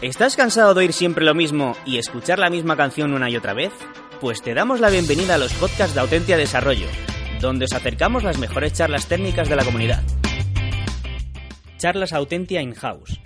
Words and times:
¿Estás 0.00 0.36
cansado 0.36 0.74
de 0.74 0.80
oír 0.80 0.92
siempre 0.92 1.24
lo 1.24 1.34
mismo 1.34 1.72
y 1.84 1.98
escuchar 1.98 2.38
la 2.38 2.50
misma 2.50 2.76
canción 2.76 3.12
una 3.14 3.28
y 3.30 3.36
otra 3.36 3.52
vez? 3.52 3.72
Pues 4.20 4.40
te 4.42 4.54
damos 4.54 4.78
la 4.78 4.90
bienvenida 4.90 5.34
a 5.34 5.38
los 5.38 5.52
podcasts 5.54 5.92
de 5.92 6.00
Autentia 6.00 6.36
Desarrollo, 6.36 6.86
donde 7.40 7.64
os 7.64 7.72
acercamos 7.72 8.22
las 8.22 8.38
mejores 8.38 8.74
charlas 8.74 9.08
técnicas 9.08 9.48
de 9.48 9.56
la 9.56 9.64
comunidad. 9.64 10.04
Charlas 11.78 12.12
Autentia 12.12 12.62
In-House. 12.62 13.20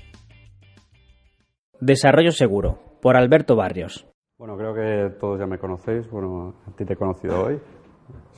Desarrollo 1.79 2.33
Seguro, 2.33 2.79
por 3.03 3.19
Alberto 3.19 3.55
Barrios. 3.55 4.07
Bueno, 4.39 4.57
creo 4.57 4.73
que 4.73 5.15
todos 5.21 5.39
ya 5.39 5.47
me 5.47 5.59
conocéis. 5.59 6.09
Bueno, 6.09 6.55
a 6.67 6.75
ti 6.75 6.87
te 6.87 6.95
he 6.95 6.97
conocido 6.97 7.49
hoy. 7.49 7.61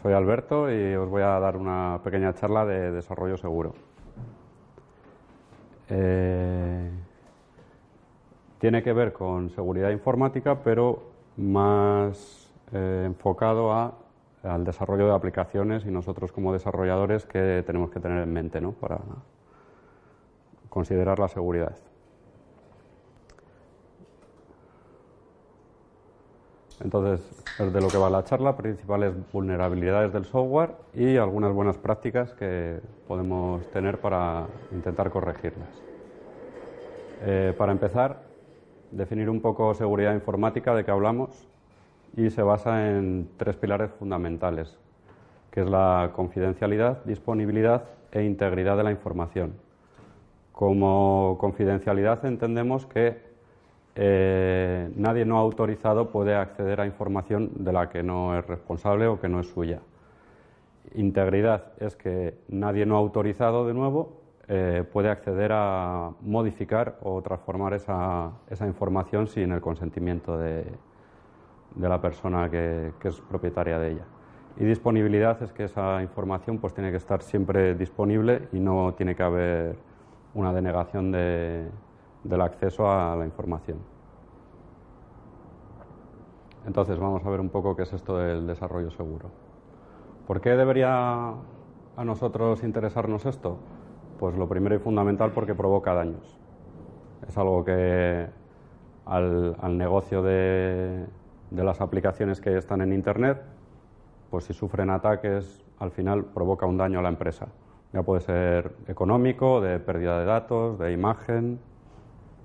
Soy 0.03 0.12
Alberto 0.12 0.69
y 0.73 0.97
os 0.97 1.09
voy 1.09 1.23
a 1.23 1.39
dar 1.39 1.56
una 1.56 2.01
pequeña 2.03 2.34
charla 2.34 2.64
de 2.64 2.91
desarrollo 2.91 3.37
seguro. 3.37 3.75
Eh, 5.89 6.91
tiene 8.64 8.82
que 8.82 8.95
ver 8.95 9.12
con 9.12 9.50
seguridad 9.50 9.91
informática, 9.91 10.62
pero 10.64 11.02
más 11.36 12.50
eh, 12.72 13.02
enfocado 13.05 13.70
al 14.42 14.64
desarrollo 14.64 15.06
de 15.06 15.14
aplicaciones 15.14 15.84
y 15.84 15.91
nosotros 15.91 16.33
como 16.33 16.50
desarrolladores 16.50 17.27
que 17.27 17.62
tenemos 17.66 17.91
que 17.91 18.00
tener 18.00 18.22
en 18.22 18.33
mente 18.33 18.62
¿no? 18.62 18.72
para 18.72 19.00
considerar 20.70 21.19
la 21.19 21.28
seguridad. 21.28 21.77
Entonces, 26.83 27.20
es 27.58 27.70
de 27.70 27.80
lo 27.83 27.89
que 27.89 27.98
va 27.98 28.08
la 28.08 28.24
charla, 28.24 28.56
principales 28.56 29.12
vulnerabilidades 29.30 30.11
del 30.11 30.24
software 30.24 30.70
y 30.94 31.19
algunas 31.19 31.52
buenas 31.52 31.77
prácticas 31.77 32.33
que 32.33 32.80
podemos 33.06 33.70
tener 33.72 34.00
para 34.00 34.46
intentar 34.72 35.11
corregirlas. 35.11 35.69
Eh, 37.27 37.55
para 37.58 37.72
empezar, 37.72 38.23
definir 38.97 39.28
un 39.28 39.41
poco 39.41 39.75
seguridad 39.75 40.14
informática 40.14 40.75
de 40.75 40.84
que 40.84 40.91
hablamos 40.91 41.47
y 42.17 42.31
se 42.31 42.42
basa 42.42 42.91
en 42.91 43.28
tres 43.36 43.56
pilares 43.56 43.91
fundamentales, 43.91 44.78
que 45.51 45.61
es 45.61 45.69
la 45.69 46.12
confidencialidad, 46.14 47.05
disponibilidad 47.05 47.84
e 48.12 48.23
integridad 48.23 48.77
de 48.77 48.84
la 48.84 48.92
información. 48.92 49.55
Como 50.53 51.36
confidencialidad 51.41 52.25
entendemos 52.25 52.86
que 52.86 53.19
eh, 53.97 54.91
nadie 54.97 55.25
no 55.25 55.39
autorizado 55.39 56.11
puede 56.11 56.34
acceder 56.34 56.81
a 56.81 56.86
información 56.86 57.51
de 57.56 57.73
la 57.73 57.89
que 57.91 58.03
no 58.03 58.39
es 58.39 58.47
responsable 58.47 59.06
o 59.06 59.20
que 59.20 59.29
no 59.29 59.41
es 59.41 59.48
suya. 59.48 59.81
Integridad 60.95 61.73
es 61.81 61.97
que 61.97 62.34
nadie 62.48 62.86
no 62.86 62.97
autorizado, 62.97 63.67
de 63.67 63.75
nuevo, 63.75 64.23
eh, 64.47 64.84
puede 64.92 65.09
acceder 65.09 65.53
a 65.55 66.11
modificar 66.20 66.98
o 67.03 67.23
transformar 67.23 67.73
esa, 67.73 68.33
información 68.67 69.27
sin 69.27 69.53
el 69.53 69.61
consentimiento 69.61 70.36
de, 70.36 70.67
la 71.77 72.01
persona 72.01 72.51
que, 72.51 72.92
es 73.03 73.20
propietaria 73.23 73.78
de 73.78 73.92
ella. 73.92 74.05
Y 74.59 74.64
disponibilidad 74.64 75.42
es 75.42 75.52
que 75.52 75.64
esa 75.64 76.02
información 76.02 76.58
pues, 76.58 76.74
tiene 76.74 76.91
que 76.91 76.98
estar 76.98 77.23
siempre 77.23 77.74
disponible 77.74 78.48
y 78.52 78.61
no 78.61 78.95
tiene 78.95 79.17
que 79.17 79.23
haber 79.23 79.77
una 80.35 80.52
denegación 80.52 81.11
de, 81.11 81.68
del 82.23 82.41
acceso 82.41 82.91
a 82.91 83.17
la 83.17 83.24
información. 83.24 83.79
Entonces 86.67 86.98
vamos 86.98 87.24
a 87.24 87.30
ver 87.30 87.41
un 87.41 87.51
poco 87.51 87.77
qué 87.77 87.83
es 87.83 87.92
esto 87.92 88.18
del 88.18 88.47
desarrollo 88.47 88.91
seguro. 88.91 89.30
¿Por 90.27 90.41
qué 90.41 90.51
debería 90.51 91.29
a 91.97 92.05
nosotros 92.05 92.63
interesarnos 92.63 93.27
esto? 93.27 93.58
Pues 94.24 94.36
lo 94.36 94.48
primero 94.48 94.74
y 94.74 94.79
fundamental 94.79 95.33
porque 95.33 95.55
provoca 95.55 95.92
daños. 95.92 96.39
Es 97.29 97.36
algo 97.36 97.62
que 97.62 98.27
al, 99.05 99.77
negocio 99.77 100.23
de, 100.23 101.05
de 101.51 101.62
las 101.62 101.83
aplicaciones 101.83 102.40
que 102.40 102.57
están 102.57 102.80
en 102.80 102.95
Internet, 102.95 103.42
pues 104.30 104.45
si 104.45 104.55
sufren 104.55 104.89
ataques, 104.89 105.62
al 105.79 105.90
final 105.90 106.24
provoca 106.24 106.64
un 106.64 106.79
daño 106.79 107.01
a 107.01 107.02
la 107.02 107.11
empresa. 107.11 107.48
Ya 107.92 108.02
puede 108.02 108.23
ser 108.23 108.74
económico, 108.89 109.61
de 109.61 109.79
pérdida 109.79 110.18
de 110.18 110.24
datos, 110.24 110.79
de 110.79 110.91
imagen, 110.92 111.61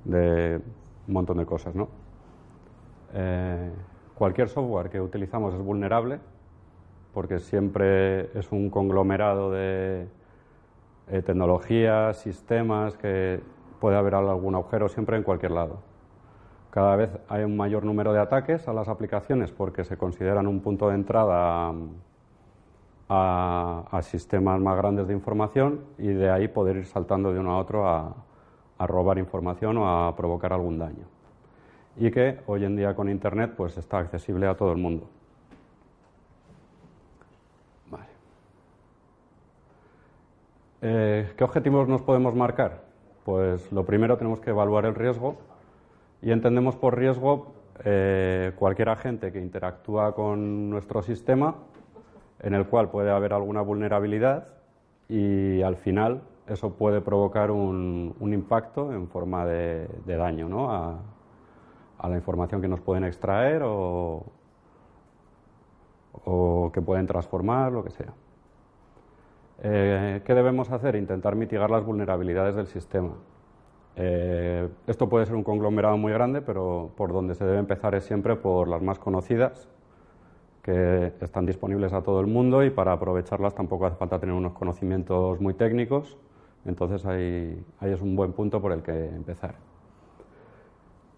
de 0.04 0.60
un 1.08 1.14
montón 1.14 1.38
de 1.38 1.46
cosas, 1.46 1.76
¿no? 1.76 1.88
Eh, 3.14 3.72
cualquier 4.16 4.50
software 4.50 4.90
que 4.90 5.00
utilizamos 5.00 5.54
es 5.54 5.62
vulnerable 5.62 6.20
porque 7.14 7.40
siempre 7.40 8.38
es 8.38 8.52
un 8.52 8.70
conglomerado 8.70 9.50
de 9.52 10.19
eh, 11.10 11.22
tecnologías, 11.22 12.18
sistemas, 12.18 12.98
que 12.98 13.42
puede 13.80 13.98
haber 13.98 14.16
algún 14.16 14.56
agujero 14.56 14.90
siempre 14.90 15.18
en 15.18 15.24
cualquier 15.24 15.52
lado. 15.52 15.78
Cada 16.70 16.96
vez 16.96 17.10
hay 17.28 17.44
un 17.44 17.58
mayor 17.58 17.84
número 17.84 18.14
de 18.14 18.20
ataques 18.20 18.68
a 18.68 18.74
las 18.74 18.88
aplicaciones 18.88 19.52
porque 19.52 19.84
se 19.84 19.98
consideran 19.98 20.48
un 20.48 20.60
punto 20.62 20.90
de 20.90 20.96
entrada 20.96 21.74
a, 23.10 24.00
sistemas 24.04 24.62
más 24.62 24.78
grandes 24.78 25.08
de 25.08 25.14
información 25.14 25.82
y 25.98 26.08
de 26.08 26.30
ahí 26.30 26.48
poder 26.48 26.78
ir 26.78 26.86
saltando 26.86 27.34
de 27.34 27.40
uno 27.40 27.54
a 27.54 27.58
otro 27.58 27.88
a 27.88 28.14
a 28.80 28.88
robar 28.88 29.20
información 29.20 29.78
o 29.78 30.08
a 30.08 30.16
provocar 30.16 30.54
algún 30.54 30.80
daño. 30.80 31.06
Y 31.98 32.10
que 32.10 32.40
hoy 32.48 32.64
en 32.64 32.78
día 32.78 32.96
con 32.96 33.10
Internet 33.10 33.54
pues 33.56 33.78
está 33.78 34.00
accesible 34.00 34.48
a 34.48 34.56
todo 34.56 34.72
el 34.72 34.78
mundo. 34.78 35.10
Eh, 40.82 41.34
¿Qué 41.36 41.44
objetivos 41.44 41.88
nos 41.90 42.02
podemos 42.02 42.34
marcar? 42.36 42.84
Pues 43.26 43.72
lo 43.72 43.86
primero 43.86 44.18
tenemos 44.18 44.40
que 44.40 44.52
evaluar 44.52 44.86
el 44.86 44.96
riesgo 44.96 45.38
y 46.22 46.32
entendemos 46.32 46.76
por 46.78 46.98
riesgo 46.98 47.54
eh, 47.84 48.54
cualquier 48.58 48.90
agente 48.90 49.32
que 49.32 49.40
interactúa 49.40 50.16
con 50.16 50.70
nuestro 50.70 51.02
sistema 51.02 51.56
en 52.40 52.54
el 52.54 52.66
cual 52.66 52.90
puede 52.90 53.12
haber 53.12 53.34
alguna 53.34 53.62
vulnerabilidad 53.62 54.48
y 55.10 55.62
al 55.62 55.76
final 55.76 56.22
eso 56.48 56.74
puede 56.74 57.02
provocar 57.02 57.52
un, 57.52 58.16
impacto 58.22 58.94
en 58.94 59.08
forma 59.08 59.46
de, 59.46 59.88
daño 60.06 60.48
¿no? 60.48 60.72
a, 60.72 61.00
la 62.08 62.16
información 62.16 62.62
que 62.62 62.68
nos 62.68 62.80
pueden 62.80 63.04
extraer 63.04 63.62
o, 63.66 64.24
que 66.74 66.82
pueden 66.82 67.08
transformar, 67.08 67.72
lo 67.72 67.84
que 67.84 67.92
sea. 67.92 68.14
Eh, 69.62 70.22
¿Qué 70.26 70.34
debemos 70.34 70.72
hacer? 70.72 70.96
Intentar 70.96 71.36
mitigar 71.36 71.70
las 71.70 71.84
vulnerabilidades 71.84 72.56
del 72.56 72.68
sistema. 72.68 73.14
Eh, 73.96 74.70
esto 74.88 75.10
puede 75.10 75.26
ser 75.26 75.36
un 75.36 75.44
conglomerado 75.44 75.98
muy 75.98 76.14
grande, 76.14 76.42
pero 76.42 76.92
por 76.96 77.12
donde 77.12 77.36
se 77.36 77.46
debe 77.46 77.60
empezar 77.60 77.96
es 77.96 78.06
siempre 78.06 78.36
por 78.36 78.68
las 78.68 78.82
más 78.82 79.00
conocidas, 79.00 79.68
que 80.62 81.14
están 81.22 81.46
disponibles 81.46 81.94
a 81.94 82.02
todo 82.02 82.20
el 82.22 82.28
mundo 82.28 82.64
y 82.64 82.70
para 82.70 82.94
aprovecharlas 82.94 83.56
tampoco 83.56 83.86
hace 83.86 83.98
falta 83.98 84.20
tener 84.20 84.36
unos 84.36 84.54
conocimientos 84.54 85.40
muy 85.42 85.54
técnicos 85.54 86.18
entonces 86.66 87.06
ahí, 87.06 87.64
es 87.82 88.02
un 88.02 88.16
buen 88.16 88.34
punto 88.34 88.62
por 88.62 88.72
el 88.72 88.82
que 88.82 88.92
empezar. 88.92 89.56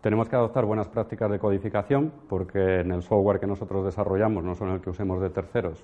Tenemos 0.02 0.30
que 0.30 0.36
adoptar 0.36 0.66
buenas 0.66 0.88
prácticas 0.88 1.30
de 1.32 1.40
codificación 1.40 2.12
porque 2.28 2.80
en 2.80 2.92
el 2.92 3.04
software 3.04 3.40
que 3.40 3.48
nosotros 3.48 3.86
desarrollamos, 3.86 4.44
no 4.44 4.56
solo 4.56 4.76
el 4.76 4.82
que 4.82 4.90
usemos 4.90 5.22
de 5.22 5.30
terceros, 5.30 5.84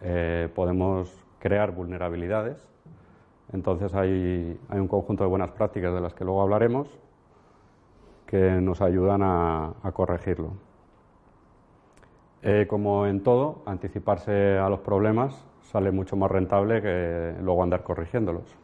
eh, 0.00 0.48
podemos 0.54 1.12
crear 1.38 1.72
vulnerabilidades. 1.72 2.68
Entonces 3.52 3.94
hay, 3.94 4.58
un 4.70 4.88
conjunto 4.88 5.24
de 5.24 5.30
buenas 5.30 5.50
prácticas 5.52 5.94
de 5.94 6.00
las 6.00 6.14
que 6.14 6.24
luego 6.24 6.42
hablaremos 6.42 6.88
que 8.26 8.60
nos 8.60 8.82
ayudan 8.82 9.22
a, 9.22 9.72
corregirlo. 9.94 10.52
Eh, 12.42 12.66
como 12.68 13.06
en 13.06 13.22
todo, 13.22 13.62
anticiparse 13.66 14.58
a 14.58 14.68
los 14.68 14.80
problemas 14.80 15.44
sale 15.62 15.90
mucho 15.90 16.16
más 16.16 16.30
rentable 16.30 16.80
que 16.82 17.34
luego 17.40 17.62
andar 17.62 17.82
corrigiéndolos 17.82 18.56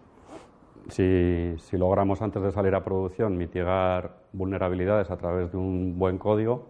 si, 0.88 1.56
logramos 1.72 2.22
antes 2.22 2.42
de 2.42 2.52
salir 2.52 2.74
a 2.74 2.84
producción 2.84 3.36
mitigar 3.36 4.16
vulnerabilidades 4.32 5.10
a 5.10 5.16
través 5.16 5.52
de 5.52 5.58
un 5.58 5.98
buen 5.98 6.18
código, 6.18 6.66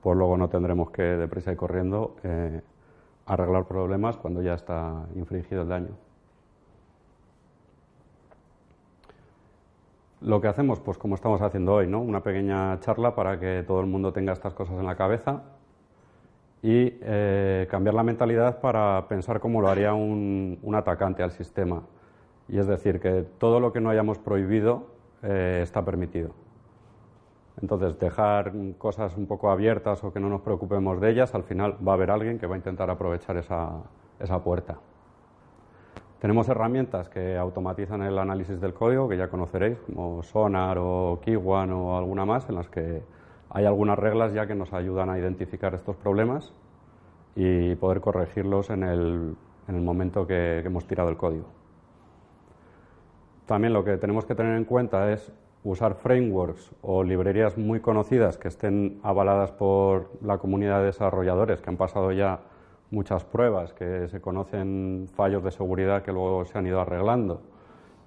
pues 0.00 0.16
luego 0.16 0.36
no 0.36 0.48
tendremos 0.48 0.90
que 0.90 1.02
deprisa 1.02 1.52
y 1.52 1.56
corriendo 1.56 2.16
eh, 2.22 2.62
arreglar 3.26 3.66
problemas 3.66 4.16
cuando 4.16 4.42
ya 4.42 4.54
está 4.54 5.06
infringido 5.14 5.62
el 5.62 5.68
daño. 5.68 5.90
Lo 10.20 10.40
que 10.40 10.48
hacemos, 10.48 10.80
pues 10.80 10.98
como 10.98 11.14
estamos 11.14 11.40
haciendo 11.40 11.74
hoy, 11.74 11.86
¿no? 11.86 12.00
Una 12.00 12.22
pequeña 12.22 12.78
charla 12.80 13.14
para 13.14 13.40
que 13.40 13.64
todo 13.66 13.80
el 13.80 13.86
mundo 13.86 14.12
tenga 14.12 14.32
estas 14.32 14.52
cosas 14.52 14.78
en 14.78 14.84
la 14.84 14.94
cabeza 14.94 15.42
y 16.62 16.98
eh, 17.00 17.66
cambiar 17.70 17.94
la 17.94 18.02
mentalidad 18.02 18.60
para 18.60 19.08
pensar 19.08 19.40
cómo 19.40 19.62
lo 19.62 19.68
haría 19.68 19.94
un, 19.94 20.58
atacante 20.74 21.22
al 21.22 21.30
sistema. 21.30 21.82
Y 22.48 22.58
es 22.58 22.66
decir, 22.66 23.00
que 23.00 23.24
todo 23.38 23.60
lo 23.60 23.72
que 23.72 23.80
no 23.80 23.88
hayamos 23.88 24.18
prohibido 24.18 24.88
eh, 25.22 25.60
está 25.62 25.84
permitido. 25.84 26.34
Entonces, 27.62 27.98
dejar 27.98 28.52
cosas 28.78 29.16
un 29.16 29.26
poco 29.26 29.50
abiertas 29.50 30.02
o 30.02 30.12
que 30.12 30.20
no 30.20 30.28
nos 30.28 30.40
preocupemos 30.40 31.00
de 31.00 31.10
ellas, 31.10 31.34
al 31.34 31.44
final 31.44 31.76
va 31.86 31.92
a 31.92 31.94
haber 31.94 32.10
alguien 32.10 32.38
que 32.38 32.46
va 32.46 32.54
a 32.54 32.58
intentar 32.58 32.90
aprovechar 32.90 33.36
esa, 33.36 33.82
esa 34.18 34.42
puerta. 34.42 34.78
Tenemos 36.20 36.48
herramientas 36.48 37.08
que 37.08 37.36
automatizan 37.36 38.02
el 38.02 38.18
análisis 38.18 38.60
del 38.60 38.74
código, 38.74 39.08
que 39.08 39.16
ya 39.16 39.28
conoceréis, 39.28 39.78
como 39.78 40.22
Sonar 40.22 40.76
o 40.78 41.18
Kiwan 41.22 41.72
o 41.72 41.96
alguna 41.96 42.26
más, 42.26 42.48
en 42.48 42.56
las 42.56 42.68
que 42.68 43.02
hay 43.48 43.64
algunas 43.64 43.98
reglas 43.98 44.32
ya 44.32 44.46
que 44.46 44.54
nos 44.54 44.72
ayudan 44.72 45.10
a 45.10 45.18
identificar 45.18 45.74
estos 45.74 45.96
problemas 45.96 46.52
y 47.34 47.74
poder 47.76 48.00
corregirlos 48.00 48.70
en 48.70 48.82
el, 48.82 49.34
en 49.66 49.74
el 49.74 49.82
momento 49.82 50.26
que, 50.26 50.58
hemos 50.58 50.86
tirado 50.86 51.08
el 51.08 51.16
código. 51.16 51.46
También 53.46 53.72
lo 53.72 53.82
que 53.82 53.96
tenemos 53.96 54.24
que 54.26 54.34
tener 54.34 54.56
en 54.56 54.64
cuenta 54.64 55.10
es 55.12 55.32
usar 55.62 55.94
frameworks 55.94 56.70
o 56.80 57.02
librerías 57.02 57.58
muy 57.58 57.80
conocidas 57.80 58.38
que 58.38 58.48
estén 58.48 58.98
avaladas 59.02 59.52
por 59.52 60.10
la 60.22 60.38
comunidad 60.38 60.78
de 60.80 60.86
desarrolladores 60.86 61.60
que 61.60 61.70
han 61.70 61.76
pasado 61.76 62.12
ya 62.12 62.40
muchas 62.90 63.24
pruebas, 63.24 63.72
que 63.72 64.08
se 64.08 64.20
conocen 64.20 65.08
fallos 65.14 65.44
de 65.44 65.50
seguridad 65.50 66.02
que 66.02 66.12
luego 66.12 66.44
se 66.44 66.58
han 66.58 66.66
ido 66.66 66.80
arreglando. 66.80 67.42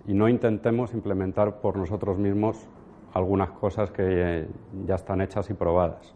Y 0.08 0.14
no 0.14 0.28
intentemos 0.28 0.94
implementar 0.94 1.62
por 1.62 1.78
nosotros 1.78 2.18
mismos 2.18 2.68
algunas 3.14 3.52
cosas 3.52 3.92
que 3.92 4.48
ya 4.86 4.96
están 4.96 5.22
hechas 5.22 5.50
y 5.50 5.54
probadas. 5.54 6.16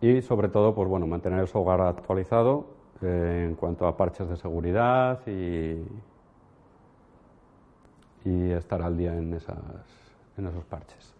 Y 0.00 0.22
sobre 0.22 0.48
todo, 0.48 0.74
pues 0.74 0.88
bueno, 0.88 1.06
mantener 1.06 1.40
el 1.40 1.48
software 1.48 1.82
actualizado 1.82 2.66
eh, 3.02 3.46
en 3.48 3.56
cuanto 3.56 3.86
a 3.86 3.96
parches 3.96 4.28
de 4.28 4.36
seguridad 4.36 5.20
y, 5.26 5.84
y 8.24 8.50
estar 8.50 8.82
al 8.82 8.96
día 8.96 9.16
en, 9.16 9.34
esos 9.34 10.64
parches. 10.68 11.14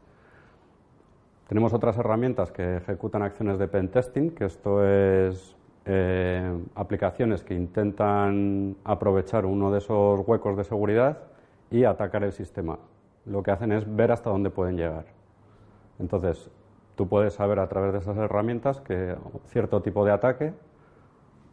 Tenemos 1.49 1.72
otras 1.72 1.96
herramientas 1.99 2.50
que 2.50 2.76
ejecutan 2.76 3.22
acciones 3.22 3.58
de 3.58 3.69
pen 3.69 3.88
testing, 3.88 4.31
que 4.31 4.46
esto 4.46 4.87
es 4.87 5.56
eh, 5.84 6.58
aplicaciones 6.75 7.43
que 7.43 7.54
intentan 7.54 8.76
aprovechar 8.84 9.44
uno 9.44 9.70
de 9.72 9.78
esos 9.78 10.26
huecos 10.26 10.56
de 10.56 10.64
seguridad 10.64 11.19
y 11.70 11.84
atacar 11.84 12.25
el 12.25 12.32
sistema. 12.32 12.78
Lo 13.26 13.43
que 13.43 13.50
hacen 13.50 13.72
es 13.72 13.84
ver 13.96 14.12
hasta 14.12 14.31
dónde 14.31 14.50
pueden 14.50 14.76
llegar. 14.76 15.04
Entonces, 15.99 16.50
tú 16.96 17.08
puedes 17.08 17.34
saber 17.34 17.58
a 17.58 17.69
través 17.69 17.93
de 17.93 17.99
esas 17.99 18.16
herramientas 18.16 18.81
que 18.81 19.16
cierto 19.46 19.82
tipo 19.82 20.04
de 20.04 20.12
ataque, 20.12 20.52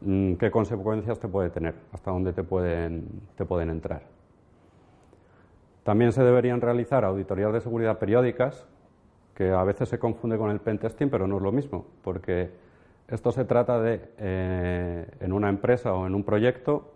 mm, 0.02 0.36
qué 0.36 0.52
consecuencias 0.52 1.20
te 1.20 1.28
puede 1.28 1.50
tener, 1.50 1.76
hasta 1.92 2.12
dónde 2.12 2.34
te 2.34 2.44
pueden, 2.44 3.06
te 3.36 3.46
pueden 3.46 3.70
entrar. 3.70 4.19
También 5.90 6.12
se 6.12 6.22
deberían 6.22 6.62
realizar 6.62 7.04
auditorías 7.04 7.52
de 7.52 7.62
seguridad 7.62 7.98
periódicas 7.98 8.68
que 9.34 9.50
a 9.50 9.64
veces 9.64 9.90
se 9.90 9.98
confunde 9.98 10.38
con 10.38 10.52
el 10.52 10.60
pentesting, 10.60 11.10
pero 11.10 11.26
no 11.26 11.38
es 11.38 11.42
lo 11.42 11.52
mismo, 11.52 11.88
porque 12.04 12.52
esto 13.08 13.32
se 13.32 13.44
trata 13.44 13.82
de, 13.82 14.00
eh, 14.20 15.08
en 15.20 15.34
una 15.34 15.50
empresa 15.50 15.96
o 15.96 16.06
en 16.06 16.14
un 16.14 16.24
proyecto, 16.24 16.94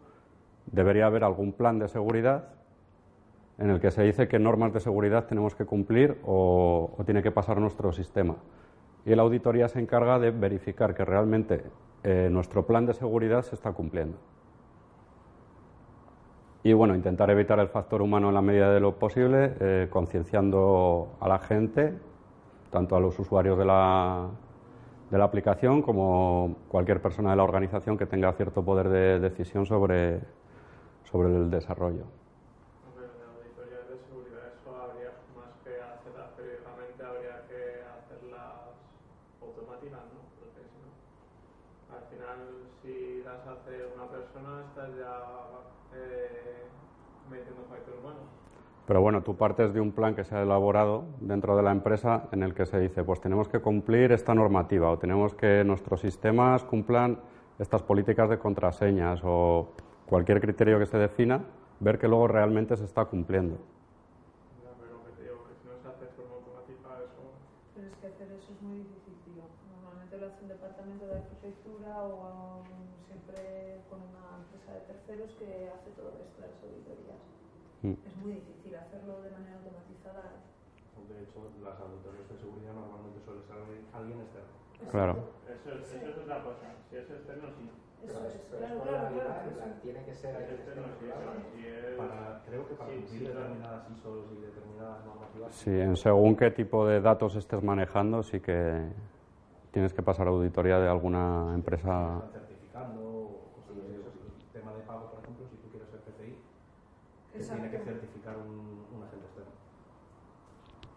debería 0.67 1.07
haber 1.07 1.23
algún 1.23 1.53
plan 1.53 1.79
de 1.79 1.87
seguridad 1.87 2.49
en 3.57 3.71
el 3.71 3.79
que 3.81 3.89
se 3.89 4.03
dice 4.03 4.27
qué 4.27 4.37
normas 4.37 4.73
de 4.73 4.79
seguridad 4.79 5.25
tenemos 5.25 5.55
que 5.55 5.65
cumplir 5.65 6.19
o, 6.23 6.95
tiene 7.03 7.23
que 7.23 7.31
pasar 7.31 7.59
nuestro 7.59 7.93
sistema. 7.93 8.35
Y 9.07 9.15
la 9.15 9.23
auditoría 9.23 9.69
se 9.69 9.79
encarga 9.79 10.19
de 10.19 10.29
verificar 10.29 10.93
que 10.93 11.03
realmente 11.03 11.63
eh, 12.03 12.29
nuestro 12.31 12.67
plan 12.67 12.85
de 12.85 12.93
seguridad 12.93 13.41
se 13.41 13.55
está 13.55 13.71
cumpliendo. 13.71 14.19
Y 16.63 16.71
bueno, 16.71 16.95
intentar 16.95 17.30
evitar 17.30 17.60
el 17.60 17.68
factor 17.68 18.01
humano 18.01 18.30
en 18.30 18.36
la 18.36 18.42
medida 18.42 18.74
de 18.74 18.80
lo 18.80 18.98
posible, 18.98 19.54
eh, 19.60 19.88
concienciando 19.89 21.10
a 21.19 21.27
la 21.27 21.39
gente 21.39 21.94
tanto 22.74 22.95
a 22.95 23.00
los 23.00 23.19
usuarios 23.19 23.56
de 23.60 23.65
la, 23.65 24.30
de 25.12 25.18
la 25.19 25.25
aplicación 25.25 25.83
como 25.83 26.56
cualquier 26.69 27.04
persona 27.04 27.30
de 27.30 27.36
la 27.36 27.44
organización 27.44 28.00
que 28.00 28.07
tenga 28.07 28.33
cierto 28.33 28.65
poder 28.65 28.89
de 28.89 29.19
decisión 29.19 29.68
sobre, 29.68 30.21
sobre 31.04 31.30
el 31.30 31.51
desarrollo. 31.51 32.06
la 32.98 33.30
auditoría 33.30 33.77
de 33.86 34.00
seguridad 34.10 34.57
eso 34.57 34.74
habría 34.74 35.13
más 35.38 35.54
que 35.63 35.77
hacerlas 35.77 36.33
periódicamente, 36.36 37.04
habría 37.06 37.45
que 37.45 37.86
hacerlas 37.86 38.74
automáticas, 39.39 40.01
¿no? 40.10 40.25
Porque 40.42 40.65
si 40.65 40.77
no, 40.81 40.89
al 41.94 42.04
final 42.10 42.39
si 42.81 43.21
las 43.21 43.45
hace 43.45 43.86
una 43.94 44.10
persona 44.10 44.65
estás 44.65 44.89
ya 44.98 45.13
eh, 45.94 46.65
metiendo 47.30 47.62
factor 47.69 47.94
humano. 48.01 48.25
Pero 48.93 49.01
bueno, 49.01 49.23
tú 49.23 49.35
partes 49.35 49.73
de 49.73 49.81
un 49.81 49.91
plan 49.91 50.13
que 50.13 50.23
se 50.23 50.35
ha 50.35 50.43
elaborado 50.43 51.05
dentro 51.19 51.57
de 51.57 51.63
la 51.63 51.71
empresa 51.71 52.29
en 52.31 52.43
el 52.43 52.53
que 52.53 52.67
se 52.67 52.79
dice, 52.79 53.03
pues 53.03 53.19
tenemos 53.19 53.49
que 53.49 53.57
cumplir 53.57 54.11
esta 54.11 54.35
normativa 54.35 54.91
o 54.91 54.99
tenemos 54.99 55.33
que 55.33 55.63
nuestros 55.63 55.99
sistemas 55.99 56.63
cumplan 56.63 57.17
estas 57.57 57.81
políticas 57.81 58.29
de 58.29 58.37
contraseñas 58.37 59.19
o 59.23 59.69
cualquier 60.05 60.39
criterio 60.39 60.77
que 60.77 60.85
se 60.85 60.99
defina, 60.99 61.41
ver 61.79 61.97
que 61.97 62.07
luego 62.07 62.27
realmente 62.27 62.77
se 62.77 62.85
está 62.85 63.05
cumpliendo. 63.05 63.57
pero 64.61 65.01
que 65.01 65.23
digo, 65.23 65.41
que 65.41 65.55
si 65.57 65.65
no 65.65 65.73
se 65.81 65.89
hace 65.89 66.05
de 66.05 66.11
forma 66.11 66.35
automática, 66.35 66.89
eso... 67.01 67.33
Pero 67.73 67.87
es 67.87 67.95
que 67.97 68.05
hacer 68.05 68.29
eso 68.29 68.53
es 68.53 68.61
muy 68.61 68.77
difícil. 68.77 69.41
Normalmente 69.73 70.19
lo 70.19 70.27
hace 70.27 70.37
un 70.43 70.49
departamento 70.49 71.07
de 71.07 71.15
arquitectura 71.17 71.97
o 71.97 72.61
siempre 73.09 73.81
con 73.89 74.05
una 74.05 74.37
empresa 74.37 74.69
de 74.77 74.81
terceros 74.85 75.33
que 75.41 75.73
hace 75.73 75.89
todo 75.97 76.13
esto 76.21 76.45
de 76.45 76.47
las 76.53 76.61
auditorías. 76.61 77.33
Mm. 77.83 77.99
Es 78.07 78.15
muy 78.15 78.31
difícil 78.39 78.75
hacerlo 78.79 79.19
de 79.19 79.29
manera 79.31 79.59
automatizada. 79.59 80.39
De 81.03 81.19
hecho, 81.19 81.51
las 81.59 81.75
auditorías 81.83 82.29
de 82.31 82.37
seguridad 82.39 82.71
normalmente 82.71 83.19
suele 83.27 83.43
ser 83.43 83.59
alguien 83.91 84.23
externo. 84.23 84.55
Claro. 84.93 85.17
Eso, 85.49 85.73
es, 85.73 85.89
eso 85.89 86.05
es 86.05 86.17
otra 86.21 86.37
cosa. 86.45 86.69
Si 86.87 86.95
es 86.97 87.09
externo, 87.09 87.49
sí. 87.57 87.65
Eso 88.05 88.13
es, 88.29 88.37
claro, 88.61 88.77
claro, 88.85 89.09
claro, 89.09 89.73
Tiene 89.81 90.05
que 90.05 90.13
ser 90.13 90.35
externo, 90.53 90.85
sí, 91.01 91.65
es... 91.65 91.97
para, 91.97 92.45
creo 92.45 92.67
que 92.69 92.75
para 92.75 92.93
cumplir 92.93 93.25
determinadas 93.25 93.89
ISOs 93.89 94.29
y 94.37 94.41
determinadas 94.45 95.01
normativas. 95.09 95.49
Sí, 95.57 95.71
en 95.71 95.97
según 95.97 96.35
qué 96.35 96.51
tipo 96.51 96.85
de 96.85 97.01
datos 97.01 97.35
estés 97.35 97.63
manejando, 97.63 98.21
sí 98.21 98.39
que 98.39 98.85
tienes 99.71 99.93
que 99.93 100.03
pasar 100.03 100.27
auditoría 100.27 100.77
de 100.77 100.88
alguna 100.88 101.53
empresa. 101.55 102.21
certificando, 102.31 103.50
cosas. 103.57 103.73
El 103.81 104.62
tema 104.62 104.73
de 104.77 104.81
pago, 104.85 105.09
por 105.09 105.23
ejemplo, 105.23 105.45
si 105.50 105.55
tú 105.57 105.69
quieres 105.73 105.89
ser 105.89 106.01
PCI, 106.05 106.38
tiene 107.33 107.69
que 107.71 107.79
certificar 107.79 108.38
un, 108.38 108.85
un 108.93 109.01
agente 109.01 109.25
externo. 109.25 109.73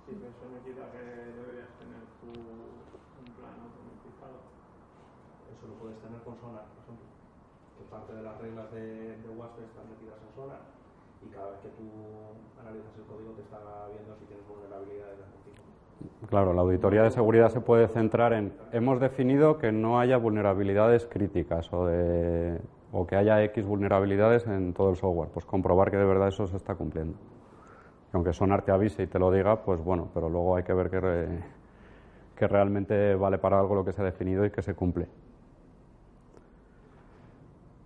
Sí, 0.06 0.14
pero 0.14 0.30
eso 0.30 0.46
me 0.54 0.62
quita 0.62 0.86
que 0.94 1.02
deberías 1.02 1.66
tener 1.82 1.98
tu, 2.22 2.30
un 2.30 3.30
plan 3.34 3.58
automatizado. 3.58 4.38
Eso 5.50 5.66
lo 5.66 5.74
puedes 5.82 5.98
tener 5.98 6.22
con 6.22 6.38
Sonar, 6.38 6.62
por 6.70 6.78
ejemplo. 6.86 7.10
Que 7.74 7.82
parte 7.90 8.14
de 8.14 8.22
las 8.22 8.38
reglas 8.38 8.70
de, 8.70 9.18
de 9.18 9.28
WASP 9.34 9.66
están 9.66 9.90
metidas 9.90 10.14
en 10.22 10.30
Sonar 10.38 10.62
y 11.26 11.34
cada 11.34 11.50
vez 11.50 11.58
que 11.58 11.74
tú 11.74 11.90
analizas 12.54 12.94
el 12.94 13.04
código 13.10 13.34
te 13.34 13.42
está 13.42 13.58
viendo 13.90 14.14
si 14.14 14.24
tienes 14.30 14.46
vulnerabilidades 14.46 15.18
de 15.18 15.24
algún 15.26 15.42
tipo. 15.42 15.62
Claro, 16.30 16.54
la 16.54 16.62
auditoría 16.62 17.02
de 17.02 17.10
seguridad 17.10 17.50
se 17.50 17.60
puede 17.60 17.88
centrar 17.88 18.32
en 18.32 18.52
hemos 18.70 19.00
definido 19.00 19.58
que 19.58 19.72
no 19.72 19.98
haya 19.98 20.18
vulnerabilidades 20.18 21.06
críticas 21.06 21.72
o 21.72 21.86
de 21.86 22.60
o 22.92 23.06
que 23.06 23.16
haya 23.16 23.42
X 23.42 23.66
vulnerabilidades 23.66 24.46
en 24.46 24.72
todo 24.72 24.90
el 24.90 24.96
software, 24.96 25.30
pues 25.34 25.44
comprobar 25.44 25.90
que 25.90 25.96
de 25.96 26.04
verdad 26.04 26.28
eso 26.28 26.46
se 26.46 26.56
está 26.56 26.76
cumpliendo. 26.76 27.18
Aunque 28.16 28.32
Sonar 28.32 28.62
te 28.62 28.72
avise 28.72 29.02
y 29.02 29.06
te 29.06 29.18
lo 29.18 29.30
diga, 29.30 29.62
pues 29.62 29.82
bueno, 29.82 30.08
pero 30.14 30.28
luego 30.28 30.56
hay 30.56 30.64
que 30.64 30.72
ver 30.72 30.90
que, 30.90 32.46
realmente 32.46 33.14
vale 33.14 33.38
para 33.38 33.60
algo 33.60 33.74
lo 33.74 33.84
que 33.84 33.92
se 33.92 34.00
ha 34.00 34.04
definido 34.04 34.44
y 34.44 34.50
que 34.50 34.62
se 34.62 34.74
cumple. 34.74 35.06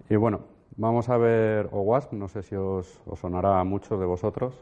Y 0.08 0.16
bueno, 0.16 0.40
vamos 0.76 1.08
a 1.08 1.16
ver 1.16 1.68
OWASP, 1.72 2.12
no 2.12 2.28
sé 2.28 2.42
si 2.42 2.54
os 2.56 3.00
sonará 3.16 3.60
a 3.60 3.64
muchos 3.64 3.98
de 3.98 4.06
vosotros. 4.06 4.54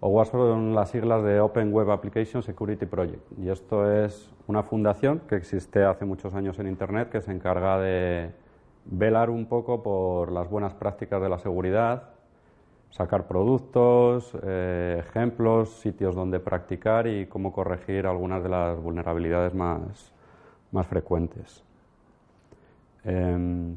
OWASP 0.00 0.32
son 0.32 0.74
las 0.74 0.90
siglas 0.90 1.22
de 1.24 1.40
Open 1.40 1.72
Web 1.72 1.90
Application 1.90 2.42
Security 2.42 2.86
Project 2.86 3.38
y 3.38 3.48
esto 3.48 3.90
es 3.90 4.30
una 4.46 4.62
fundación 4.62 5.20
que 5.28 5.36
existe 5.36 5.82
hace 5.82 6.04
muchos 6.04 6.34
años 6.34 6.58
en 6.58 6.68
Internet 6.68 7.10
que 7.10 7.20
se 7.20 7.32
encarga 7.32 7.78
de 7.78 8.32
velar 8.84 9.30
un 9.30 9.46
poco 9.46 9.82
por 9.82 10.30
las 10.30 10.48
buenas 10.48 10.74
prácticas 10.74 11.22
de 11.22 11.28
la 11.28 11.38
seguridad, 11.38 12.13
sacar 12.94 13.26
productos, 13.26 14.30
eh, 14.44 15.02
ejemplos, 15.04 15.70
sitios 15.80 16.14
donde 16.14 16.38
practicar 16.38 17.08
y 17.08 17.26
cómo 17.26 17.52
corregir 17.52 18.06
algunas 18.06 18.40
de 18.44 18.48
las 18.48 18.80
vulnerabilidades 18.80 19.52
más, 19.52 20.12
más 20.70 20.86
frecuentes. 20.86 21.64
Em, 23.02 23.76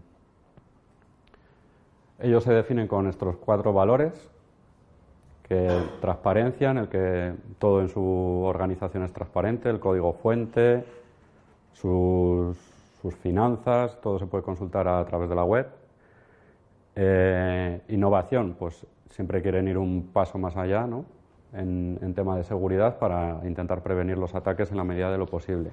ellos 2.19 2.43
se 2.43 2.53
definen 2.53 2.87
con 2.87 3.07
estos 3.07 3.37
cuatro 3.37 3.73
valores, 3.73 4.13
que 5.47 5.67
transparencia, 5.99 6.69
en 6.69 6.77
el 6.77 6.87
que 6.87 7.33
todo 7.57 7.81
en 7.81 7.89
su 7.89 8.43
organización 8.45 9.01
es 9.03 9.13
transparente, 9.13 9.67
el 9.67 9.79
código 9.79 10.13
fuente, 10.13 10.85
sus, 11.73 12.55
finanzas, 13.23 13.99
todo 13.99 14.19
se 14.19 14.27
puede 14.27 14.43
consultar 14.43 14.87
a, 14.87 15.03
través 15.05 15.27
de 15.27 15.35
la 15.35 15.43
web. 15.43 15.67
Eh, 16.99 17.79
innovación, 17.89 18.55
pues 18.57 18.87
siempre 19.11 19.43
quieren 19.43 19.67
ir 19.67 19.77
un 19.77 20.09
paso 20.11 20.39
más 20.39 20.57
allá 20.57 20.87
¿no? 20.87 21.05
en, 21.53 21.99
en 22.01 22.15
tema 22.15 22.35
de 22.35 22.43
seguridad 22.43 22.97
para 22.97 23.39
intentar 23.43 23.83
prevenir 23.83 24.17
los 24.17 24.33
ataques 24.33 24.71
en 24.71 24.77
la 24.77 24.83
medida 24.83 25.11
de 25.11 25.19
lo 25.19 25.27
posible. 25.27 25.69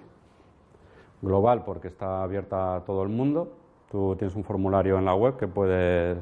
Global, 1.23 1.65
porque 1.65 1.89
está 1.89 2.23
abierta 2.23 2.77
a 2.77 2.81
todo 2.85 3.03
el 3.03 3.09
mundo. 3.09 3.57
Tú 3.91 4.15
tienes 4.17 4.37
un 4.37 4.45
formulario 4.45 4.99
en 4.99 5.07
la 5.07 5.15
web 5.15 5.39
que 5.39 5.49
puedes 5.49 6.19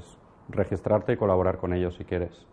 registrarte 0.48 1.14
y 1.14 1.16
colaborar 1.16 1.58
con 1.58 1.72
ellos 1.72 1.96
si 1.96 2.04
quieres. 2.04 2.46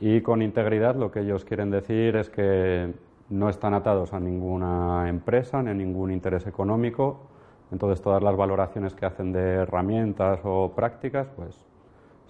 Y 0.00 0.22
con 0.22 0.42
integridad 0.42 0.96
lo 0.96 1.12
que 1.12 1.20
ellos 1.20 1.44
quieren 1.44 1.70
decir 1.70 2.16
es 2.16 2.28
que 2.28 2.92
no 3.28 3.48
están 3.48 3.72
atados 3.72 4.12
a 4.12 4.18
ninguna 4.18 5.08
empresa 5.08 5.62
ni 5.62 5.70
a 5.70 5.74
ningún 5.74 6.10
interés 6.10 6.46
económico. 6.48 7.28
Entonces 7.72 8.00
todas 8.00 8.22
las 8.22 8.36
valoraciones 8.36 8.94
que 8.94 9.06
hacen 9.06 9.32
de 9.32 9.54
herramientas 9.54 10.40
o 10.44 10.72
prácticas, 10.74 11.28
pues 11.36 11.66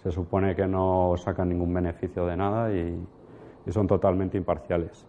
se 0.03 0.11
supone 0.11 0.55
que 0.55 0.67
no 0.67 1.15
sacan 1.17 1.49
ningún 1.49 1.75
beneficio 1.75 2.27
de 2.27 2.37
nada 2.37 2.73
y, 2.73 3.07
son 3.69 3.89
totalmente 3.89 4.37
imparciales. 4.37 5.05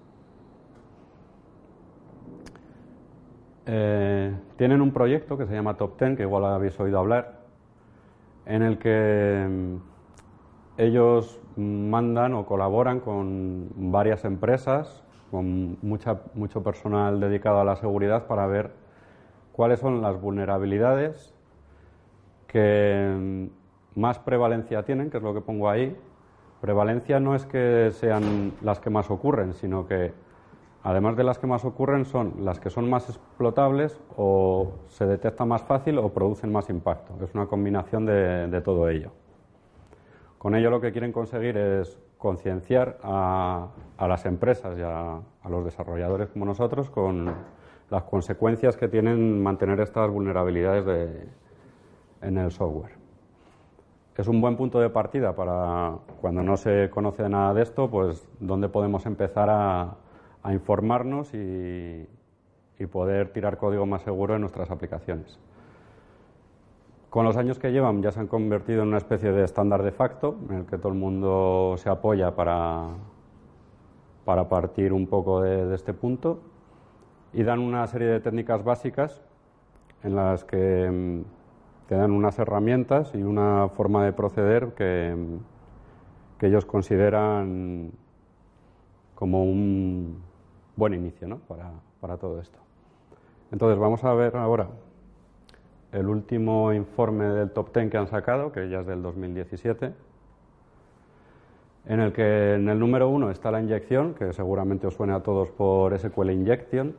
Eh, 3.67 4.36
tienen 4.55 4.81
un 4.81 4.91
proyecto 4.91 5.38
que 5.38 5.46
se 5.46 5.53
llama 5.53 5.77
Top 5.77 5.96
Ten, 5.98 6.15
que 6.15 6.24
igual 6.24 6.43
habéis 6.46 6.79
oído 6.79 6.98
hablar, 6.98 7.41
en 8.48 8.63
el 8.63 8.79
que 8.79 9.46
mm, 9.48 9.75
ellos 10.81 11.39
mandan 11.55 12.34
o 12.34 12.48
colaboran 12.48 13.00
con 13.00 13.69
varias 13.75 14.25
empresas, 14.25 15.03
con 15.29 15.77
mucha, 15.84 16.22
mucho 16.34 16.63
personal 16.63 17.19
dedicado 17.19 17.60
a 17.60 17.63
la 17.63 17.75
seguridad 17.75 18.25
para 18.25 18.48
ver 18.48 18.87
cuáles 19.57 19.79
son 19.79 20.01
las 20.01 20.21
vulnerabilidades 20.21 21.33
que 22.47 23.49
más 23.95 24.19
prevalencia 24.19 24.83
tienen, 24.83 25.09
que 25.09 25.17
es 25.17 25.23
lo 25.23 25.33
que 25.33 25.41
pongo 25.41 25.69
ahí. 25.69 25.97
Prevalencia 26.61 27.19
no 27.19 27.35
es 27.35 27.45
que 27.45 27.89
sean 27.91 28.53
las 28.61 28.79
que 28.79 28.89
más 28.89 29.11
ocurren, 29.11 29.53
sino 29.53 29.85
que 29.85 30.13
además 30.83 31.17
de 31.17 31.25
las 31.25 31.39
que 31.39 31.47
más 31.47 31.65
ocurren 31.65 32.05
son 32.05 32.45
las 32.45 32.61
que 32.61 32.69
son 32.69 32.89
más 32.89 33.09
explotables 33.09 33.99
o 34.15 34.71
se 34.87 35.05
detectan 35.05 35.49
más 35.49 35.63
fácil 35.63 35.97
o 35.97 36.13
producen 36.13 36.51
más 36.51 36.69
impacto. 36.69 37.13
Es 37.21 37.33
una 37.35 37.47
combinación 37.47 38.05
de 38.05 38.61
todo 38.63 38.87
ello. 38.87 39.11
Con 40.37 40.55
ello 40.55 40.69
lo 40.69 40.79
que 40.79 40.91
quieren 40.91 41.11
conseguir 41.11 41.57
es 41.57 41.99
concienciar 42.17 42.99
a, 43.03 43.67
las 43.99 44.25
empresas 44.25 44.77
y 44.77 44.81
a, 44.81 45.19
los 45.49 45.65
desarrolladores 45.65 46.29
como 46.29 46.45
nosotros 46.45 46.89
con 46.89 47.33
las 47.89 48.03
consecuencias 48.03 48.75
que 48.75 48.88
tienen 48.88 49.41
mantener 49.41 49.79
estas 49.79 50.10
vulnerabilidades 50.10 50.86
en 52.22 52.38
el 52.38 52.51
software. 52.51 52.91
Es 54.17 54.27
un 54.27 54.41
buen 54.41 54.58
punto 54.58 54.79
de 54.79 54.89
partida 54.89 55.36
para 55.36 55.96
cuando 56.22 56.41
no 56.41 56.58
se 56.58 56.89
conoce 56.89 57.29
nada 57.29 57.53
de 57.53 57.62
esto, 57.62 57.89
pues 57.89 58.27
dónde 58.39 58.67
podemos 58.67 59.06
empezar 59.06 59.50
a, 59.50 59.96
informarnos 60.50 61.29
y 61.34 62.08
poder 62.89 63.34
tirar 63.34 63.58
código 63.58 63.86
más 63.86 64.01
seguro 64.03 64.36
en 64.36 64.41
nuestras 64.41 64.72
aplicaciones. 64.72 65.38
Con 67.10 67.24
los 67.24 67.38
años 67.38 67.58
que 67.58 67.72
llevan 67.72 68.01
ya 68.01 68.12
se 68.12 68.20
han 68.20 68.27
convertido 68.27 68.82
en 68.82 68.89
una 68.89 68.98
especie 68.98 69.32
de 69.32 69.44
estándar 69.44 69.82
de 69.82 69.91
facto 69.91 70.36
en 70.50 70.58
el 70.58 70.65
que 70.65 70.77
todo 70.77 70.89
el 70.89 70.98
mundo 71.00 71.75
se 71.77 71.89
apoya 71.89 72.36
para, 72.36 72.89
para 74.25 74.50
partir 74.50 74.91
un 74.91 75.08
poco 75.08 75.41
de, 75.41 75.74
este 75.74 75.94
punto 75.94 76.41
y 77.34 77.43
dan 77.43 77.60
una 77.60 77.86
serie 77.88 78.07
de 78.07 78.19
técnicas 78.19 78.63
básicas 78.63 79.22
en 80.03 80.15
las 80.15 80.43
que 80.43 80.89
mm, 80.89 81.22
te 81.88 81.96
dan 81.96 82.12
unas 82.12 82.38
herramientas 82.39 83.13
y 83.13 83.24
una 83.24 83.69
forma 83.69 84.05
de 84.05 84.13
proceder 84.13 84.74
que, 84.74 85.15
mm, 85.15 86.39
que 86.39 86.48
ellos 86.48 86.65
consideran 86.65 87.91
como 89.15 89.43
un 89.43 90.22
buen 90.75 90.93
inicio 90.93 91.27
¿no? 91.27 91.38
para, 91.39 91.72
para 92.00 92.17
todo 92.17 92.39
esto. 92.39 92.60
Entonces 93.51 93.79
vamos 93.79 94.03
a 94.03 94.13
ver 94.13 94.36
ahora 94.38 94.67
el 95.91 96.07
último 96.07 96.74
informe 96.74 97.25
del 97.25 97.51
top 97.51 97.74
10 97.74 97.89
que 97.89 97.98
han 97.98 98.07
sacado, 98.07 98.51
que 98.51 98.69
ya 98.69 98.81
es 98.81 98.88
del 98.88 99.01
2017, 99.01 99.93
en 101.88 102.00
el 102.00 102.12
que 102.12 102.55
en 102.55 102.67
el 102.67 102.77
número 102.77 103.10
uno 103.10 103.31
está 103.31 103.50
la 103.50 103.62
inyección, 103.62 104.13
que 104.13 104.34
seguramente 104.34 104.88
os 104.88 104.93
suene 104.93 105.13
a 105.13 105.24
todos 105.24 105.50
por 105.51 105.98
SQL 105.98 106.31
Injection, 106.31 106.96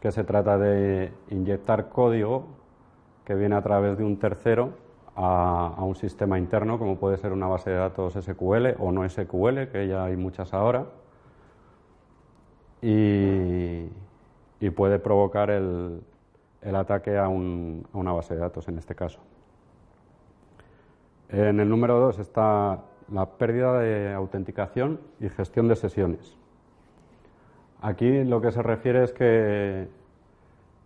que 0.00 0.12
se 0.12 0.24
trata 0.24 0.58
de 0.58 1.12
inyectar 1.30 1.88
código 1.88 2.46
que 3.24 3.34
viene 3.34 3.56
a 3.56 3.62
través 3.62 3.98
de 3.98 4.04
un 4.04 4.18
tercero 4.18 4.70
a, 5.14 5.82
un 5.82 5.96
sistema 5.96 6.38
interno, 6.38 6.78
como 6.78 6.96
puede 6.96 7.16
ser 7.16 7.32
una 7.32 7.48
base 7.48 7.70
de 7.70 7.76
datos 7.76 8.14
SQL 8.14 8.76
o 8.78 8.92
no 8.92 9.08
SQL, 9.08 9.66
que 9.72 9.88
ya 9.88 10.04
hay 10.04 10.16
muchas 10.16 10.54
ahora, 10.54 10.86
y 12.80 13.90
puede 14.76 15.00
provocar 15.00 15.50
el, 15.50 16.00
ataque 16.62 17.18
a, 17.18 17.28
una 17.28 18.12
base 18.12 18.34
de 18.34 18.40
datos 18.40 18.68
en 18.68 18.78
este 18.78 18.94
caso. 18.94 19.18
En 21.28 21.58
el 21.60 21.68
número 21.68 21.98
2 21.98 22.20
está 22.20 22.84
la 23.12 23.26
pérdida 23.26 23.80
de 23.80 24.14
autenticación 24.14 25.00
y 25.20 25.28
gestión 25.28 25.66
de 25.68 25.76
sesiones. 25.76 26.37
Aquí 27.80 28.24
lo 28.24 28.40
que 28.40 28.50
se 28.50 28.62
refiere 28.62 29.04
es 29.04 29.12
que 29.12 29.88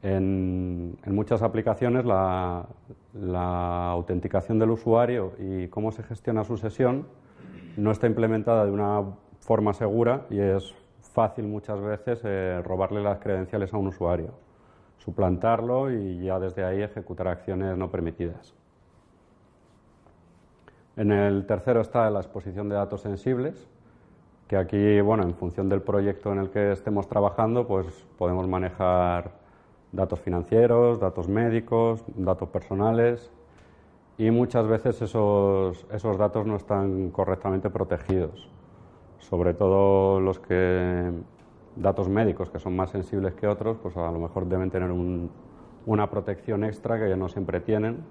en, 0.03 0.99
muchas 1.07 1.43
aplicaciones 1.43 2.05
la, 2.05 2.67
autenticación 3.91 4.59
del 4.59 4.71
usuario 4.71 5.33
y 5.39 5.69
cómo 5.69 5.93
se 5.93 6.03
gestiona 6.03 6.45
su 6.45 6.57
sesión 6.57 7.07
no 7.77 7.91
está 7.91 8.07
implementada 8.07 8.65
de 8.65 8.71
una 8.71 9.03
forma 9.41 9.73
segura 9.73 10.27
y 10.31 10.39
es 10.39 10.75
fácil 11.01 11.47
muchas 11.47 11.81
veces 11.81 12.21
eh, 12.25 12.61
robarle 12.65 13.03
las 13.03 13.19
credenciales 13.19 13.73
a 13.73 13.79
un 13.79 13.89
usuario 13.89 14.33
suplantarlo 15.05 15.91
y 15.91 16.25
ya 16.25 16.39
desde 16.39 16.65
ahí 16.65 16.81
ejecutar 16.81 17.29
acciones 17.29 17.77
no 17.77 17.91
permitidas. 17.91 18.55
En 20.97 21.11
el 21.11 21.47
tercero 21.47 21.81
está 21.81 22.09
la 22.11 22.21
exposición 22.21 22.69
de 22.69 22.77
datos 22.77 23.01
sensibles, 23.01 23.69
que 24.49 24.57
aquí, 24.57 25.01
bueno, 25.01 25.23
en 25.23 25.35
función 25.35 25.69
del 25.69 25.83
proyecto 25.83 26.33
en 26.33 26.39
el 26.39 26.51
que 26.51 26.73
estemos 26.73 27.09
trabajando, 27.09 27.67
pues 27.67 27.87
podemos 28.19 28.47
manejar 28.49 29.33
datos 29.93 30.21
financieros, 30.21 30.99
datos 30.99 31.29
médicos, 31.29 32.05
datos 32.17 32.49
personales 32.49 33.31
y 34.19 34.31
muchas 34.31 34.67
veces 34.67 35.01
esos, 35.03 35.87
esos 35.91 36.19
datos 36.19 36.47
no 36.47 36.57
están 36.57 37.11
correctamente 37.11 37.71
protegidos, 37.71 38.51
sobre 39.19 39.55
todo 39.55 40.21
los 40.21 40.39
que 40.39 41.13
datos 41.77 42.09
médicos 42.09 42.51
que 42.51 42.59
son 42.59 42.77
más 42.77 42.91
sensibles 42.91 43.35
que 43.35 43.47
otros, 43.47 43.79
pues 43.83 43.97
a 43.97 44.11
lo 44.11 44.19
mejor 44.19 44.47
deben 44.47 44.71
tener 44.71 44.91
una 45.87 46.11
protección 46.11 46.65
extra 46.65 46.99
que 46.99 47.09
ya 47.09 47.17
no 47.17 47.29
siempre 47.29 47.61
tienen, 47.61 48.05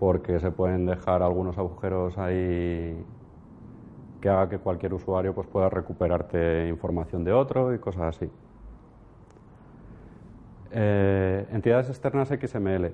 porque 0.00 0.40
se 0.40 0.50
pueden 0.50 0.86
dejar 0.86 1.22
algunos 1.22 1.58
agujeros 1.58 2.18
ahí 2.18 3.04
que 4.24 4.30
haga 4.30 4.48
que 4.48 4.58
cualquier 4.58 4.94
usuario 4.94 5.34
pues, 5.34 5.46
pueda 5.46 5.68
recuperarte 5.68 6.66
información 6.68 7.24
de 7.24 7.32
otro 7.34 7.74
y 7.74 7.78
cosas 7.78 8.16
así. 8.16 8.30
Eh, 10.70 11.46
entidades 11.52 11.90
externas 11.90 12.30
XML. 12.30 12.90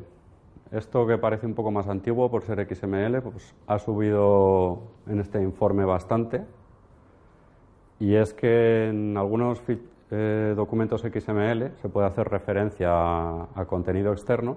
Esto 0.73 1.07
que 1.07 1.19
parece 1.19 1.47
un 1.47 1.55
poco 1.55 1.71
más 1.71 1.87
antiguo 1.87 2.29
por 2.33 2.43
ser 2.43 2.67
XML, 2.69 3.23
pues 3.23 3.55
ha 3.69 3.79
subido 3.79 4.83
en 5.07 5.21
este 5.21 5.41
informe 5.41 5.85
bastante 5.85 6.45
y 8.01 8.17
es 8.17 8.35
que 8.35 8.89
en 8.89 9.17
algunos 9.17 9.63
eh, 10.11 10.55
documentos 10.57 11.03
XML 11.03 11.77
se 11.77 11.89
puede 11.89 12.09
hacer 12.09 12.29
referencia 12.29 12.91
a, 12.91 13.67
contenido 13.69 14.11
externo, 14.13 14.57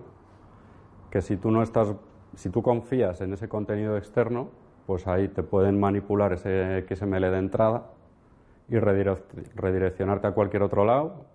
que 1.11 1.21
si 1.21 1.37
tú 1.37 1.51
no 1.51 1.61
estás, 1.61 1.93
si 2.35 2.49
tú 2.49 2.63
confías 2.63 3.21
en 3.21 3.31
ese 3.33 3.47
contenido 3.47 3.95
externo, 3.95 4.62
pues 4.85 5.07
ahí 5.07 5.27
te 5.27 5.43
pueden 5.43 5.79
manipular 5.79 6.33
ese 6.33 6.85
XML 6.87 7.21
de 7.21 7.37
entrada 7.37 7.85
y 8.69 8.79
redireccionarte 8.79 10.27
a 10.27 10.31
cualquier 10.31 10.63
otro 10.63 10.85
lado 10.85 11.25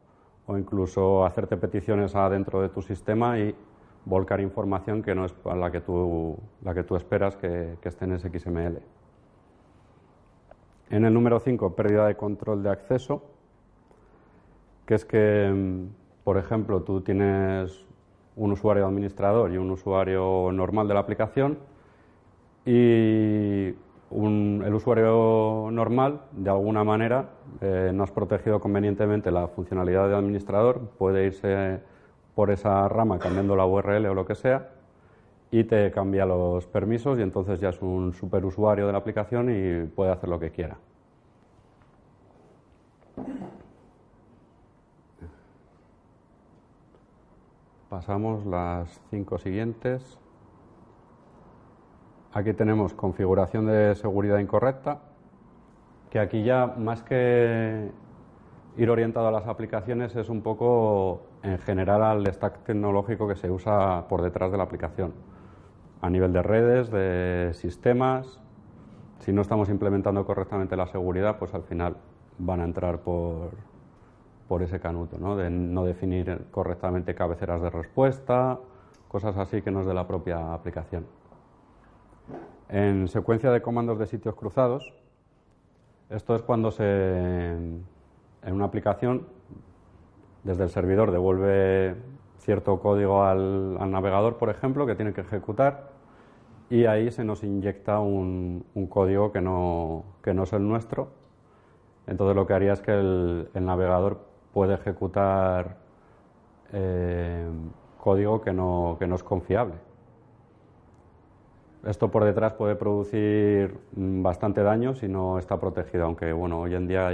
o 0.46 0.56
incluso 0.56 1.24
hacerte 1.24 1.56
peticiones 1.56 2.14
adentro 2.14 2.62
de 2.62 2.68
tu 2.68 2.82
sistema 2.82 3.38
y 3.38 3.54
volcar 4.04 4.40
información 4.40 5.02
que 5.02 5.14
no 5.14 5.26
es 5.26 5.34
la 5.44 5.70
que 5.70 5.80
tú, 5.80 6.38
la 6.62 6.74
que 6.74 6.84
tú 6.84 6.96
esperas 6.96 7.36
que, 7.36 7.76
que 7.80 7.88
esté 7.88 8.06
en 8.06 8.12
ese 8.12 8.30
XML. 8.30 8.80
En 10.90 11.04
el 11.04 11.12
número 11.12 11.38
5, 11.38 11.74
pérdida 11.74 12.06
de 12.06 12.16
control 12.16 12.62
de 12.62 12.70
acceso, 12.70 13.22
que 14.86 14.94
es 14.94 15.04
que, 15.04 15.52
mm, 15.54 16.24
por 16.24 16.38
ejemplo, 16.38 16.82
tú 16.82 17.02
tienes 17.02 17.84
un 18.36 18.52
usuario 18.52 18.86
administrador 18.86 19.52
y 19.52 19.58
un 19.58 19.70
usuario 19.70 20.50
normal 20.50 20.88
de 20.88 20.94
la 20.94 21.00
aplicación 21.00 21.58
y 22.64 23.74
el 24.10 24.74
usuario 24.74 25.68
normal, 25.70 26.22
de 26.32 26.50
alguna 26.50 26.84
manera, 26.84 27.30
eh, 27.60 27.90
no 27.94 28.04
has 28.04 28.10
protegido 28.10 28.60
convenientemente 28.60 29.30
la 29.30 29.48
funcionalidad 29.48 30.04
del 30.04 30.16
administrador, 30.16 30.80
puede 30.98 31.26
irse 31.26 31.80
por 32.34 32.50
esa 32.50 32.88
rama 32.88 33.18
cambiando 33.18 33.56
la 33.56 33.66
URL 33.66 34.06
o 34.06 34.14
lo 34.14 34.24
que 34.24 34.34
sea 34.34 34.70
y 35.50 35.64
te 35.64 35.90
cambia 35.90 36.26
los 36.26 36.66
permisos 36.66 37.18
y 37.18 37.22
entonces 37.22 37.60
ya 37.60 37.70
es 37.70 37.80
un 37.80 38.12
superusuario 38.12 38.86
de 38.86 38.92
la 38.92 38.98
aplicación 38.98 39.48
y 39.50 39.86
puede 39.86 40.12
hacer 40.12 40.28
lo 40.28 40.38
que 40.38 40.50
quiera. 40.50 40.76
Pasamos 47.88 48.44
las 48.44 49.00
cinco 49.10 49.38
siguientes. 49.38 50.18
Aquí 52.32 52.52
tenemos 52.52 52.92
configuración 52.92 53.66
de 53.66 53.94
seguridad 53.94 54.38
incorrecta, 54.38 54.98
que 56.10 56.18
aquí 56.18 56.44
ya 56.44 56.66
más 56.66 57.02
que 57.02 57.90
ir 58.76 58.90
orientado 58.90 59.28
a 59.28 59.32
las 59.32 59.46
aplicaciones 59.46 60.14
es 60.14 60.28
un 60.28 60.42
poco 60.42 61.22
en 61.42 61.58
general 61.58 62.02
al 62.02 62.26
stack 62.26 62.64
tecnológico 62.64 63.26
que 63.26 63.34
se 63.34 63.50
usa 63.50 64.06
por 64.08 64.20
detrás 64.20 64.52
de 64.52 64.58
la 64.58 64.64
aplicación, 64.64 65.14
a 66.02 66.10
nivel 66.10 66.34
de 66.34 66.42
redes, 66.42 66.90
de 66.90 67.50
sistemas. 67.54 68.38
Si 69.20 69.32
no 69.32 69.40
estamos 69.40 69.70
implementando 69.70 70.26
correctamente 70.26 70.76
la 70.76 70.86
seguridad, 70.86 71.38
pues 71.38 71.54
al 71.54 71.62
final 71.62 71.96
van 72.36 72.60
a 72.60 72.64
entrar 72.64 73.00
por, 73.00 73.52
por 74.48 74.62
ese 74.62 74.80
canuto, 74.80 75.16
¿no? 75.18 75.34
de 75.34 75.48
no 75.48 75.82
definir 75.84 76.46
correctamente 76.50 77.14
cabeceras 77.14 77.62
de 77.62 77.70
respuesta, 77.70 78.58
cosas 79.08 79.36
así 79.38 79.62
que 79.62 79.70
no 79.70 79.80
es 79.80 79.86
de 79.86 79.94
la 79.94 80.06
propia 80.06 80.52
aplicación. 80.52 81.17
En 82.68 83.08
secuencia 83.08 83.50
de 83.50 83.62
comandos 83.62 83.98
de 83.98 84.06
sitios 84.06 84.34
cruzados, 84.34 84.92
esto 86.10 86.34
es 86.34 86.42
cuando 86.42 86.70
se, 86.70 87.52
en 87.52 87.84
una 88.42 88.64
aplicación, 88.64 89.26
desde 90.44 90.64
el 90.64 90.70
servidor 90.70 91.10
devuelve 91.10 91.96
cierto 92.38 92.80
código 92.80 93.24
al, 93.24 93.90
navegador, 93.90 94.36
por 94.38 94.48
ejemplo, 94.48 94.86
que 94.86 94.94
tiene 94.94 95.12
que 95.12 95.20
ejecutar, 95.20 95.90
y 96.70 96.86
ahí 96.86 97.10
se 97.10 97.24
nos 97.24 97.42
inyecta 97.44 98.00
un, 98.00 98.64
código 98.88 99.32
que 99.32 99.40
no, 99.40 100.04
que 100.22 100.34
no, 100.34 100.44
es 100.44 100.52
el 100.52 100.66
nuestro. 100.66 101.08
Entonces 102.06 102.36
lo 102.36 102.46
que 102.46 102.54
haría 102.54 102.72
es 102.72 102.80
que 102.80 102.92
el, 102.92 103.48
navegador 103.54 104.20
puede 104.52 104.74
ejecutar 104.74 105.76
eh, 106.72 107.46
código 107.98 108.40
que 108.40 108.52
no, 108.52 108.96
que 108.98 109.06
no 109.06 109.14
es 109.14 109.22
confiable. 109.22 109.74
Esto 111.86 112.10
por 112.10 112.24
detrás 112.24 112.54
puede 112.54 112.74
producir 112.74 113.78
bastante 113.92 114.62
daño 114.62 114.96
si 114.96 115.06
no 115.08 115.38
está 115.38 115.60
protegido, 115.60 116.06
aunque 116.06 116.32
bueno, 116.32 116.60
hoy 116.60 116.74
en 116.74 116.88
día 116.88 117.12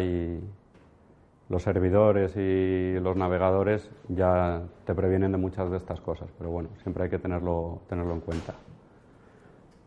los 1.51 1.63
servidores 1.63 2.35
y 2.37 2.99
los 3.01 3.15
navegadores 3.15 3.91
ya 4.09 4.63
te 4.87 4.95
previenen 4.95 5.33
de 5.33 5.39
muchas 5.39 5.71
de 5.71 5.77
estas 5.77 6.01
cosas, 6.01 6.31
pero 6.39 6.51
bueno, 6.51 6.71
siempre 6.83 7.05
hay 7.05 7.11
que 7.11 7.19
tenerlo, 7.19 7.81
tenerlo 7.89 8.15
en 8.15 8.21
cuenta. 8.21 8.55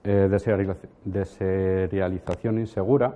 Eh, 0.04 0.30
deserialización 1.04 2.60
insegura, 2.60 3.16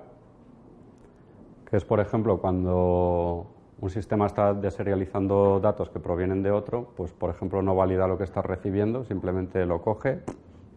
que 1.70 1.77
es 1.77 1.86
por 1.86 2.00
ejemplo 2.00 2.39
cuando 2.41 3.46
un 3.80 3.89
sistema 3.91 4.25
está 4.25 4.56
deserializando 4.56 5.60
datos 5.60 5.91
que 5.91 6.00
provienen 6.00 6.41
de 6.41 6.50
otro, 6.51 6.88
pues 6.98 7.13
por 7.13 7.30
ejemplo 7.30 7.62
no 7.62 7.75
valida 7.75 8.08
lo 8.08 8.18
que 8.18 8.24
está 8.24 8.41
recibiendo, 8.41 9.06
simplemente 9.06 9.65
lo 9.68 9.82
coge 9.82 10.22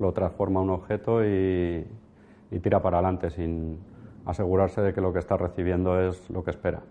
lo 0.04 0.12
transforma 0.12 0.60
un 0.60 0.70
objeto 0.70 1.24
y, 1.24 1.86
tira 2.62 2.80
para 2.80 2.98
adelante 2.98 3.30
sin 3.30 3.80
asegurarse 4.26 4.80
de 4.80 4.94
que 4.94 5.00
lo 5.00 5.12
que 5.12 5.18
está 5.18 5.36
recibiendo 5.36 6.00
es 6.00 6.30
lo 6.30 6.44
que 6.44 6.50
espera. 6.50 6.82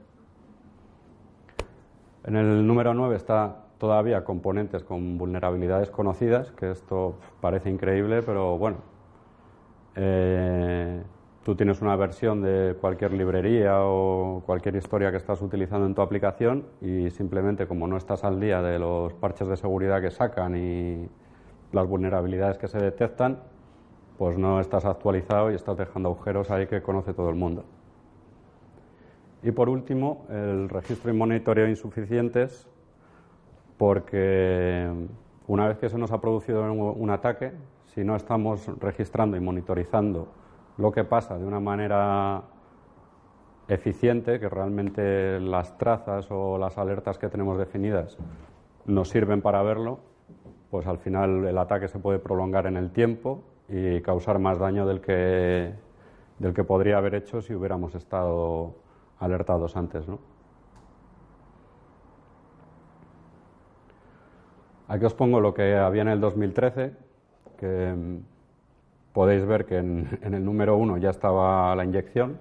En 2.26 2.36
el 2.36 2.68
número 2.68 2.94
9 2.94 3.16
está 3.16 3.66
todavía 3.78 4.26
componentes 4.26 4.84
con 4.84 5.18
vulnerabilidades 5.18 5.90
conocidas, 5.90 6.52
que 6.52 6.72
esto 6.72 7.16
parece 7.40 7.70
increíble, 7.70 8.24
pero 8.24 8.58
bueno, 8.58 8.78
eh, 9.96 11.02
tú 11.44 11.56
tienes 11.56 11.82
una 11.82 11.96
versión 11.96 12.42
de 12.42 12.76
cualquier 12.82 13.14
librería 13.14 13.84
o 13.84 14.42
cualquier 14.46 14.76
historia 14.76 15.12
que 15.12 15.18
estás 15.18 15.42
utilizando 15.42 15.86
en 15.86 15.96
tu 15.96 16.02
aplicación 16.02 16.66
y 16.82 17.10
simplemente 17.12 17.68
como 17.68 17.88
no 17.88 17.96
estás 17.96 18.24
al 18.24 18.40
día 18.40 18.62
de 18.62 18.80
los 18.80 19.14
parches 19.14 19.48
de 19.48 19.56
seguridad 19.56 20.02
que 20.02 20.12
sacan 20.12 20.58
y 20.58 21.08
las 21.74 21.88
vulnerabilidades 21.88 22.58
que 22.58 22.68
se 22.68 22.78
detectan, 22.78 23.40
pues 24.18 24.38
no 24.38 24.62
estás 24.62 24.86
actualizado 24.86 25.52
y 25.52 25.56
estás 25.56 25.76
dejando 25.76 26.10
agujeros 26.10 26.50
ahí 26.52 26.68
que 26.68 26.82
conoce 26.82 27.14
todo 27.14 27.30
el 27.30 27.36
mundo. 27.36 27.66
Y 29.42 29.52
por 29.52 29.68
último, 29.68 30.26
el 30.30 30.70
registro 30.70 31.12
y 31.12 31.18
monitoreo 31.18 31.68
insuficientes, 31.68 32.70
porque 33.78 34.90
una 35.48 35.68
vez 35.68 35.78
que 35.80 35.90
se 35.90 35.98
nos 35.98 36.12
ha 36.12 36.22
producido 36.22 36.72
un 36.72 37.10
ataque, 37.10 37.52
si 37.88 38.04
no 38.04 38.16
estamos 38.16 38.68
registrando 38.80 39.36
y 39.36 39.42
monitorizando 39.42 40.28
lo 40.78 40.92
que 40.92 41.04
pasa 41.04 41.38
de 41.38 41.46
una 41.46 41.60
manera 41.60 42.44
eficiente, 43.68 44.40
que 44.40 44.48
realmente 44.48 45.40
las 45.40 45.78
trazas 45.78 46.28
o 46.30 46.58
las 46.58 46.78
alertas 46.78 47.18
que 47.18 47.30
tenemos 47.30 47.58
definidas 47.58 48.18
nos 48.86 49.10
sirven 49.10 49.42
para 49.42 49.62
verlo, 49.64 50.00
pues 50.74 50.88
al 50.88 50.98
final 50.98 51.46
el 51.46 51.58
ataque 51.60 51.88
se 51.88 52.00
puede 52.00 52.18
prolongar 52.18 52.66
en 52.66 52.78
el 52.78 52.90
tiempo 52.90 53.44
y 53.70 54.02
causar 54.02 54.40
más 54.40 54.58
daño 54.58 54.88
del 54.88 55.02
que, 55.02 55.72
del 56.40 56.54
que 56.56 56.64
podría 56.64 56.98
haber 56.98 57.14
hecho 57.14 57.44
si 57.44 57.54
hubiéramos 57.54 57.94
estado 57.94 58.74
alertados 59.20 59.78
antes. 59.78 60.08
¿no? 60.08 60.18
Aquí 64.88 65.06
os 65.06 65.14
pongo 65.14 65.40
lo 65.40 65.54
que 65.54 65.76
había 65.76 66.02
en 66.02 66.08
el 66.08 66.20
2013, 66.20 66.92
que 67.60 67.94
mm, 67.96 68.18
podéis 69.14 69.46
ver 69.46 69.68
que 69.68 69.78
en, 69.78 70.18
en 70.24 70.34
el 70.34 70.44
número 70.44 70.76
1 70.78 70.98
ya 70.98 71.12
estaba 71.12 71.76
la 71.76 71.86
inyección, 71.86 72.40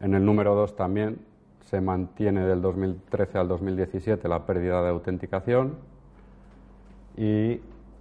en 0.00 0.14
el 0.14 0.24
número 0.24 0.54
2 0.54 0.76
también 0.76 1.18
se 1.60 1.82
mantiene 1.82 2.46
del 2.46 2.62
2013 2.62 3.36
al 3.36 3.48
2017 3.48 4.28
la 4.28 4.46
pérdida 4.46 4.82
de 4.82 4.88
autenticación, 4.88 5.92
y 7.16 7.60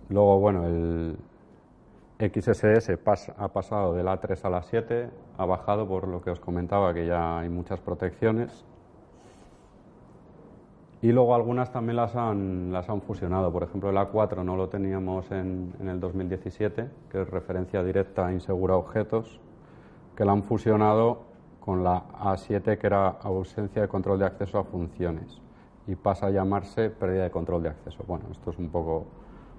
luego, 0.09 0.39
bueno, 0.39 0.65
el 0.65 1.17
XSS 2.19 2.97
ha 3.37 3.47
pasado 3.49 3.93
de 3.93 4.03
la 4.03 4.19
3 4.19 4.45
a 4.45 4.49
la 4.49 4.63
7, 4.63 5.09
ha 5.37 5.45
bajado 5.45 5.87
por 5.87 6.07
lo 6.07 6.21
que 6.21 6.31
os 6.31 6.39
comentaba, 6.39 6.93
que 6.93 7.05
ya 7.05 7.39
hay 7.39 7.49
muchas 7.49 7.79
protecciones. 7.79 8.65
Y 11.01 11.11
luego 11.11 11.35
algunas 11.35 11.71
también 11.71 11.97
las 11.97 12.15
han, 12.15 12.71
las 12.71 12.89
han 12.89 13.01
fusionado. 13.01 13.51
Por 13.51 13.63
ejemplo, 13.63 13.89
el 13.89 13.97
A4 13.97 14.43
no 14.43 14.55
lo 14.55 14.69
teníamos 14.69 15.29
en, 15.31 15.73
en 15.79 15.89
el 15.89 15.99
2017, 15.99 16.89
que 17.11 17.21
es 17.21 17.29
referencia 17.29 17.83
directa 17.83 18.27
a 18.27 18.33
insegura 18.33 18.77
objetos, 18.77 19.41
que 20.15 20.23
la 20.23 20.31
han 20.31 20.43
fusionado 20.43 21.23
con 21.59 21.83
la 21.83 22.07
A7, 22.19 22.77
que 22.77 22.87
era 22.87 23.09
ausencia 23.09 23.81
de 23.81 23.87
control 23.89 24.19
de 24.19 24.25
acceso 24.25 24.59
a 24.59 24.63
funciones 24.63 25.42
y 25.87 25.95
pasa 25.95 26.27
a 26.27 26.29
llamarse 26.29 26.89
pérdida 26.89 27.23
de 27.23 27.31
control 27.31 27.63
de 27.63 27.69
acceso. 27.69 28.03
Bueno, 28.07 28.25
esto 28.31 28.51
es 28.51 28.57
un 28.57 28.69
poco 28.69 29.05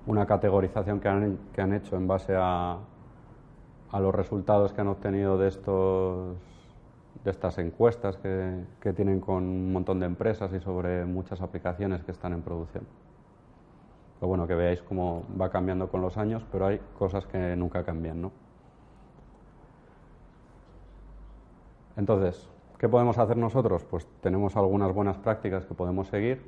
una 0.06 0.26
categorización 0.26 1.00
que 1.00 1.08
han, 1.08 1.38
que 1.52 1.60
han 1.60 1.72
hecho 1.72 1.96
en 1.96 2.06
base 2.06 2.34
a, 2.36 2.78
a, 3.90 4.00
los 4.00 4.14
resultados 4.14 4.72
que 4.72 4.80
han 4.80 4.88
obtenido 4.88 5.38
de, 5.38 5.48
estos, 5.48 6.36
de 7.24 7.30
estas 7.30 7.58
encuestas 7.58 8.16
que, 8.16 8.64
que 8.80 8.92
tienen 8.92 9.20
con 9.20 9.44
un 9.44 9.72
montón 9.72 10.00
de 10.00 10.06
empresas 10.06 10.52
y 10.52 10.60
sobre 10.60 11.04
muchas 11.04 11.40
aplicaciones 11.40 12.04
que 12.04 12.12
están 12.12 12.32
en 12.32 12.42
producción. 12.42 12.84
Pero 14.18 14.28
bueno, 14.28 14.46
que 14.46 14.54
veáis 14.54 14.82
cómo 14.82 15.24
va 15.40 15.50
cambiando 15.50 15.88
con 15.88 16.00
los 16.00 16.16
años, 16.16 16.44
pero 16.50 16.66
hay 16.66 16.80
cosas 16.98 17.26
que 17.26 17.56
nunca 17.56 17.84
cambian, 17.84 18.20
¿no? 18.22 18.32
Entonces, 21.96 22.48
¿Qué 22.84 22.88
podemos 22.90 23.16
hacer 23.16 23.38
nosotros? 23.38 23.82
Pues 23.82 24.06
tenemos 24.20 24.58
algunas 24.58 24.92
buenas 24.92 25.16
prácticas 25.16 25.64
que 25.64 25.72
podemos 25.72 26.06
seguir 26.08 26.42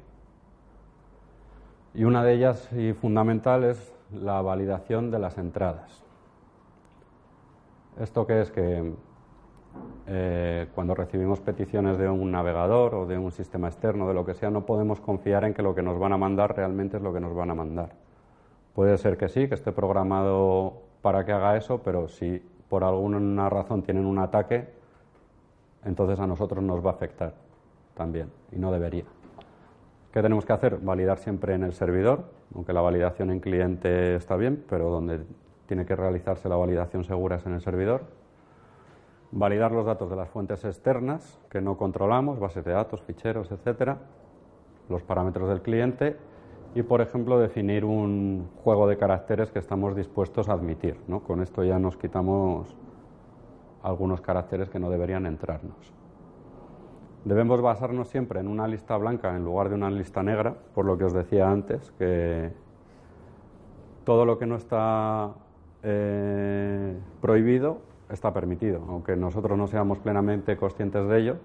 y 1.94 2.04
una 2.04 2.22
de 2.22 2.34
ellas 2.34 2.70
y 2.74 2.92
fundamental 2.92 3.64
es 3.64 3.94
la 4.12 4.42
validación 4.42 5.10
de 5.10 5.18
las 5.18 5.38
entradas. 5.38 6.04
¿Esto 7.98 8.26
qué 8.26 8.42
es? 8.42 8.50
Que 8.50 8.92
eh, 10.08 10.66
cuando 10.74 10.94
recibimos 10.94 11.40
peticiones 11.40 11.96
de 11.96 12.06
un 12.06 12.30
navegador 12.30 12.94
o 12.96 13.06
de 13.06 13.16
un 13.16 13.32
sistema 13.32 13.68
externo, 13.68 14.06
de 14.06 14.12
lo 14.12 14.26
que 14.26 14.34
sea, 14.34 14.50
no 14.50 14.66
podemos 14.66 15.00
confiar 15.00 15.42
en 15.44 15.54
que 15.54 15.62
lo 15.62 15.74
que 15.74 15.82
nos 15.82 15.98
van 15.98 16.12
a 16.12 16.18
mandar 16.18 16.54
realmente 16.54 16.98
es 16.98 17.02
lo 17.02 17.14
que 17.14 17.20
nos 17.20 17.34
van 17.34 17.50
a 17.50 17.54
mandar. 17.54 17.92
Puede 18.74 18.98
ser 18.98 19.16
que 19.16 19.30
sí, 19.30 19.48
que 19.48 19.54
esté 19.54 19.72
programado 19.72 20.82
para 21.00 21.24
que 21.24 21.32
haga 21.32 21.56
eso, 21.56 21.80
pero 21.82 22.08
si 22.08 22.46
por 22.68 22.84
alguna 22.84 23.48
razón 23.48 23.82
tienen 23.82 24.04
un 24.04 24.18
ataque, 24.18 24.75
entonces 25.86 26.20
a 26.20 26.26
nosotros 26.26 26.62
nos 26.62 26.84
va 26.84 26.90
a 26.90 26.94
afectar 26.94 27.34
también 27.94 28.30
y 28.52 28.58
no 28.58 28.70
debería. 28.70 29.04
¿Qué 30.12 30.22
tenemos 30.22 30.44
que 30.44 30.52
hacer? 30.52 30.78
Validar 30.78 31.18
siempre 31.18 31.54
en 31.54 31.62
el 31.62 31.72
servidor, 31.72 32.24
aunque 32.54 32.72
la 32.72 32.80
validación 32.80 33.30
en 33.30 33.40
cliente 33.40 34.16
está 34.16 34.36
bien, 34.36 34.64
pero 34.68 34.90
donde 34.90 35.20
tiene 35.66 35.84
que 35.84 35.96
realizarse 35.96 36.48
la 36.48 36.56
validación 36.56 37.04
segura 37.04 37.36
es 37.36 37.46
en 37.46 37.54
el 37.54 37.60
servidor. 37.60 38.02
validar 39.32 39.72
los 39.72 39.84
datos 39.84 40.08
de 40.08 40.16
las 40.16 40.28
fuentes 40.30 40.64
externas 40.64 41.38
que 41.50 41.60
no 41.60 41.76
controlamos, 41.76 42.38
bases 42.38 42.64
de 42.64 42.72
datos, 42.72 43.02
ficheros, 43.02 43.50
etcétera, 43.50 43.98
los 44.88 45.02
parámetros 45.02 45.48
del 45.48 45.60
cliente 45.62 46.16
y, 46.74 46.82
por 46.82 47.00
ejemplo, 47.00 47.38
definir 47.38 47.84
un 47.84 48.48
juego 48.62 48.86
de 48.86 48.96
caracteres 48.96 49.50
que 49.50 49.58
estamos 49.58 49.96
dispuestos 49.96 50.48
a 50.48 50.52
admitir. 50.52 50.98
¿no? 51.08 51.20
Con 51.20 51.42
esto 51.42 51.64
ya 51.64 51.78
nos 51.78 51.96
quitamos 51.96 52.74
algunos 53.86 54.20
caracteres 54.20 54.68
que 54.68 54.80
no 54.80 54.90
deberían 54.90 55.26
entrarnos. 55.26 55.76
Debemos 57.24 57.60
basarnos 57.60 58.08
siempre 58.08 58.40
en 58.40 58.48
una 58.48 58.66
lista 58.66 58.96
blanca 58.96 59.36
en 59.36 59.44
lugar 59.44 59.68
de 59.68 59.76
una 59.76 59.90
lista 59.90 60.22
negra, 60.22 60.54
por 60.74 60.84
lo 60.84 60.98
que 60.98 61.04
os 61.04 61.12
decía 61.12 61.48
antes, 61.48 61.92
que 61.92 62.52
todo 64.04 64.24
lo 64.24 64.38
que 64.38 64.46
no 64.46 64.56
está 64.56 65.34
eh, 65.82 66.98
prohibido 67.20 67.78
está 68.08 68.32
permitido. 68.32 68.82
Aunque 68.88 69.16
nosotros 69.16 69.56
no 69.56 69.68
seamos 69.68 69.98
plenamente 69.98 70.56
conscientes 70.56 71.06
de 71.08 71.18
ello, 71.18 71.36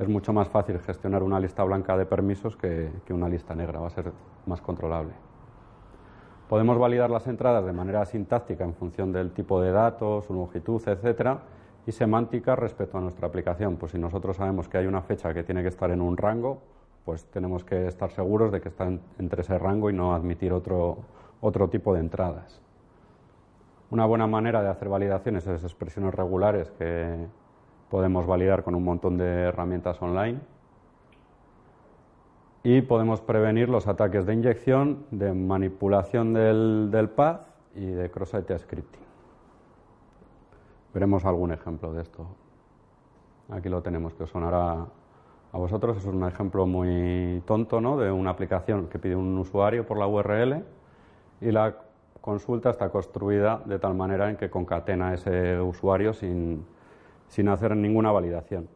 es 0.00 0.08
mucho 0.08 0.32
más 0.32 0.48
fácil 0.48 0.78
gestionar 0.80 1.22
una 1.22 1.38
lista 1.38 1.62
blanca 1.62 1.96
de 1.96 2.06
permisos 2.06 2.56
que, 2.56 2.90
una 3.10 3.28
lista 3.28 3.54
negra, 3.54 3.80
va 3.80 3.88
a 3.88 3.90
ser 3.90 4.12
más 4.46 4.60
controlable. 4.60 5.12
Podemos 6.48 6.78
validar 6.78 7.10
las 7.10 7.28
entradas 7.28 7.64
de 7.64 7.72
manera 7.72 8.04
sintáctica 8.06 8.64
en 8.64 8.74
función 8.74 9.12
del 9.12 9.30
tipo 9.30 9.60
de 9.60 9.70
datos, 9.70 10.24
su 10.24 10.34
longitud, 10.34 10.82
etcétera, 10.84 11.42
y 11.86 11.92
semántica 11.92 12.56
respecto 12.56 12.98
a 12.98 13.00
nuestra 13.00 13.28
aplicación. 13.28 13.76
Pues 13.76 13.92
si 13.92 13.98
nosotros 13.98 14.36
sabemos 14.36 14.68
que 14.68 14.78
hay 14.78 14.86
una 14.86 15.02
fecha 15.02 15.32
que 15.34 15.42
tiene 15.42 15.62
que 15.62 15.68
estar 15.68 15.90
en 15.90 16.00
un 16.00 16.16
rango, 16.16 16.62
pues 17.04 17.24
tenemos 17.26 17.64
que 17.64 17.86
estar 17.86 18.10
seguros 18.10 18.52
de 18.52 18.60
que 18.60 18.68
está 18.68 18.88
entre 19.18 19.42
ese 19.42 19.58
rango 19.58 19.90
y 19.90 19.92
no 19.92 20.14
admitir 20.14 20.52
otro, 20.52 20.98
otro 21.40 21.68
tipo 21.68 21.94
de 21.94 22.00
entradas. 22.00 22.60
Una 23.90 24.06
buena 24.06 24.26
manera 24.26 24.62
de 24.62 24.68
hacer 24.68 24.88
validaciones 24.88 25.46
es 25.46 25.64
expresiones 25.64 26.14
regulares 26.14 26.70
que 26.78 27.26
podemos 27.88 28.26
validar 28.26 28.62
con 28.62 28.74
un 28.74 28.84
montón 28.84 29.18
de 29.18 29.24
herramientas 29.24 30.00
online. 30.00 30.38
Y 32.62 32.82
podemos 32.82 33.20
prevenir 33.20 33.68
los 33.68 33.88
ataques 33.88 34.26
de 34.26 34.34
inyección, 34.34 35.06
de 35.10 35.32
manipulación 35.32 36.34
del, 36.34 36.90
del 36.90 37.08
path 37.08 37.46
y 37.74 37.86
de 37.86 38.10
cross-site 38.10 38.58
scripting. 38.58 39.09
Veremos 40.92 41.24
algún 41.24 41.52
ejemplo 41.52 41.92
de 41.92 42.02
esto. 42.02 42.26
Aquí 43.50 43.68
lo 43.68 43.82
tenemos, 43.82 44.14
que 44.14 44.24
os 44.24 44.30
sonará 44.30 44.86
a 45.52 45.58
vosotros. 45.58 45.96
Es 45.96 46.04
un 46.04 46.26
ejemplo 46.26 46.66
muy 46.66 47.42
tonto 47.46 47.80
¿no? 47.80 47.96
de 47.96 48.10
una 48.10 48.30
aplicación 48.30 48.88
que 48.88 48.98
pide 48.98 49.16
un 49.16 49.36
usuario 49.38 49.86
por 49.86 49.98
la 49.98 50.06
URL 50.06 50.64
y 51.40 51.50
la 51.50 51.76
consulta 52.20 52.70
está 52.70 52.90
construida 52.90 53.62
de 53.64 53.78
tal 53.78 53.94
manera 53.94 54.30
en 54.30 54.36
que 54.36 54.50
concatena 54.50 55.14
ese 55.14 55.58
usuario 55.60 56.12
sin, 56.12 56.66
sin 57.28 57.48
hacer 57.48 57.76
ninguna 57.76 58.12
validación. 58.12 58.68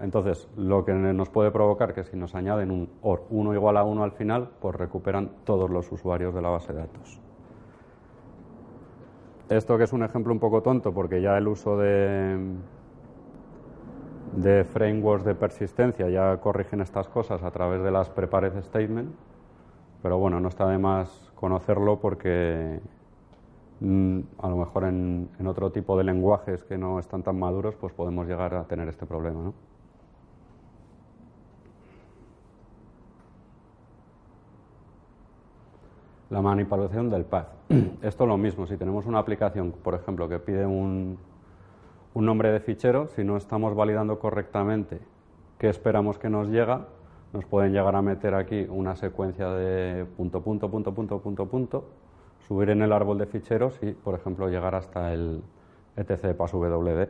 Entonces, 0.00 0.48
lo 0.56 0.84
que 0.84 0.92
nos 0.94 1.28
puede 1.28 1.50
provocar 1.50 1.92
que 1.94 2.04
si 2.04 2.16
nos 2.16 2.34
añaden 2.34 2.70
un 2.70 2.90
OR 3.02 3.26
1 3.28 3.54
igual 3.54 3.76
a 3.76 3.84
1 3.84 4.02
al 4.02 4.12
final, 4.12 4.48
pues 4.60 4.74
recuperan 4.74 5.30
todos 5.44 5.68
los 5.68 5.90
usuarios 5.92 6.34
de 6.34 6.40
la 6.40 6.48
base 6.48 6.72
de 6.72 6.80
datos. 6.80 7.20
Esto 9.50 9.76
que 9.76 9.82
es 9.82 9.92
un 9.92 10.04
ejemplo 10.04 10.32
un 10.32 10.38
poco 10.38 10.62
tonto 10.62 10.94
porque 10.94 11.20
ya 11.20 11.36
el 11.36 11.48
uso 11.48 11.76
de, 11.76 12.54
frameworks 14.72 15.24
de 15.24 15.34
persistencia 15.34 16.08
ya 16.08 16.36
corrigen 16.36 16.80
estas 16.80 17.08
cosas 17.08 17.42
a 17.42 17.50
través 17.50 17.82
de 17.82 17.90
las 17.90 18.08
prepared 18.08 18.62
statement, 18.62 19.10
pero 20.04 20.18
bueno, 20.18 20.38
no 20.38 20.48
está 20.48 20.68
de 20.68 20.78
más 20.78 21.32
conocerlo 21.34 21.98
porque 21.98 22.78
mm, 23.80 24.20
a 24.38 24.48
lo 24.48 24.56
mejor 24.56 24.84
en, 24.84 25.28
otro 25.44 25.72
tipo 25.72 25.98
de 25.98 26.04
lenguajes 26.04 26.62
que 26.62 26.78
no 26.78 27.00
están 27.00 27.24
tan 27.24 27.36
maduros, 27.36 27.74
pues 27.74 27.92
podemos 27.92 28.28
llegar 28.28 28.54
a 28.54 28.68
tener 28.68 28.88
este 28.88 29.04
problema, 29.04 29.42
¿no? 29.42 29.69
La 36.30 36.40
manipulación 36.40 37.10
del 37.10 37.24
path. 37.24 37.48
Esto 38.02 38.24
es 38.24 38.28
lo 38.28 38.36
mismo. 38.36 38.66
Si 38.66 38.76
tenemos 38.76 39.06
una 39.06 39.18
aplicación, 39.18 39.72
por 39.72 39.94
ejemplo, 39.94 40.28
que 40.28 40.38
pide 40.38 40.64
un, 40.64 41.18
un 42.14 42.24
nombre 42.24 42.52
de 42.52 42.60
fichero, 42.60 43.08
si 43.08 43.24
no 43.24 43.36
estamos 43.36 43.74
validando 43.74 44.20
correctamente 44.20 45.00
qué 45.58 45.68
esperamos 45.68 46.18
que 46.18 46.30
nos 46.30 46.48
llega, 46.48 46.86
nos 47.32 47.44
pueden 47.44 47.72
llegar 47.72 47.96
a 47.96 48.02
meter 48.02 48.34
aquí 48.34 48.64
una 48.68 48.94
secuencia 48.94 49.50
de 49.50 50.04
punto, 50.04 50.40
punto, 50.40 50.70
punto, 50.70 50.94
punto, 50.94 51.18
punto, 51.20 51.46
punto, 51.46 51.84
subir 52.46 52.70
en 52.70 52.82
el 52.82 52.92
árbol 52.92 53.18
de 53.18 53.26
ficheros 53.26 53.78
y, 53.82 53.92
por 53.92 54.14
ejemplo, 54.14 54.48
llegar 54.48 54.74
hasta 54.76 55.12
el 55.12 55.42
etc 55.96 56.36
passwd, 56.36 57.08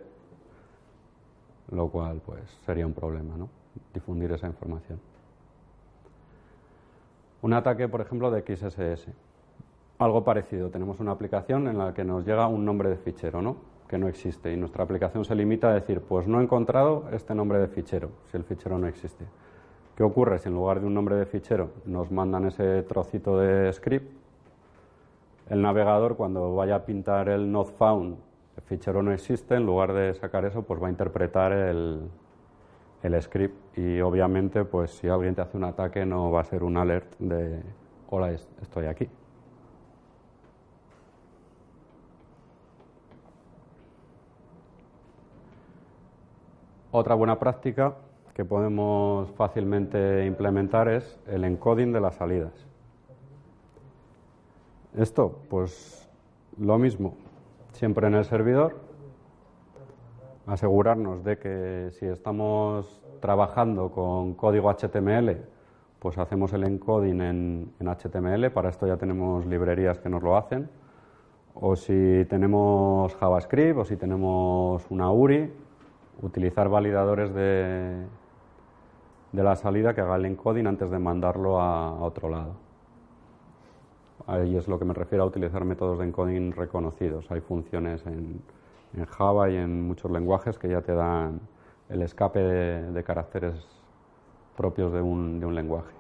lo 1.73 1.89
cual 1.89 2.21
pues 2.25 2.43
sería 2.65 2.87
un 2.87 2.95
problema, 2.95 3.37
¿no? 3.37 3.49
Difundir 3.95 4.33
esa 4.33 4.47
información. 4.47 4.99
Un 7.43 7.55
ataque, 7.55 7.89
por 7.89 8.03
ejemplo, 8.03 8.31
de 8.31 8.43
XSS. 8.43 9.09
Algo 9.99 10.25
parecido. 10.25 10.69
Tenemos 10.69 11.01
una 11.01 11.13
aplicación 11.13 11.69
en 11.69 11.79
la 11.79 11.95
que 11.95 12.05
nos 12.05 12.27
llega 12.27 12.47
un 12.49 12.65
nombre 12.65 12.91
de 12.91 12.97
fichero, 12.97 13.41
¿no? 13.41 13.57
Que 13.89 13.97
no 13.97 14.09
existe. 14.09 14.53
Y 14.53 14.57
nuestra 14.57 14.85
aplicación 14.85 15.25
se 15.25 15.35
limita 15.35 15.71
a 15.71 15.75
decir, 15.75 16.03
pues 16.03 16.29
no 16.29 16.41
he 16.41 16.43
encontrado 16.43 17.05
este 17.13 17.35
nombre 17.35 17.59
de 17.59 17.69
fichero, 17.69 18.11
si 18.31 18.37
el 18.37 18.45
fichero 18.45 18.79
no 18.79 18.87
existe. 18.87 19.25
¿Qué 19.97 20.03
ocurre 20.03 20.39
si 20.39 20.49
en 20.49 20.55
lugar 20.55 20.81
de 20.81 20.87
un 20.87 20.95
nombre 20.95 21.17
de 21.17 21.27
fichero 21.27 21.71
nos 21.87 22.11
mandan 22.11 22.47
ese 22.47 22.83
trocito 22.83 23.39
de 23.39 23.73
script? 23.73 24.13
El 25.49 25.63
navegador 25.63 26.17
cuando 26.17 26.55
vaya 26.55 26.77
a 26.77 26.85
pintar 26.85 27.29
el 27.29 27.51
not 27.51 27.77
found, 27.77 28.17
el 28.57 28.63
fichero 28.63 29.03
no 29.03 29.13
existe, 29.13 29.55
en 29.55 29.67
lugar 29.67 29.93
de 29.93 30.15
sacar 30.15 30.45
eso, 30.45 30.63
pues 30.63 30.81
va 30.83 30.87
a 30.87 30.91
interpretar 30.91 31.53
el, 31.53 32.09
el 33.03 33.21
script 33.23 33.79
y 33.79 34.01
obviamente 34.01 34.65
pues 34.65 34.91
si 34.91 35.09
alguien 35.09 35.35
te 35.35 35.41
hace 35.41 35.57
un 35.57 35.65
ataque 35.65 36.05
no 36.05 36.31
va 36.31 36.41
a 36.41 36.45
ser 36.45 36.63
un 36.63 36.77
alert 36.77 37.19
de 37.19 37.63
hola 38.09 38.33
estoy 38.33 38.87
aquí. 38.87 39.09
Otra 46.93 47.15
buena 47.15 47.39
práctica 47.39 47.95
que 48.35 48.45
podemos 48.45 49.31
fácilmente 49.33 50.27
implementar 50.27 50.89
es 50.89 51.21
el 51.27 51.45
encoding 51.45 51.93
de 51.93 52.01
las 52.01 52.17
salidas. 52.17 52.53
Esto, 54.97 55.39
pues 55.49 56.09
lo 56.59 56.79
mismo, 56.79 57.15
siempre 57.73 58.09
en 58.09 58.15
el 58.15 58.25
servidor, 58.25 58.90
asegurarnos 60.51 61.23
de 61.23 61.39
que 61.39 61.91
si 61.93 62.07
estamos 62.07 63.01
trabajando 63.21 63.93
con 63.93 64.35
código 64.35 64.69
HTML, 64.69 65.37
pues 66.01 66.19
hacemos 66.19 66.53
el 66.53 66.65
encoding 66.65 67.21
en, 67.21 67.73
HTML, 67.79 68.51
para 68.51 68.69
esto 68.69 68.87
ya 68.87 68.97
tenemos 68.97 69.47
librerías 69.47 70.01
que 70.01 70.09
nos 70.09 70.23
lo 70.23 70.37
hacen, 70.37 70.69
o 71.55 71.77
si 71.77 72.27
tenemos 72.29 73.15
JavaScript 73.15 73.79
o 73.79 73.85
si 73.85 73.97
tenemos 73.97 74.85
una 74.91 75.13
URI, 75.13 75.53
utilizar 76.21 76.69
validadores 76.69 77.33
de, 77.33 78.07
de 79.31 79.43
la 79.45 79.55
salida 79.55 79.95
que 79.95 80.01
haga 80.01 80.17
el 80.17 80.25
encoding 80.25 80.67
antes 80.67 80.91
de 80.91 80.99
mandarlo 80.99 81.61
a, 81.61 82.03
otro 82.03 82.29
lado. 82.29 82.55
Ahí 84.27 84.57
es 84.57 84.67
lo 84.67 84.81
que 84.81 84.85
me 84.85 84.95
refiero 84.95 85.23
a 85.23 85.27
utilizar 85.29 85.65
métodos 85.65 85.99
de 85.99 86.07
encoding 86.07 86.53
reconocidos. 86.53 87.31
Hay 87.31 87.41
funciones 87.41 88.05
en, 88.07 88.43
Java 89.09 89.51
y 89.51 89.57
en 89.57 89.87
muchos 89.87 90.11
lenguajes 90.11 90.59
que 90.59 90.69
ya 90.69 90.83
te 90.83 90.95
dan 90.95 91.41
el 91.89 92.03
escape 92.03 92.41
de, 92.41 93.05
caracteres 93.05 93.55
propios 94.57 94.93
de 94.93 95.01
un, 95.01 95.41
de 95.41 95.47
un, 95.47 95.55
lenguaje. 95.55 95.95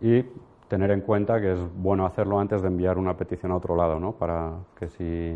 Y 0.00 0.24
tener 0.68 0.90
en 0.90 1.00
cuenta 1.00 1.40
que 1.40 1.52
es 1.52 1.60
bueno 1.74 2.06
hacerlo 2.06 2.38
antes 2.38 2.62
de 2.62 2.68
enviar 2.68 2.98
una 2.98 3.16
petición 3.16 3.52
a 3.52 3.56
otro 3.56 3.76
lado, 3.76 3.98
¿no? 3.98 4.12
para 4.12 4.52
que 4.78 4.88
si 4.88 5.34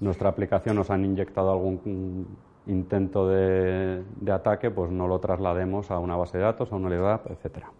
nuestra 0.00 0.28
aplicación 0.28 0.76
nos 0.76 0.90
han 0.90 1.04
inyectado 1.04 1.52
algún 1.52 2.26
intento 2.66 3.28
de, 3.28 4.04
ataque, 4.32 4.70
pues 4.70 4.90
no 4.90 5.08
lo 5.08 5.18
traslademos 5.18 5.90
a 5.90 5.98
una 5.98 6.16
base 6.16 6.38
de 6.38 6.44
datos, 6.44 6.72
a 6.72 6.76
una 6.76 6.90
LDAP, 6.90 7.30
etcétera. 7.30 7.70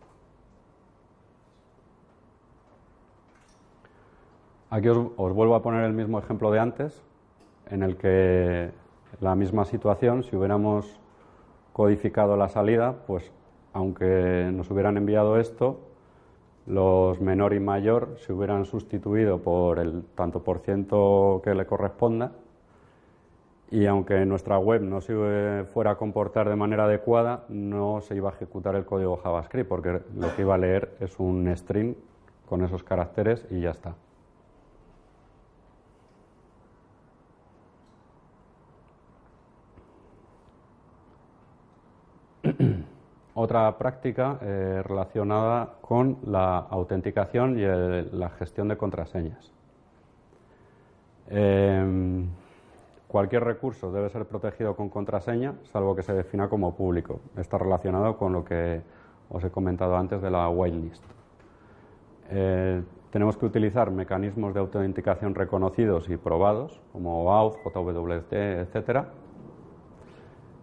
Aquí 4.73 4.89
os, 4.89 4.97
vuelvo 5.35 5.55
a 5.55 5.61
poner 5.61 5.85
el 5.85 5.93
mismo 5.93 6.19
ejemplo 6.19 6.51
de 6.51 6.59
antes, 6.59 7.03
en 7.69 7.83
el 7.83 7.99
que 7.99 8.71
la 9.21 9.35
misma 9.35 9.67
situación, 9.67 10.23
si 10.23 10.35
hubiéramos 10.35 10.99
codificado 11.75 12.39
la 12.39 12.49
salida, 12.49 12.95
pues 13.07 13.31
aunque 13.75 14.51
nos 14.51 14.71
hubieran 14.71 14.97
enviado 14.97 15.39
esto, 15.39 15.79
los 16.65 17.21
menor 17.21 17.53
y 17.53 17.61
mayor 17.61 18.17
se 18.17 18.33
hubieran 18.33 18.65
sustituido 18.65 19.43
por 19.43 19.79
el 19.79 20.05
tanto 20.15 20.43
por 20.43 20.61
ciento 20.61 21.43
que 21.45 21.55
le 21.55 21.67
corresponda 21.67 22.33
y 23.71 23.85
aunque 23.85 24.25
nuestra 24.25 24.57
web 24.57 24.81
no 24.81 25.03
se 25.03 25.67
fuera 25.71 25.91
a 25.91 25.97
comportar 25.97 26.49
de 26.49 26.57
manera 26.57 26.85
adecuada, 26.85 27.45
no 27.51 28.01
se 28.01 28.17
iba 28.17 28.31
a 28.31 28.33
ejecutar 28.33 28.75
el 28.77 28.87
código 28.87 29.19
JavaScript, 29.19 29.69
porque 29.69 30.01
lo 30.17 30.35
que 30.35 30.41
iba 30.41 30.55
a 30.55 30.59
leer 30.59 30.97
es 30.99 31.21
un 31.21 31.55
string 31.55 31.95
con 32.47 32.65
esos 32.65 32.83
caracteres 32.83 33.47
y 33.51 33.61
ya 33.61 33.73
está. 33.73 33.95
Otra 43.43 43.77
práctica 43.77 44.39
eh, 44.41 44.85
relacionada 44.85 45.75
con 45.81 46.19
la 46.25 46.59
autenticación 46.59 47.59
y 47.59 47.63
la 47.65 48.31
gestión 48.39 48.69
de 48.69 48.77
contraseñas. 48.77 49.53
Em, 51.29 52.29
cualquier 53.09 53.43
recurso 53.43 53.91
debe 53.91 54.11
ser 54.11 54.27
protegido 54.27 54.77
con 54.77 54.89
contraseña, 54.89 55.55
salvo 55.65 55.97
que 55.97 56.05
se 56.05 56.13
defina 56.13 56.49
como 56.49 56.77
público. 56.77 57.19
Está 57.37 57.59
relacionado 57.59 58.17
con 58.17 58.33
lo 58.33 58.45
que 58.45 58.81
os 59.29 59.43
he 59.43 59.51
comentado 59.51 59.97
antes 59.97 60.23
de 60.23 60.31
la 60.31 60.49
whitelist. 60.49 61.03
Eh, 62.31 62.81
tenemos 63.11 63.37
que 63.37 63.47
utilizar 63.47 63.91
mecanismos 63.91 64.55
de 64.55 64.61
autenticación 64.61 65.35
reconocidos 65.35 66.09
y 66.09 66.17
probados, 66.17 66.81
como 66.93 67.33
AUTH, 67.33 67.57
JWT, 67.65 68.33
etc. 68.35 69.07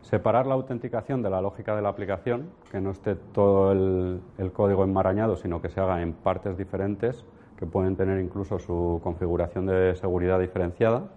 Separar 0.02 0.48
la 0.48 0.56
autenticación 0.56 1.22
de 1.22 1.30
la 1.30 1.42
lógica 1.42 1.76
de 1.76 1.82
la 1.82 1.90
aplicación, 1.90 2.50
que 2.72 2.82
no 2.82 2.92
esté 2.92 3.16
todo 3.16 3.72
el, 3.72 4.52
código 4.54 4.84
enmarañado, 4.84 5.36
sino 5.36 5.62
que 5.62 5.70
se 5.70 5.80
haga 5.80 6.02
en 6.02 6.14
partes 6.14 6.58
diferentes, 6.58 7.26
que 7.58 7.66
pueden 7.66 7.96
tener 7.96 8.20
incluso 8.20 8.58
su 8.60 9.02
configuración 9.04 9.66
de 9.66 9.96
seguridad 9.96 10.40
diferenciada. 10.40 11.10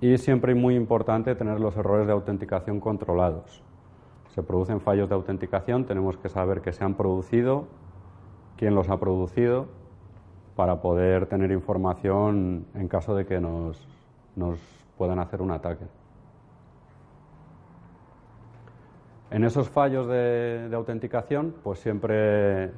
Y 0.00 0.18
siempre 0.18 0.54
muy 0.54 0.74
importante 0.76 1.34
tener 1.34 1.60
los 1.60 1.76
errores 1.76 2.06
de 2.06 2.12
autenticación 2.12 2.80
controlados. 2.80 3.62
Se 4.34 4.42
producen 4.42 4.80
fallos 4.80 5.08
de 5.08 5.14
autenticación, 5.14 5.84
tenemos 5.86 6.16
que 6.16 6.28
saber 6.28 6.60
que 6.60 6.72
se 6.72 6.84
han 6.84 6.94
producido, 6.94 7.66
quién 8.56 8.74
los 8.74 8.88
ha 8.90 8.98
producido 8.98 9.66
para 10.58 10.82
poder 10.82 11.26
tener 11.26 11.52
información 11.52 12.66
en 12.74 12.88
caso 12.88 13.14
de 13.14 13.24
que 13.24 13.40
nos, 13.40 13.86
puedan 14.96 15.20
hacer 15.20 15.40
un 15.40 15.52
ataque. 15.52 15.84
En 19.30 19.44
esos 19.44 19.68
fallos 19.68 20.08
de, 20.08 20.70
autenticación, 20.72 21.54
pues 21.62 21.80
siempre 21.80 22.70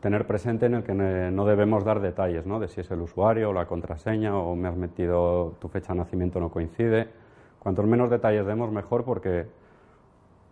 tener 0.00 0.26
presente 0.26 0.66
en 0.66 0.74
el 0.74 0.82
que 0.82 0.94
no 0.94 1.44
debemos 1.44 1.84
dar 1.84 2.00
detalles, 2.00 2.46
¿no? 2.46 2.58
De 2.58 2.68
si 2.68 2.80
es 2.80 2.90
el 2.90 3.02
usuario 3.02 3.50
o 3.50 3.52
la 3.52 3.66
contraseña 3.66 4.36
o 4.36 4.56
me 4.56 4.68
has 4.68 4.76
metido 4.76 5.54
tu 5.60 5.68
fecha 5.68 5.92
de 5.92 5.98
nacimiento 5.98 6.40
no 6.40 6.50
coincide. 6.50 7.08
Cuantos 7.58 7.86
menos 7.86 8.10
detalles 8.10 8.46
demos, 8.46 8.72
mejor 8.72 9.04
porque 9.04 9.46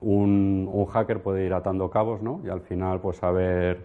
un, 0.02 0.68
un 0.70 0.86
hacker 0.86 1.22
puede 1.22 1.46
ir 1.46 1.54
atando 1.54 1.90
cabos, 1.90 2.20
¿no? 2.20 2.40
Y 2.44 2.50
al 2.50 2.60
final, 2.60 3.00
pues 3.00 3.16
saber 3.16 3.84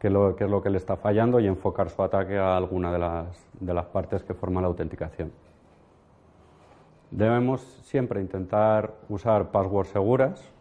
qué 0.00 0.08
es, 0.08 0.12
lo, 0.12 0.62
que 0.62 0.70
le 0.70 0.78
está 0.78 0.96
fallando 0.96 1.38
y 1.38 1.46
enfocar 1.46 1.90
su 1.90 2.02
ataque 2.02 2.38
a 2.38 2.56
alguna 2.56 2.92
de 2.92 2.98
las, 2.98 3.48
de 3.60 3.72
las 3.72 3.86
partes 3.86 4.24
que 4.24 4.34
forman 4.34 4.62
la 4.62 4.68
autenticación. 4.68 5.32
Debemos 7.10 7.60
siempre 7.84 8.20
intentar 8.20 8.94
usar 9.08 9.50
passwords 9.50 9.90
seguras 9.90 10.57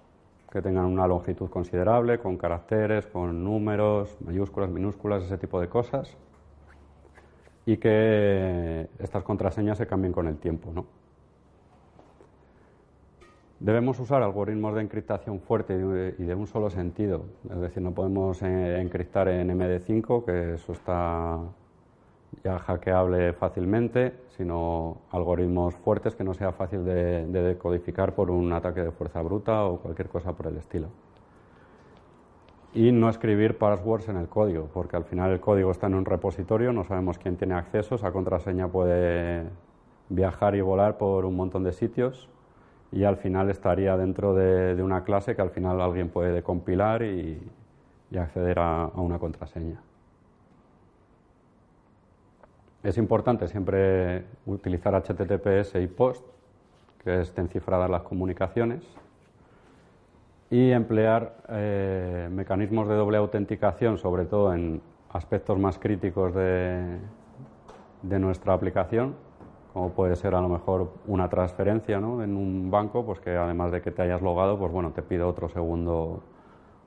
que 0.51 0.62
tengan 0.62 0.86
una 0.86 1.07
longitud 1.07 1.49
considerable, 1.49 2.19
con 2.19 2.38
caracteres, 2.38 3.05
con 3.07 3.43
números, 3.43 4.17
mayúsculas, 4.21 4.69
minúsculas, 4.69 5.23
ese 5.23 5.38
tipo 5.38 5.60
de 5.60 5.67
cosas. 5.67 6.15
Y 7.65 7.77
que 7.77 8.88
estas 8.99 9.23
contraseñas 9.23 9.77
se 9.77 9.88
cambien 9.88 10.13
con 10.13 10.27
el 10.27 10.38
tiempo. 10.38 10.71
¿no? 10.73 10.86
Debemos 13.60 13.99
usar 13.99 14.21
algoritmos 14.21 14.75
de 14.75 14.81
encriptación 14.81 15.39
fuerte 15.41 15.73
y 15.73 16.23
de 16.23 16.36
un 16.36 16.47
solo 16.47 16.69
sentido. 16.69 17.25
Es 17.49 17.60
decir, 17.60 17.81
no 17.81 17.91
podemos 17.91 18.41
eh, 18.43 18.79
encriptar 18.79 19.27
en 19.27 19.49
MD5, 19.49 20.23
que 20.23 20.53
eso 20.53 20.71
está 20.73 21.39
ya 22.44 22.60
hackeable 22.60 23.34
fácilmente, 23.34 24.13
sino 24.38 24.98
algoritmos 25.12 25.76
fuertes 25.76 26.16
que 26.16 26.24
no 26.24 26.34
sea 26.34 26.52
fácil 26.52 26.86
de, 26.86 27.26
decodificar 27.26 28.16
por 28.16 28.30
un 28.30 28.52
ataque 28.54 28.82
de 28.82 28.92
fuerza 28.92 29.22
bruta 29.22 29.66
o 29.66 29.80
cualquier 29.80 30.10
cosa 30.10 30.34
por 30.34 30.48
el 30.48 30.58
estilo. 30.58 30.88
Y 32.74 32.92
no 32.92 33.10
escribir 33.10 33.58
passwords 33.58 34.10
en 34.10 34.18
el 34.18 34.28
código, 34.28 34.70
porque 34.74 34.98
al 34.98 35.06
final 35.06 35.32
el 35.32 35.40
código 35.40 35.72
está 35.72 35.88
en 35.88 35.96
un 35.96 36.06
repositorio, 36.06 36.74
no 36.74 36.84
sabemos 36.84 37.18
quién 37.18 37.38
tiene 37.38 37.56
acceso, 37.56 37.96
esa 37.96 38.12
contraseña 38.12 38.68
puede 38.68 39.46
viajar 40.10 40.56
y 40.56 40.62
volar 40.62 40.98
por 40.98 41.26
un 41.26 41.36
montón 41.36 41.63
de 41.63 41.74
sitios 41.74 42.30
y 42.92 43.04
al 43.04 43.18
final 43.18 43.50
estaría 43.50 43.98
dentro 43.98 44.34
de, 44.34 44.82
una 44.82 45.04
clase 45.04 45.36
que 45.36 45.42
al 45.42 45.50
final 45.50 45.82
alguien 45.82 46.10
puede 46.10 46.44
compilar 46.44 47.04
y, 47.04 47.42
acceder 48.18 48.60
a, 48.60 48.88
una 48.96 49.20
contraseña. 49.20 49.82
Es 52.88 52.97
importante 52.97 53.50
siempre 53.50 54.23
utilizar 54.45 54.95
HTTPS 54.95 55.76
y 55.76 55.88
POST, 55.88 56.23
que 57.04 57.19
estén 57.19 57.50
cifradas 57.50 57.89
las 57.89 58.04
comunicaciones, 58.04 58.82
y 60.50 60.71
emplear 60.71 61.36
eh, 61.50 62.30
mecanismos 62.32 62.88
de 62.88 62.95
doble 62.95 63.17
autenticación, 63.17 63.97
sobre 63.97 64.23
todo 64.23 64.54
en 64.54 64.82
aspectos 65.10 65.60
más 65.60 65.78
críticos 65.78 66.34
de 66.34 67.00
nuestra 68.04 68.54
aplicación, 68.54 69.15
como 69.73 69.89
puede 69.89 70.15
ser 70.15 70.34
a 70.34 70.39
lo 70.39 70.47
mejor 70.47 70.93
una 71.08 71.28
transferencia 71.28 72.00
¿no? 72.00 72.23
en 72.23 72.38
un 72.38 72.71
banco, 72.71 73.06
pues 73.06 73.19
que 73.19 73.36
además 73.36 73.73
de 73.73 73.82
que 73.82 73.91
te 73.91 74.04
hayas 74.04 74.21
logado, 74.21 74.58
pues 74.58 74.71
bueno, 74.71 74.91
te 74.91 75.02
pido 75.02 75.28
otro 75.28 75.50
segundo 75.50 76.23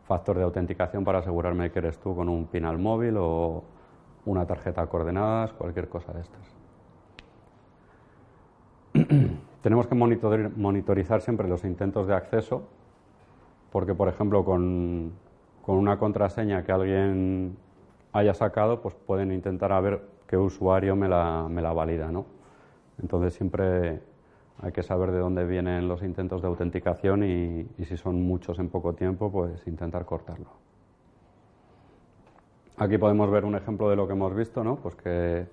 factor 0.04 0.38
de 0.38 0.44
autenticación 0.44 1.04
para 1.04 1.18
asegurarme 1.18 1.70
que 1.70 1.78
eres 1.78 1.98
tú 1.98 2.16
con 2.16 2.30
un 2.30 2.46
PIN 2.46 2.64
al 2.64 2.78
móvil 2.78 3.16
o 3.18 3.64
una 4.30 4.46
tarjeta 4.46 4.82
de 4.82 4.88
coordenadas, 4.88 5.52
cualquier 5.52 5.88
cosa 5.88 6.12
de 6.12 6.20
estas. 6.20 6.54
Tenemos 9.62 9.86
que 9.86 9.94
monitorizar 9.94 11.20
siempre 11.20 11.48
los 11.48 11.64
intentos 11.64 12.06
de 12.06 12.14
acceso, 12.14 12.62
porque 13.70 13.94
por 13.94 14.08
ejemplo 14.08 14.44
con, 14.44 15.12
con 15.62 15.76
una 15.76 15.98
contraseña 15.98 16.64
que 16.64 16.72
alguien 16.72 17.56
haya 18.12 18.34
sacado, 18.34 18.80
pues 18.80 18.94
pueden 18.94 19.32
intentar 19.32 19.72
a 19.72 19.80
ver 19.80 20.02
qué 20.26 20.36
usuario 20.36 20.96
me 20.96 21.08
la, 21.08 21.46
me 21.48 21.62
la 21.62 21.72
valida, 21.72 22.10
¿no? 22.10 22.26
Entonces 23.00 23.34
siempre 23.34 24.00
hay 24.62 24.72
que 24.72 24.82
saber 24.82 25.10
de 25.10 25.18
dónde 25.18 25.44
vienen 25.46 25.88
los 25.88 26.02
intentos 26.02 26.42
de 26.42 26.48
autenticación 26.48 27.24
y, 27.24 27.84
si 27.84 27.96
son 27.96 28.22
muchos 28.22 28.58
en 28.58 28.68
poco 28.68 28.94
tiempo, 28.94 29.30
pues 29.32 29.66
intentar 29.66 30.04
cortarlo. 30.04 30.50
Aquí 32.80 32.96
podemos 32.96 33.30
ver 33.30 33.44
un 33.44 33.54
ejemplo 33.56 33.90
de 33.90 33.96
lo 33.96 34.06
que 34.06 34.14
hemos 34.14 34.34
visto, 34.34 34.64
¿no? 34.64 34.76
Pues 34.76 34.94
que 34.94 35.46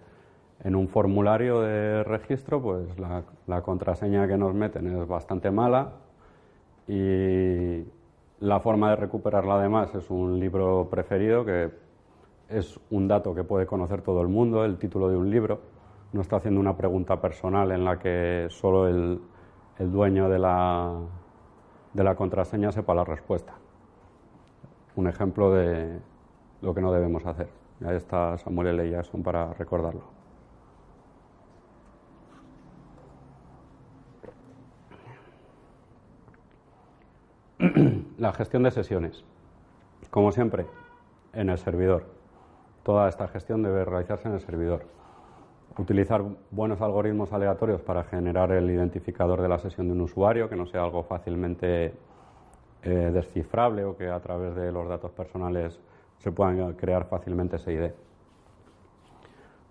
en 0.63 0.75
un 0.77 0.87
formulario 0.87 1.59
de 1.59 2.01
registro, 2.05 2.61
pues 2.61 2.87
la, 2.97 3.61
contraseña 3.63 4.29
que 4.29 4.37
nos 4.37 4.53
meten 4.53 4.87
es 4.87 5.05
bastante 5.05 5.51
mala 5.51 5.91
y 6.87 7.83
la 8.39 8.61
forma 8.61 8.91
de 8.91 8.95
recuperarla 8.95 9.55
además 9.55 9.93
es 9.93 10.09
un 10.09 10.39
libro 10.39 10.87
preferido 10.89 11.43
que 11.43 11.69
es 12.47 12.79
un 12.91 13.09
dato 13.09 13.35
que 13.35 13.43
puede 13.43 13.65
conocer 13.65 14.01
todo 14.03 14.21
el 14.21 14.29
mundo, 14.29 14.63
el 14.63 14.77
título 14.77 15.09
de 15.09 15.17
un 15.17 15.29
libro 15.29 15.59
no 16.13 16.21
está 16.21 16.37
haciendo 16.37 16.61
una 16.61 16.77
pregunta 16.77 17.19
personal 17.19 17.73
en 17.73 17.83
la 17.83 17.99
que 17.99 18.47
solo 18.49 18.87
el, 18.87 19.19
dueño 19.79 20.29
de 20.29 20.39
la, 20.39 20.93
de 21.91 22.03
la 22.05 22.15
contraseña 22.15 22.71
sepa 22.71 22.95
la 22.95 23.03
respuesta. 23.03 23.53
Un 24.95 25.09
ejemplo 25.09 25.51
de 25.51 25.99
lo 26.61 26.73
que 26.73 26.81
no 26.81 26.91
debemos 26.91 27.25
hacer. 27.25 27.47
Ahí 27.85 27.95
está 27.95 28.37
Samuel 28.37 28.79
L. 28.79 28.89
Jackson 28.89 29.23
para 29.23 29.53
recordarlo. 29.53 30.01
La 38.17 38.33
gestión 38.33 38.63
de 38.63 38.71
sesiones. 38.71 39.23
Como 40.09 40.31
siempre, 40.31 40.65
en 41.33 41.49
el 41.49 41.57
servidor. 41.57 42.05
Toda 42.83 43.09
esta 43.09 43.27
gestión 43.27 43.61
debe 43.63 43.85
realizarse 43.85 44.27
en 44.27 44.33
el 44.35 44.41
servidor 44.41 44.97
utilizar 45.77 46.23
buenos 46.51 46.81
algoritmos 46.81 47.31
aleatorios 47.33 47.81
para 47.81 48.03
generar 48.03 48.51
el 48.51 48.69
identificador 48.69 49.41
de 49.41 49.47
la 49.47 49.59
sesión 49.59 49.87
de 49.87 49.93
un 49.93 50.01
usuario, 50.01 50.49
que 50.49 50.55
no 50.55 50.65
sea 50.65 50.83
algo 50.83 51.03
fácilmente 51.03 51.93
eh, 52.83 53.11
descifrable 53.13 53.83
o 53.85 53.95
que 53.95 54.09
a 54.09 54.19
través 54.19 54.55
de 54.55 54.71
los 54.71 54.87
datos 54.87 55.11
personales 55.11 55.79
se 56.17 56.31
puedan 56.31 56.73
crear 56.73 57.05
fácilmente 57.05 57.57
esa 57.57 57.71
ID. 57.71 57.91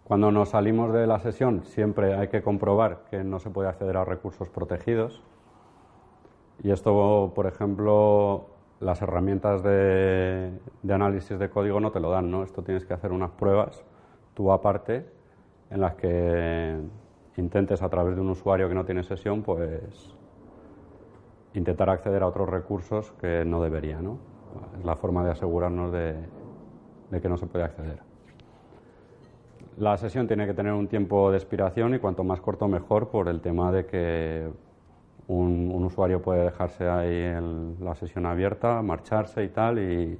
Cuando 0.04 0.30
nos 0.30 0.50
salimos 0.50 0.92
de 0.92 1.06
la 1.06 1.18
sesión 1.18 1.64
siempre 1.64 2.14
hay 2.14 2.28
que 2.28 2.42
comprobar 2.42 3.04
que 3.10 3.24
no 3.24 3.40
se 3.40 3.50
puede 3.50 3.68
acceder 3.68 3.96
a 3.96 4.04
recursos 4.04 4.48
protegidos 4.48 5.22
y 6.62 6.70
esto, 6.70 7.32
por 7.34 7.46
ejemplo, 7.46 8.46
las 8.80 9.02
herramientas 9.02 9.62
de, 9.62 10.52
de 10.82 10.94
análisis 10.94 11.38
de 11.38 11.50
código 11.50 11.80
no 11.80 11.90
te 11.90 12.00
lo 12.00 12.10
dan, 12.10 12.30
¿no? 12.30 12.44
Esto 12.44 12.62
tienes 12.62 12.86
que 12.86 12.94
hacer 12.94 13.12
unas 13.12 13.30
pruebas 13.32 13.84
tú 14.36 14.52
aparte 14.52 15.06
en 15.70 15.80
las 15.80 15.94
que 15.94 16.78
intentes 17.36 17.82
a 17.82 17.88
través 17.88 18.14
de 18.14 18.20
un 18.20 18.30
usuario 18.30 18.68
que 18.68 18.74
no 18.74 18.84
tiene 18.84 19.02
sesión, 19.02 19.42
pues 19.42 20.14
intentar 21.54 21.90
acceder 21.90 22.22
a 22.22 22.28
otros 22.28 22.48
recursos 22.48 23.12
que 23.12 23.44
no 23.44 23.62
debería, 23.62 24.00
¿no? 24.00 24.18
Es 24.78 24.84
la 24.84 24.96
forma 24.96 25.24
de 25.24 25.30
asegurarnos 25.30 25.92
de, 25.92 26.16
que 27.20 27.28
no 27.28 27.36
se 27.36 27.46
puede 27.46 27.64
acceder. 27.64 28.00
La 29.78 29.96
sesión 29.96 30.26
tiene 30.26 30.46
que 30.46 30.54
tener 30.54 30.72
un 30.72 30.88
tiempo 30.88 31.30
de 31.30 31.36
expiración 31.36 31.94
y 31.94 31.98
cuanto 31.98 32.24
más 32.24 32.40
corto 32.40 32.66
mejor 32.66 33.08
por 33.08 33.28
el 33.28 33.40
tema 33.40 33.70
de 33.72 33.86
que 33.86 34.48
un, 35.28 35.84
usuario 35.84 36.22
puede 36.22 36.44
dejarse 36.44 36.88
ahí 36.88 37.22
en 37.22 37.76
la 37.80 37.94
sesión 37.94 38.26
abierta, 38.26 38.80
marcharse 38.82 39.44
y 39.44 39.48
tal, 39.48 39.78
y 39.78 40.18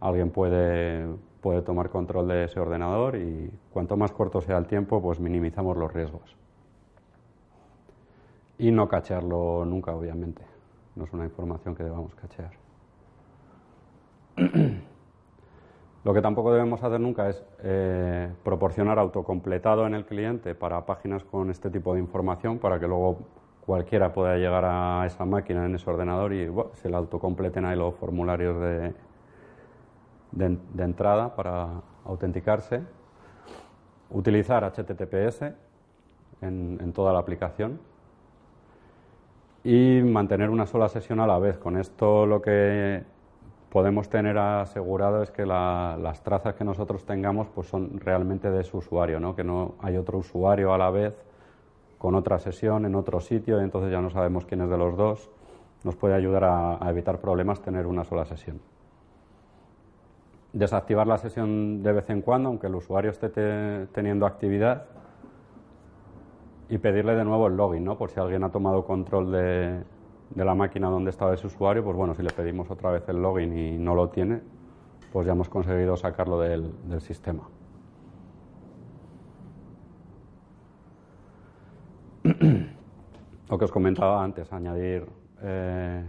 alguien 0.00 0.30
puede, 0.30 1.06
puede 1.40 1.62
tomar 1.62 1.90
control 1.90 2.28
de 2.28 2.44
ese 2.44 2.60
ordenador 2.60 3.16
y 3.16 3.50
cuanto 3.72 3.96
más 3.96 4.12
corto 4.12 4.40
sea 4.40 4.58
el 4.58 4.66
tiempo, 4.66 5.02
pues 5.02 5.20
minimizamos 5.20 5.76
los 5.76 5.92
riesgos. 5.92 6.36
Y 8.58 8.72
no 8.72 8.88
cachearlo 8.88 9.64
nunca, 9.64 9.94
obviamente. 9.94 10.42
No 10.96 11.04
es 11.04 11.12
una 11.12 11.24
información 11.24 11.76
que 11.76 11.84
debamos 11.84 12.14
cachear. 12.16 12.67
Lo 16.04 16.14
que 16.14 16.22
tampoco 16.22 16.52
debemos 16.52 16.82
hacer 16.82 17.00
nunca 17.00 17.28
es 17.28 17.44
eh, 17.62 18.32
proporcionar 18.44 18.98
autocompletado 18.98 19.86
en 19.86 19.94
el 19.94 20.04
cliente 20.06 20.54
para 20.54 20.86
páginas 20.86 21.24
con 21.24 21.50
este 21.50 21.70
tipo 21.70 21.94
de 21.94 22.00
información 22.00 22.58
para 22.58 22.78
que 22.78 22.86
luego 22.86 23.18
cualquiera 23.66 24.12
pueda 24.12 24.36
llegar 24.36 24.64
a 24.64 25.04
esa 25.06 25.24
máquina 25.24 25.66
en 25.66 25.74
ese 25.74 25.90
ordenador 25.90 26.32
y 26.32 26.50
se 26.74 26.88
le 26.88 26.96
autocompleten 26.96 27.64
ahí 27.64 27.76
los 27.76 27.94
formularios 27.96 28.58
de, 28.60 28.94
de, 30.32 30.82
entrada 30.82 31.34
para 31.34 31.82
autenticarse. 32.04 32.82
Utilizar 34.10 34.64
HTTPS 34.64 35.42
en, 36.40 36.78
en 36.80 36.92
toda 36.94 37.12
la 37.12 37.18
aplicación 37.18 37.78
y 39.64 40.00
mantener 40.02 40.48
una 40.48 40.64
sola 40.64 40.88
sesión 40.88 41.20
a 41.20 41.26
la 41.26 41.38
vez. 41.38 41.58
Con 41.58 41.76
esto 41.76 42.24
lo 42.24 42.40
que 42.40 43.02
podemos 43.70 44.08
tener 44.08 44.38
asegurado 44.38 45.22
es 45.22 45.30
que 45.30 45.44
las 45.44 46.22
trazas 46.22 46.54
que 46.54 46.64
nosotros 46.64 47.04
tengamos 47.04 47.48
pues 47.48 47.68
son 47.68 48.00
realmente 48.00 48.50
de 48.50 48.64
su 48.64 48.78
usuario, 48.78 49.20
¿no? 49.20 49.34
que 49.34 49.44
no 49.44 49.74
hay 49.80 49.96
otro 49.96 50.18
usuario 50.18 50.72
a 50.72 50.78
la 50.78 50.90
vez 50.90 51.14
con 51.98 52.14
otra 52.14 52.38
sesión 52.38 52.86
en 52.86 52.94
otro 52.94 53.20
sitio 53.20 53.60
y 53.60 53.64
entonces 53.64 53.90
ya 53.90 54.00
no 54.00 54.10
sabemos 54.10 54.46
quién 54.46 54.60
es 54.62 54.70
de 54.70 54.78
los 54.78 54.96
dos. 54.96 55.30
Nos 55.84 55.96
puede 55.96 56.14
ayudar 56.14 56.44
a, 56.44 56.84
a 56.84 56.90
evitar 56.90 57.20
problemas 57.20 57.60
tener 57.60 57.86
una 57.86 58.04
sola 58.04 58.24
sesión. 58.24 58.60
Desactivar 60.52 61.06
la 61.06 61.18
sesión 61.18 61.82
de 61.82 61.92
vez 61.92 62.08
en 62.10 62.22
cuando, 62.22 62.48
aunque 62.48 62.66
el 62.68 62.74
usuario 62.74 63.10
esté 63.10 63.28
teniendo 63.92 64.26
actividad, 64.26 64.86
y 66.68 66.78
pedirle 66.78 67.14
de 67.14 67.24
nuevo 67.24 67.46
el 67.46 67.56
login, 67.56 67.84
¿no? 67.84 67.96
Por 67.96 68.10
si 68.10 68.20
alguien 68.20 68.44
ha 68.44 68.50
tomado 68.50 68.84
control 68.84 69.32
de, 69.32 69.82
de 70.30 70.44
la 70.44 70.54
máquina 70.54 70.88
donde 70.88 71.10
estaba 71.10 71.34
ese 71.34 71.46
usuario, 71.46 71.82
pues 71.84 71.96
bueno, 71.96 72.14
si 72.14 72.22
le 72.22 72.30
pedimos 72.30 72.70
otra 72.70 72.90
vez 72.90 73.08
el 73.08 73.22
login 73.22 73.56
y 73.56 73.78
no 73.78 73.94
lo 73.94 74.08
tiene, 74.10 74.40
pues 75.12 75.26
ya 75.26 75.32
hemos 75.32 75.48
conseguido 75.48 75.96
sacarlo 75.96 76.38
del, 76.38 76.72
sistema. 77.00 77.48
Lo 83.48 83.58
que 83.58 83.64
os 83.64 83.72
comentaba 83.72 84.22
antes, 84.22 84.52
añadir 84.52 85.06
eh, 85.42 86.04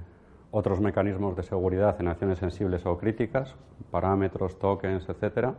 otros 0.52 0.82
mecanismos 0.82 1.36
de 1.36 1.44
seguridad 1.44 1.96
en 2.00 2.10
acciones 2.10 2.40
sensibles 2.40 2.86
o 2.86 2.98
críticas, 2.98 3.56
parámetros, 3.92 4.60
tokens, 4.60 5.08
etcétera. 5.08 5.56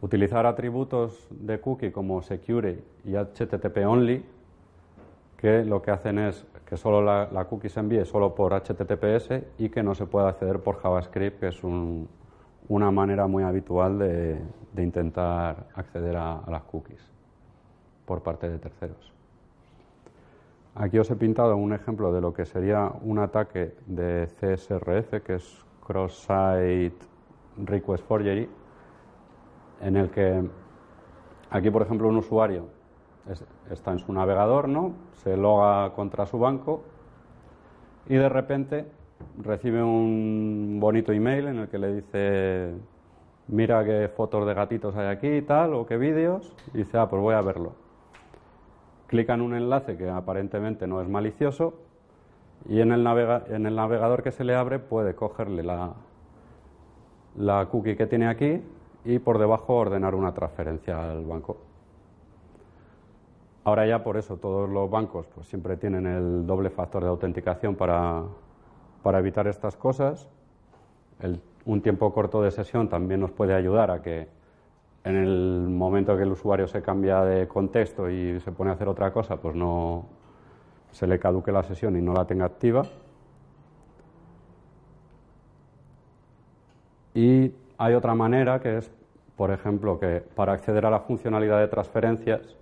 Utilizar 0.00 0.46
atributos 0.46 1.28
de 1.30 1.60
cookie 1.60 1.92
como 1.92 2.22
secure 2.22 2.82
y 3.04 3.14
HTTP 3.14 3.86
only, 3.86 4.24
que 5.36 5.64
lo 5.64 5.82
que 5.82 5.90
hacen 5.90 6.18
es 6.18 6.44
que 6.68 6.76
solo 6.76 7.00
la, 7.00 7.44
cookie 7.46 7.70
se 7.70 7.80
envíe 7.80 8.04
solo 8.04 8.34
por 8.34 8.52
HTTPS 8.52 9.30
y 9.56 9.70
que 9.70 9.82
no 9.82 9.94
se 9.94 10.04
pueda 10.04 10.28
acceder 10.28 10.60
por 10.60 10.76
JavaScript, 10.76 11.40
que 11.40 11.48
es 11.48 11.64
una 11.64 12.90
manera 12.90 13.26
muy 13.26 13.42
habitual 13.42 13.98
de, 13.98 14.38
intentar 14.76 15.68
acceder 15.74 16.14
a, 16.18 16.42
las 16.46 16.62
cookies 16.64 17.00
por 18.04 18.22
parte 18.22 18.50
de 18.50 18.58
terceros. 18.58 19.14
Aquí 20.74 20.98
os 20.98 21.10
he 21.10 21.16
pintado 21.16 21.56
un 21.56 21.72
ejemplo 21.72 22.12
de 22.12 22.20
lo 22.20 22.34
que 22.34 22.44
sería 22.44 22.92
un 23.00 23.18
ataque 23.18 23.74
de 23.86 24.26
CSRF, 24.26 25.24
que 25.24 25.36
es 25.36 25.64
Cross-Site 25.86 26.98
Request 27.64 28.04
Forgery, 28.04 28.46
en 29.80 29.96
el 29.96 30.10
que 30.10 30.46
aquí, 31.48 31.70
por 31.70 31.80
ejemplo, 31.80 32.08
un 32.08 32.18
usuario 32.18 32.77
está 33.70 33.92
en 33.92 33.98
su 33.98 34.12
navegador, 34.12 34.68
¿no? 34.68 34.92
Se 35.12 35.36
loga 35.36 35.92
contra 35.94 36.26
su 36.26 36.38
banco 36.38 36.82
y 38.08 38.14
de 38.14 38.28
repente 38.28 38.86
recibe 39.42 39.82
un 39.82 40.78
bonito 40.80 41.12
email 41.12 41.48
en 41.48 41.58
el 41.58 41.68
que 41.68 41.78
le 41.78 41.94
dice 41.94 42.74
mira 43.48 43.84
qué 43.84 44.08
fotos 44.08 44.46
de 44.46 44.54
gatitos 44.54 44.94
hay 44.96 45.08
aquí 45.08 45.28
y 45.28 45.42
tal, 45.42 45.74
o 45.74 45.86
qué 45.86 45.96
vídeos, 45.96 46.54
y 46.74 46.78
dice, 46.78 46.98
ah, 46.98 47.08
pues 47.08 47.20
voy 47.20 47.34
a 47.34 47.40
verlo. 47.40 47.72
Clica 49.06 49.34
en 49.34 49.40
un 49.40 49.54
enlace 49.54 49.96
que 49.96 50.08
aparentemente 50.08 50.86
no 50.86 51.00
es 51.00 51.08
malicioso 51.08 51.74
y 52.68 52.80
en 52.80 52.92
el, 52.92 53.06
en 53.06 53.66
el 53.66 53.74
navegador 53.74 54.22
que 54.22 54.32
se 54.32 54.44
le 54.44 54.54
abre 54.54 54.78
puede 54.78 55.14
cogerle 55.14 55.62
la, 55.62 55.94
la 57.36 57.66
cookie 57.66 57.96
que 57.96 58.06
tiene 58.06 58.28
aquí 58.28 58.60
y 59.06 59.18
por 59.18 59.38
debajo 59.38 59.76
ordenar 59.76 60.14
una 60.14 60.34
transferencia 60.34 61.10
al 61.10 61.24
banco. 61.24 61.67
Ahora 63.68 63.86
ya 63.86 64.02
por 64.02 64.16
eso 64.16 64.38
todos 64.38 64.66
los 64.66 64.88
bancos 64.88 65.26
pues, 65.26 65.46
siempre 65.46 65.76
tienen 65.76 66.06
el 66.06 66.46
doble 66.46 66.70
factor 66.70 67.02
de 67.02 67.10
autenticación 67.10 67.76
para, 67.76 68.24
evitar 69.04 69.46
estas 69.46 69.76
cosas. 69.76 70.26
un 71.66 71.82
tiempo 71.82 72.10
corto 72.14 72.40
de 72.40 72.50
sesión 72.50 72.88
también 72.88 73.20
nos 73.20 73.30
puede 73.30 73.52
ayudar 73.52 73.90
a 73.90 74.00
que 74.00 74.26
en 75.04 75.16
el 75.16 75.66
momento 75.68 76.16
que 76.16 76.22
el 76.22 76.32
usuario 76.32 76.66
se 76.66 76.80
cambia 76.80 77.22
de 77.24 77.46
contexto 77.46 78.08
y 78.08 78.40
se 78.40 78.52
pone 78.52 78.70
a 78.70 78.72
hacer 78.72 78.88
otra 78.88 79.12
cosa, 79.12 79.36
pues 79.36 79.54
no 79.54 80.06
se 80.90 81.06
le 81.06 81.18
caduque 81.18 81.52
la 81.52 81.62
sesión 81.62 81.94
y 81.98 82.00
no 82.00 82.14
la 82.14 82.24
tenga 82.24 82.46
activa. 82.46 82.84
Y 87.12 87.52
hay 87.76 87.92
otra 87.92 88.14
manera 88.14 88.60
que 88.60 88.78
es, 88.78 88.90
por 89.36 89.50
ejemplo, 89.50 90.00
que 90.00 90.22
para 90.34 90.54
acceder 90.54 90.86
a 90.86 90.90
la 90.90 91.00
funcionalidad 91.00 91.60
de 91.60 91.68
transferencias 91.68 92.56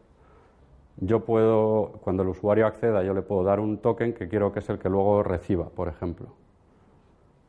yo 0.99 1.25
puedo, 1.25 1.93
cuando 2.03 2.23
el 2.23 2.31
usuario 2.31 2.67
acceda, 2.67 3.03
yo 3.03 3.13
le 3.13 3.23
puedo 3.23 3.45
dar 3.45 3.61
un 3.61 3.79
token 3.79 4.15
que 4.15 4.29
quiero 4.29 4.53
que 4.53 4.61
es 4.61 4.69
el 4.71 4.79
que 4.79 4.89
luego 4.89 5.23
reciba, 5.23 5.69
por 5.69 5.89
ejemplo. 5.89 6.29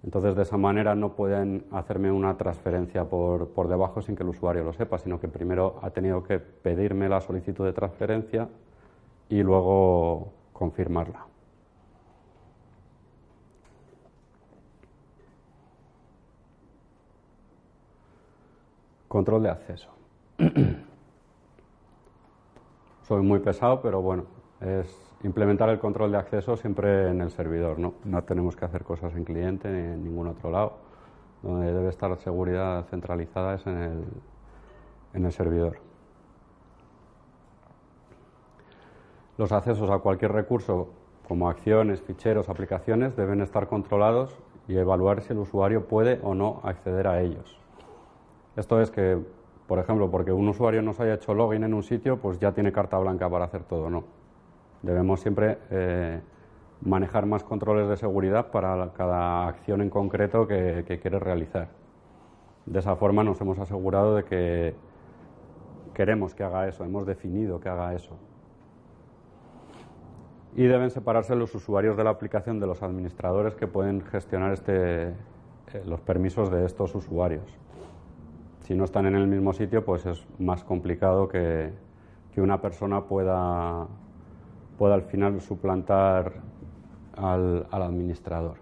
Entonces, 0.03 0.35
de 0.35 0.43
esa 0.43 0.57
manera 0.57 0.95
no 0.95 1.13
pueden 1.13 1.65
hacerme 1.71 2.11
una 2.11 2.37
transferencia 2.37 3.05
por, 3.05 3.49
por 3.49 3.67
debajo 3.67 4.01
sin 4.01 4.15
que 4.15 4.23
el 4.23 4.29
usuario 4.29 4.63
lo 4.63 4.73
sepa, 4.73 4.97
sino 4.97 5.19
que 5.19 5.27
primero 5.27 5.79
ha 5.81 5.89
tenido 5.89 6.23
que 6.23 6.39
pedirme 6.39 7.09
la 7.09 7.21
solicitud 7.21 7.65
de 7.65 7.73
transferencia 7.73 8.47
y 9.29 9.41
luego 9.43 10.31
confirmarla. 10.53 11.25
Control 19.07 19.43
de 19.43 19.49
acceso. 19.49 19.89
soy 23.07 23.21
muy 23.21 23.39
pesado, 23.39 23.81
pero 23.81 24.01
bueno, 24.01 24.25
es 24.59 25.15
implementar 25.23 25.69
el 25.69 25.79
control 25.79 26.11
de 26.11 26.17
acceso 26.17 26.57
siempre 26.57 27.09
en 27.09 27.21
el 27.21 27.31
servidor, 27.31 27.79
¿no? 27.79 27.93
No 28.03 28.21
tenemos 28.23 28.57
que 28.57 28.65
hacer 28.65 28.83
cosas 28.83 29.15
en 29.15 29.23
cliente 29.23 29.69
ni 29.69 29.79
en 29.79 30.03
ningún 30.03 30.27
otro 30.27 30.51
lado. 30.51 30.73
Donde 31.41 31.71
debe 31.71 31.87
estar 31.87 32.15
seguridad 32.17 32.83
centralizada 32.89 33.55
es 33.55 33.65
en 33.65 33.77
el, 33.77 34.03
en 35.13 35.25
el 35.25 35.31
servidor. 35.31 35.77
Los 39.37 39.51
accesos 39.53 39.89
a 39.89 39.99
cualquier 39.99 40.33
recurso, 40.33 40.89
como 41.27 41.47
acciones, 41.47 42.01
ficheros, 42.01 42.49
aplicaciones, 42.49 43.15
deben 43.15 43.39
estar 43.39 43.67
controlados 43.67 44.37
y 44.67 44.75
evaluar 44.75 45.21
si 45.21 45.31
el 45.31 45.39
usuario 45.39 45.87
puede 45.87 46.19
o 46.23 46.35
no 46.35 46.59
acceder 46.63 47.07
a 47.07 47.21
ellos. 47.21 47.57
Esto 48.57 48.81
es 48.81 48.91
que 48.91 49.23
por 49.67 49.79
ejemplo, 49.79 50.09
porque 50.09 50.31
un 50.31 50.47
usuario 50.47 50.81
no 50.81 50.93
se 50.93 51.03
haya 51.03 51.15
hecho 51.15 51.33
login 51.33 51.63
en 51.63 51.73
un 51.73 51.83
sitio, 51.83 52.17
pues 52.17 52.39
ya 52.39 52.53
tiene 52.53 52.71
carta 52.71 52.97
blanca 52.97 53.29
para 53.29 53.45
hacer 53.45 53.63
todo, 53.63 53.89
no. 53.89 54.05
Debemos 54.81 55.19
siempre 55.19 55.57
eh, 55.69 56.21
manejar 56.81 57.25
más 57.25 57.43
controles 57.43 57.89
de 57.89 57.97
seguridad 57.97 58.49
para 58.49 58.93
cada 58.93 59.47
acción 59.47 59.81
en 59.81 59.89
concreto 59.89 60.47
que, 60.47 60.85
que 60.87 60.99
quiere 60.99 61.19
realizar. 61.19 61.67
De 62.65 62.79
esa 62.79 62.95
forma 62.95 63.23
nos 63.23 63.41
hemos 63.41 63.59
asegurado 63.59 64.15
de 64.15 64.23
que 64.23 64.75
queremos 65.93 66.33
que 66.33 66.43
haga 66.43 66.67
eso, 66.67 66.85
hemos 66.85 67.05
definido 67.05 67.59
que 67.59 67.67
haga 67.67 67.93
eso. 67.93 68.15
Y 70.55 70.63
deben 70.63 70.91
separarse 70.91 71.35
los 71.35 71.53
usuarios 71.53 71.97
de 71.97 72.05
la 72.05 72.11
aplicación 72.11 72.59
de 72.59 72.67
los 72.67 72.81
administradores 72.83 73.53
que 73.55 73.67
pueden 73.67 74.01
gestionar 74.01 74.53
este, 74.53 75.09
eh, 75.09 75.13
los 75.85 75.99
permisos 75.99 76.49
de 76.49 76.65
estos 76.65 76.95
usuarios 76.95 77.43
si 78.67 78.75
no 78.75 78.83
están 78.83 79.05
en 79.05 79.15
el 79.15 79.27
mismo 79.27 79.53
sitio, 79.53 79.85
pues 79.85 80.05
es 80.05 80.25
más 80.39 80.63
complicado 80.65 81.29
que, 81.29 81.71
una 82.35 82.61
persona 82.61 83.05
pueda, 83.05 83.87
pueda 84.77 84.93
al 84.93 85.01
final 85.01 85.41
suplantar 85.41 86.33
al, 87.15 87.65
administrador. 87.71 88.57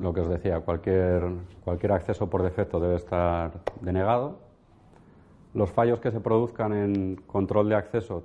Lo 0.00 0.12
que 0.12 0.22
os 0.22 0.28
decía, 0.28 0.58
cualquier, 0.60 1.22
cualquier 1.64 1.92
acceso 1.92 2.28
por 2.28 2.42
defecto 2.42 2.80
debe 2.80 2.96
estar 2.96 3.52
denegado 3.80 4.38
Los 5.54 5.70
fallos 5.70 6.00
que 6.00 6.10
se 6.10 6.18
produzcan 6.18 6.72
en 6.72 7.14
control 7.28 7.68
de 7.68 7.76
acceso 7.76 8.24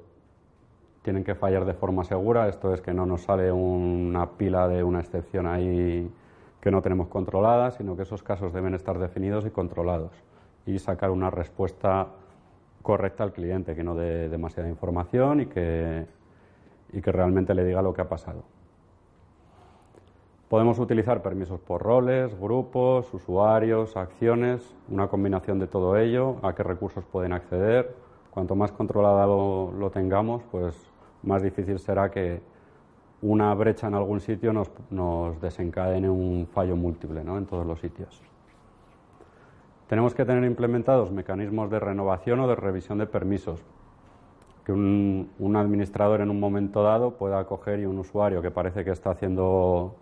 tienen 1.03 1.23
que 1.23 1.35
fallar 1.35 1.65
de 1.65 1.75
forma 1.75 2.03
segura, 2.05 2.47
esto 2.47 2.73
es 2.73 2.81
que 2.81 2.91
no 2.91 3.05
nos 3.05 3.21
sale 3.21 3.51
una 3.51 4.31
pila 4.31 4.67
de 4.67 4.83
una 4.83 5.01
excepción 5.01 5.45
ahí 5.45 6.11
que 6.61 6.71
no 6.71 6.81
tenemos 6.81 7.07
controlada, 7.07 7.71
sino 7.71 7.95
que 7.95 8.03
esos 8.03 8.23
casos 8.23 8.53
deben 8.53 8.73
estar 8.73 8.97
definidos 8.99 9.45
y 9.45 9.51
controlados 9.51 10.11
y 10.65 10.79
sacar 10.79 11.11
una 11.11 11.29
respuesta 11.29 12.07
correcta 12.81 13.23
al 13.23 13.33
cliente, 13.33 13.75
que 13.75 13.83
no 13.83 13.95
dé 13.95 14.29
demasiada 14.29 14.69
información 14.69 15.41
y 15.41 15.45
que, 15.47 16.05
y 16.93 17.01
que 17.01 17.11
realmente 17.11 17.53
le 17.53 17.63
diga 17.63 17.81
lo 17.81 17.93
que 17.93 18.01
ha 18.01 18.09
pasado. 18.09 18.43
Podemos 20.49 20.79
utilizar 20.79 21.21
permisos 21.21 21.59
por 21.59 21.81
roles, 21.81 22.39
grupos, 22.39 23.13
usuarios, 23.13 23.97
acciones, 23.97 24.73
una 24.87 25.09
combinación 25.09 25.59
de 25.59 25.67
todo 25.67 25.97
ello, 25.97 26.37
a 26.41 26.55
qué 26.55 26.63
recursos 26.63 27.03
pueden 27.03 27.33
acceder. 27.33 27.93
Cuanto 28.31 28.55
más 28.55 28.71
controlado 28.71 29.73
lo 29.77 29.89
tengamos, 29.89 30.43
pues 30.49 30.73
más 31.23 31.41
difícil 31.43 31.79
será 31.79 32.09
que 32.09 32.41
una 33.21 33.53
brecha 33.53 33.87
en 33.87 33.95
algún 33.95 34.19
sitio 34.19 34.53
nos, 34.53 35.41
desencadene 35.41 36.09
un 36.09 36.47
fallo 36.51 36.75
múltiple 36.75 37.23
¿no? 37.23 37.37
en 37.37 37.45
todos 37.45 37.65
los 37.65 37.79
sitios. 37.79 38.21
Tenemos 39.87 40.13
que 40.13 40.25
tener 40.25 40.43
implementados 40.43 41.11
mecanismos 41.11 41.69
de 41.71 41.79
renovación 41.79 42.39
o 42.41 42.47
de 42.47 42.55
revisión 42.55 42.97
de 42.97 43.07
permisos. 43.07 43.63
Que 44.65 44.73
un, 44.73 45.31
un, 45.39 45.55
administrador 45.55 46.19
en 46.19 46.29
un 46.29 46.41
momento 46.41 46.83
dado 46.83 47.11
pueda 47.11 47.45
coger 47.45 47.79
y 47.79 47.85
un 47.85 47.97
usuario 47.99 48.41
que 48.41 48.51
parece 48.51 48.83
que 48.83 48.91
está 48.91 49.11
haciendo 49.11 49.95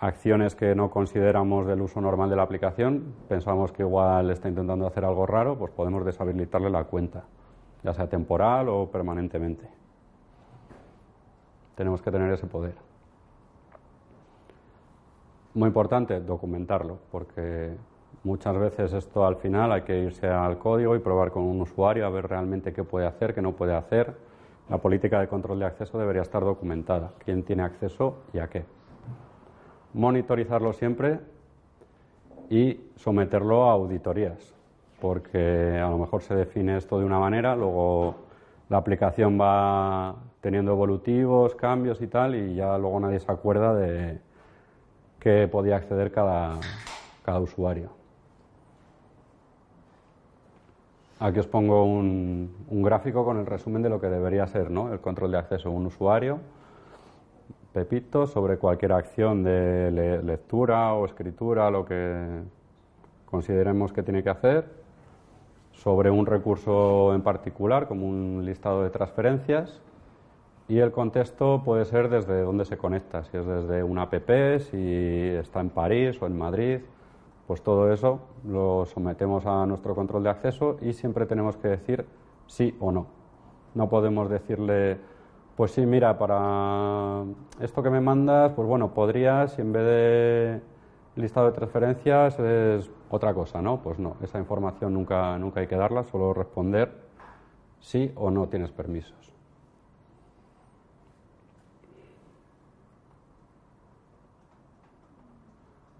acciones 0.00 0.56
que 0.56 0.74
no 0.74 0.90
consideramos 0.90 1.66
del 1.66 1.82
uso 1.82 2.00
normal 2.00 2.30
de 2.30 2.36
la 2.36 2.42
aplicación, 2.42 3.14
pensamos 3.28 3.70
que 3.70 3.82
igual 3.82 4.30
está 4.30 4.48
intentando 4.48 4.86
hacer 4.86 5.04
algo 5.04 5.26
raro, 5.26 5.58
pues 5.58 5.70
podemos 5.70 6.04
deshabilitarle 6.06 6.70
la 6.70 6.84
cuenta, 6.84 7.24
ya 7.84 7.92
sea 7.92 8.08
temporal 8.08 8.70
o 8.70 8.90
permanentemente. 8.90 9.68
Tenemos 11.80 12.02
que 12.02 12.10
tener 12.10 12.30
ese 12.30 12.46
poder. 12.46 12.74
Muy 15.54 15.68
importante 15.68 16.20
documentarlo, 16.20 16.98
porque 17.10 17.74
muchas 18.22 18.54
veces 18.58 18.92
esto 18.92 19.24
al 19.24 19.36
final 19.36 19.72
hay 19.72 19.80
que 19.80 19.98
irse 19.98 20.28
al 20.28 20.58
código 20.58 20.94
y 20.94 20.98
probar 20.98 21.30
con 21.30 21.44
un 21.44 21.58
usuario 21.62 22.04
a 22.04 22.10
ver 22.10 22.28
realmente 22.28 22.74
qué 22.74 22.84
puede 22.84 23.06
hacer, 23.06 23.34
qué 23.34 23.40
no 23.40 23.52
puede 23.52 23.74
hacer. 23.74 24.14
La 24.68 24.76
política 24.76 25.20
de 25.20 25.28
control 25.28 25.60
de 25.60 25.64
acceso 25.64 25.98
debería 25.98 26.20
estar 26.20 26.44
documentada, 26.44 27.12
quién 27.24 27.44
tiene 27.44 27.62
acceso 27.62 28.24
y 28.34 28.40
a 28.40 28.48
qué. 28.48 28.66
Monitorizarlo 29.94 30.74
siempre 30.74 31.18
y 32.50 32.78
someterlo 32.96 33.70
a 33.70 33.72
auditorías, 33.72 34.54
porque 35.00 35.80
a 35.82 35.88
lo 35.88 35.96
mejor 35.96 36.20
se 36.20 36.34
define 36.34 36.76
esto 36.76 36.98
de 36.98 37.06
una 37.06 37.18
manera, 37.18 37.56
luego 37.56 38.16
la 38.68 38.76
aplicación 38.76 39.40
va 39.40 40.14
teniendo 40.40 40.72
evolutivos, 40.72 41.54
cambios 41.54 42.00
y 42.00 42.06
tal, 42.06 42.34
y 42.34 42.54
ya 42.54 42.76
luego 42.78 42.98
nadie 43.00 43.20
se 43.20 43.30
acuerda 43.30 43.74
de 43.74 44.18
qué 45.18 45.48
podía 45.48 45.76
acceder 45.76 46.10
cada, 46.10 46.58
usuario. 47.40 47.90
Aquí 51.20 51.38
os 51.38 51.46
pongo 51.46 51.84
un, 51.84 52.50
gráfico 52.70 53.24
con 53.24 53.38
el 53.38 53.46
resumen 53.46 53.82
de 53.82 53.88
lo 53.88 54.00
que 54.00 54.08
debería 54.08 54.48
ser 54.48 54.68
¿no? 54.68 54.92
el 54.92 54.98
control 54.98 55.30
de 55.30 55.38
acceso 55.38 55.68
a 55.68 55.72
un 55.72 55.86
usuario. 55.86 56.40
Pepito 57.72 58.26
sobre 58.26 58.56
cualquier 58.56 58.92
acción 58.92 59.44
de 59.44 60.20
lectura 60.24 60.92
o 60.94 61.04
escritura, 61.04 61.70
lo 61.70 61.84
que 61.84 62.40
consideremos 63.26 63.92
que 63.92 64.02
tiene 64.02 64.24
que 64.24 64.30
hacer 64.30 64.64
sobre 65.72 66.10
un 66.10 66.26
recurso 66.26 67.14
en 67.14 67.22
particular, 67.22 67.86
como 67.86 68.08
un 68.08 68.42
listado 68.44 68.82
de 68.82 68.90
transferencias, 68.90 69.80
y 70.70 70.78
el 70.78 70.92
contexto 70.92 71.62
puede 71.64 71.84
ser 71.84 72.08
desde 72.08 72.42
dónde 72.42 72.64
se 72.64 72.78
conecta, 72.78 73.24
si 73.24 73.36
es 73.36 73.44
desde 73.44 73.82
una 73.82 74.02
app, 74.02 74.14
si 74.60 75.30
está 75.36 75.58
en 75.58 75.70
París 75.70 76.22
o 76.22 76.26
en 76.26 76.38
Madrid, 76.38 76.78
pues 77.48 77.60
todo 77.60 77.92
eso 77.92 78.20
lo 78.46 78.86
sometemos 78.86 79.46
a 79.46 79.66
nuestro 79.66 79.96
control 79.96 80.22
de 80.22 80.30
acceso 80.30 80.76
y 80.80 80.92
siempre 80.92 81.26
tenemos 81.26 81.56
que 81.56 81.66
decir 81.66 82.06
sí 82.46 82.76
o 82.78 82.92
no. 82.92 83.08
No 83.74 83.88
podemos 83.88 84.30
decirle, 84.30 84.98
pues 85.56 85.72
sí, 85.72 85.84
mira, 85.84 86.16
para 86.16 87.24
esto 87.60 87.82
que 87.82 87.90
me 87.90 88.00
mandas, 88.00 88.52
pues 88.52 88.68
bueno, 88.68 88.94
podrías, 88.94 89.54
si 89.54 89.62
en 89.62 89.72
vez 89.72 89.84
de 89.84 90.60
listado 91.16 91.46
de 91.46 91.52
transferencias 91.52 92.38
es 92.38 92.88
otra 93.10 93.34
cosa, 93.34 93.60
¿no? 93.60 93.82
Pues 93.82 93.98
no, 93.98 94.18
esa 94.22 94.38
información 94.38 94.94
nunca, 94.94 95.36
nunca 95.36 95.58
hay 95.58 95.66
que 95.66 95.74
darla, 95.74 96.04
solo 96.04 96.32
responder 96.32 96.92
sí 97.80 98.12
o 98.14 98.30
no 98.30 98.46
tienes 98.46 98.70
permisos. 98.70 99.39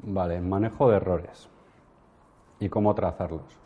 Vale, 0.03 0.41
manejo 0.41 0.91
de 0.91 0.97
errores 0.97 1.49
y 2.59 2.69
cómo 2.69 2.95
trazarlos. 2.95 3.59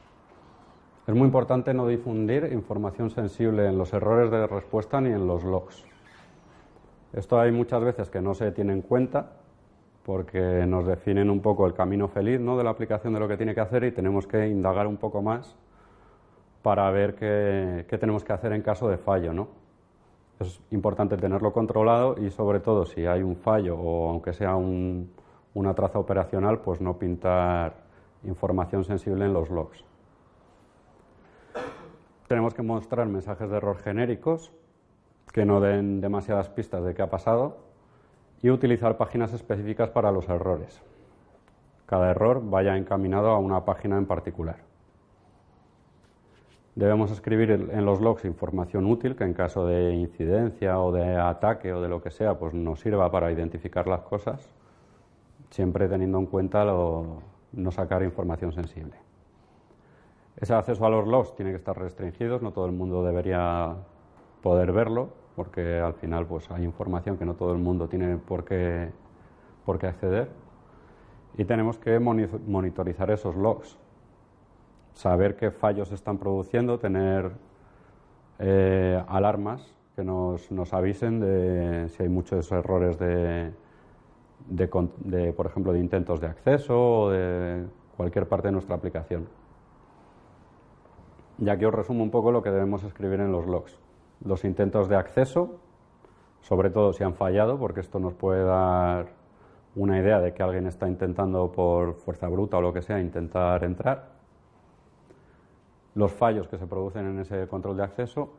Es 1.06 1.14
muy 1.14 1.26
importante 1.26 1.74
no 1.74 1.86
difundir 1.86 2.50
información 2.52 3.10
sensible 3.10 3.68
en 3.68 3.76
los 3.76 3.92
errores 3.92 4.30
de 4.30 4.46
respuesta 4.46 5.00
ni 5.00 5.10
en 5.10 5.26
los 5.26 5.44
logs. 5.44 5.84
Esto 7.12 7.38
hay 7.38 7.52
muchas 7.52 7.84
veces 7.84 8.10
que 8.10 8.20
no 8.20 8.34
se 8.34 8.50
tiene 8.52 8.72
en 8.72 8.82
cuenta 8.82 9.32
porque 10.04 10.66
nos 10.66 10.86
definen 10.86 11.30
un 11.30 11.40
poco 11.40 11.66
el 11.66 11.74
camino 11.74 12.08
feliz 12.08 12.40
¿no? 12.40 12.56
de 12.56 12.64
la 12.64 12.70
aplicación 12.70 13.12
de 13.14 13.20
lo 13.20 13.28
que 13.28 13.36
tiene 13.36 13.54
que 13.54 13.60
hacer 13.60 13.84
y 13.84 13.92
tenemos 13.92 14.26
que 14.26 14.48
indagar 14.48 14.86
un 14.86 14.96
poco 14.96 15.22
más 15.22 15.56
para 16.62 16.90
ver 16.90 17.14
qué, 17.14 17.98
tenemos 17.98 18.24
que 18.24 18.32
hacer 18.32 18.52
en 18.52 18.62
caso 18.62 18.88
de 18.88 18.98
fallo. 18.98 19.32
¿no? 19.32 19.48
Es 20.40 20.60
importante 20.70 21.16
tenerlo 21.16 21.52
controlado 21.52 22.16
y 22.20 22.30
sobre 22.30 22.60
todo 22.60 22.86
si 22.86 23.06
hay 23.06 23.22
un 23.22 23.36
fallo 23.36 23.78
o 23.78 24.10
aunque 24.10 24.32
sea 24.32 24.56
una 25.54 25.74
traza 25.74 25.98
operacional, 25.98 26.58
pues 26.58 26.80
no 26.80 26.98
pintar 26.98 27.74
información 28.24 28.84
sensible 28.84 29.24
en 29.24 29.32
los 29.32 29.50
logs. 29.50 29.84
Tenemos 32.26 32.54
que 32.54 32.62
mostrar 32.62 33.06
mensajes 33.06 33.48
de 33.48 33.56
error 33.56 33.78
genéricos 33.78 34.52
que 35.32 35.44
no 35.44 35.60
den 35.60 36.00
demasiadas 36.00 36.48
pistas 36.48 36.84
de 36.84 36.94
qué 36.94 37.02
ha 37.02 37.10
pasado 37.10 37.58
y 38.42 38.50
utilizar 38.50 38.96
páginas 38.96 39.32
específicas 39.32 39.90
para 39.90 40.12
los 40.12 40.28
errores. 40.28 40.82
Cada 41.86 42.10
error 42.10 42.42
vaya 42.42 42.76
encaminado 42.76 43.28
a 43.30 43.38
una 43.38 43.64
página 43.64 43.98
en 43.98 44.06
particular. 44.06 44.56
Debemos 46.74 47.10
escribir 47.12 47.50
en 47.50 47.84
los 47.84 48.00
logs 48.00 48.24
información 48.24 48.86
útil 48.86 49.14
que 49.14 49.24
en 49.24 49.34
caso 49.34 49.66
de 49.66 49.94
incidencia 49.94 50.80
o 50.80 50.90
de 50.90 51.16
ataque 51.16 51.72
o 51.72 51.80
de 51.80 51.88
lo 51.88 52.02
que 52.02 52.10
sea, 52.10 52.38
pues 52.38 52.52
nos 52.52 52.80
sirva 52.80 53.10
para 53.12 53.30
identificar 53.30 53.86
las 53.86 54.00
cosas, 54.00 54.50
siempre 55.54 55.88
teniendo 55.88 56.18
en 56.18 56.26
cuenta 56.26 56.64
no 56.64 57.70
sacar 57.70 58.02
información 58.02 58.50
sensible. 58.50 58.96
Ese 60.36 60.52
acceso 60.52 60.84
a 60.84 60.90
los 60.90 61.06
logs 61.06 61.36
tiene 61.36 61.52
que 61.52 61.58
estar 61.58 61.78
restringido, 61.78 62.40
no 62.40 62.50
todo 62.50 62.66
el 62.66 62.72
mundo 62.72 63.04
debería 63.04 63.76
poder 64.42 64.72
verlo, 64.72 65.10
porque 65.36 65.78
al 65.78 65.94
final 65.94 66.26
pues 66.26 66.50
hay 66.50 66.64
información 66.64 67.16
que 67.16 67.24
no 67.24 67.34
todo 67.34 67.52
el 67.52 67.58
mundo 67.58 67.88
tiene 67.88 68.16
por 68.16 68.44
qué, 68.44 68.90
por 69.64 69.78
qué 69.78 69.86
acceder 69.86 70.28
y 71.38 71.44
tenemos 71.44 71.78
que 71.78 72.00
monitorizar 72.00 73.12
esos 73.12 73.36
logs, 73.36 73.78
saber 74.92 75.36
qué 75.36 75.52
fallos 75.52 75.92
están 75.92 76.18
produciendo, 76.18 76.80
tener 76.80 77.30
eh, 78.40 79.00
alarmas 79.06 79.72
que 79.94 80.02
nos, 80.02 80.50
nos, 80.50 80.74
avisen 80.74 81.20
de 81.20 81.88
si 81.90 82.02
hay 82.02 82.08
muchos 82.08 82.50
errores 82.50 82.98
de, 82.98 83.52
de, 84.48 85.32
por 85.32 85.46
ejemplo, 85.46 85.72
de 85.72 85.80
intentos 85.80 86.20
de 86.20 86.26
acceso 86.26 86.76
o 86.76 87.10
de 87.10 87.64
cualquier 87.96 88.28
parte 88.28 88.48
de 88.48 88.52
nuestra 88.52 88.76
aplicación. 88.76 89.26
Y 91.38 91.48
aquí 91.48 91.64
os 91.64 91.74
resumo 91.74 92.02
un 92.02 92.10
poco 92.10 92.30
lo 92.30 92.42
que 92.42 92.50
debemos 92.50 92.84
escribir 92.84 93.20
en 93.20 93.32
los 93.32 93.46
logs 93.46 93.78
los 94.24 94.44
intentos 94.44 94.88
de 94.88 94.96
acceso, 94.96 95.60
sobre 96.40 96.70
todo 96.70 96.92
si 96.92 97.04
han 97.04 97.14
fallado, 97.14 97.58
porque 97.58 97.80
esto 97.80 97.98
nos 97.98 98.14
puede 98.14 98.44
dar 98.44 99.08
una 99.74 99.98
idea 99.98 100.20
de 100.20 100.32
que 100.32 100.42
alguien 100.42 100.66
está 100.66 100.88
intentando 100.88 101.50
por 101.50 101.94
fuerza 101.94 102.28
bruta 102.28 102.58
o 102.58 102.60
lo 102.60 102.72
que 102.72 102.82
sea 102.82 103.00
intentar 103.00 103.64
entrar, 103.64 104.12
los 105.94 106.12
fallos 106.12 106.48
que 106.48 106.58
se 106.58 106.66
producen 106.66 107.06
en 107.06 107.18
ese 107.20 107.46
control 107.48 107.76
de 107.76 107.84
acceso, 107.84 108.30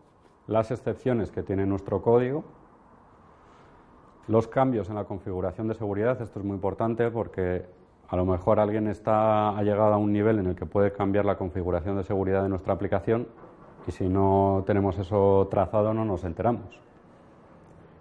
las 0.48 0.72
excepciones 0.72 1.32
que 1.32 1.44
tiene 1.44 1.66
nuestro 1.66 2.02
código, 2.02 2.44
los 4.28 4.48
cambios 4.48 4.90
en 4.90 4.96
la 4.96 5.06
configuración 5.06 5.68
de 5.68 5.76
seguridad, 5.76 6.22
esto 6.22 6.40
es 6.40 6.46
muy 6.46 6.56
importante 6.56 7.12
porque 7.12 7.66
a 8.08 8.16
lo 8.16 8.26
mejor 8.26 8.60
alguien 8.60 8.88
está, 8.88 9.58
ha 9.58 9.64
llegado 9.64 9.94
a 9.94 9.98
un 9.98 10.14
nivel 10.14 10.40
en 10.40 10.48
el 10.48 10.56
que 10.56 10.66
puede 10.66 10.92
cambiar 10.92 11.26
la 11.26 11.38
configuración 11.38 11.98
de 11.98 12.04
seguridad 12.04 12.44
de 12.44 12.50
nuestra 12.50 12.74
aplicación 12.74 13.28
y 13.88 13.92
si 13.92 14.08
no 14.08 14.64
tenemos 14.66 14.98
eso 14.98 15.48
trazado 15.50 15.94
no 15.94 16.06
nos 16.06 16.24
enteramos. 16.24 16.80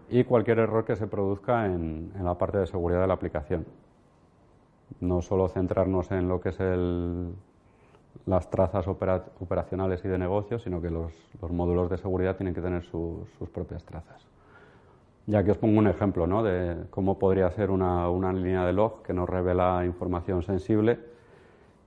Y 0.08 0.24
cualquier 0.24 0.58
error 0.58 0.84
que 0.84 0.96
se 0.96 1.06
produzca 1.06 1.66
en, 1.66 2.12
la 2.22 2.36
parte 2.36 2.58
de 2.58 2.66
seguridad 2.66 3.00
de 3.00 3.06
la 3.06 3.14
aplicación. 3.14 3.66
No 5.00 5.22
solo 5.22 5.48
centrarnos 5.48 6.10
en 6.10 6.28
lo 6.28 6.40
que 6.40 6.50
es 6.50 6.60
el, 6.60 7.32
las 8.26 8.48
trazas 8.50 8.86
operacionales 8.86 10.04
y 10.04 10.08
de 10.08 10.18
negocio, 10.18 10.58
sino 10.58 10.80
que 10.80 10.90
los, 10.90 11.12
módulos 11.50 11.90
de 11.90 11.98
seguridad 11.98 12.36
tienen 12.36 12.54
que 12.54 12.60
tener 12.60 12.82
sus 12.84 13.48
propias 13.52 13.84
trazas. 13.84 14.33
Y 15.26 15.34
aquí 15.36 15.50
os 15.50 15.58
pongo 15.58 15.78
un 15.78 15.86
ejemplo 15.86 16.26
¿no? 16.26 16.42
de 16.42 16.84
cómo 16.90 17.18
podría 17.18 17.50
ser 17.50 17.70
una, 17.70 18.10
una 18.10 18.32
línea 18.32 18.66
de 18.66 18.74
log 18.74 19.02
que 19.02 19.14
nos 19.14 19.28
revela 19.28 19.82
información 19.86 20.42
sensible 20.42 20.98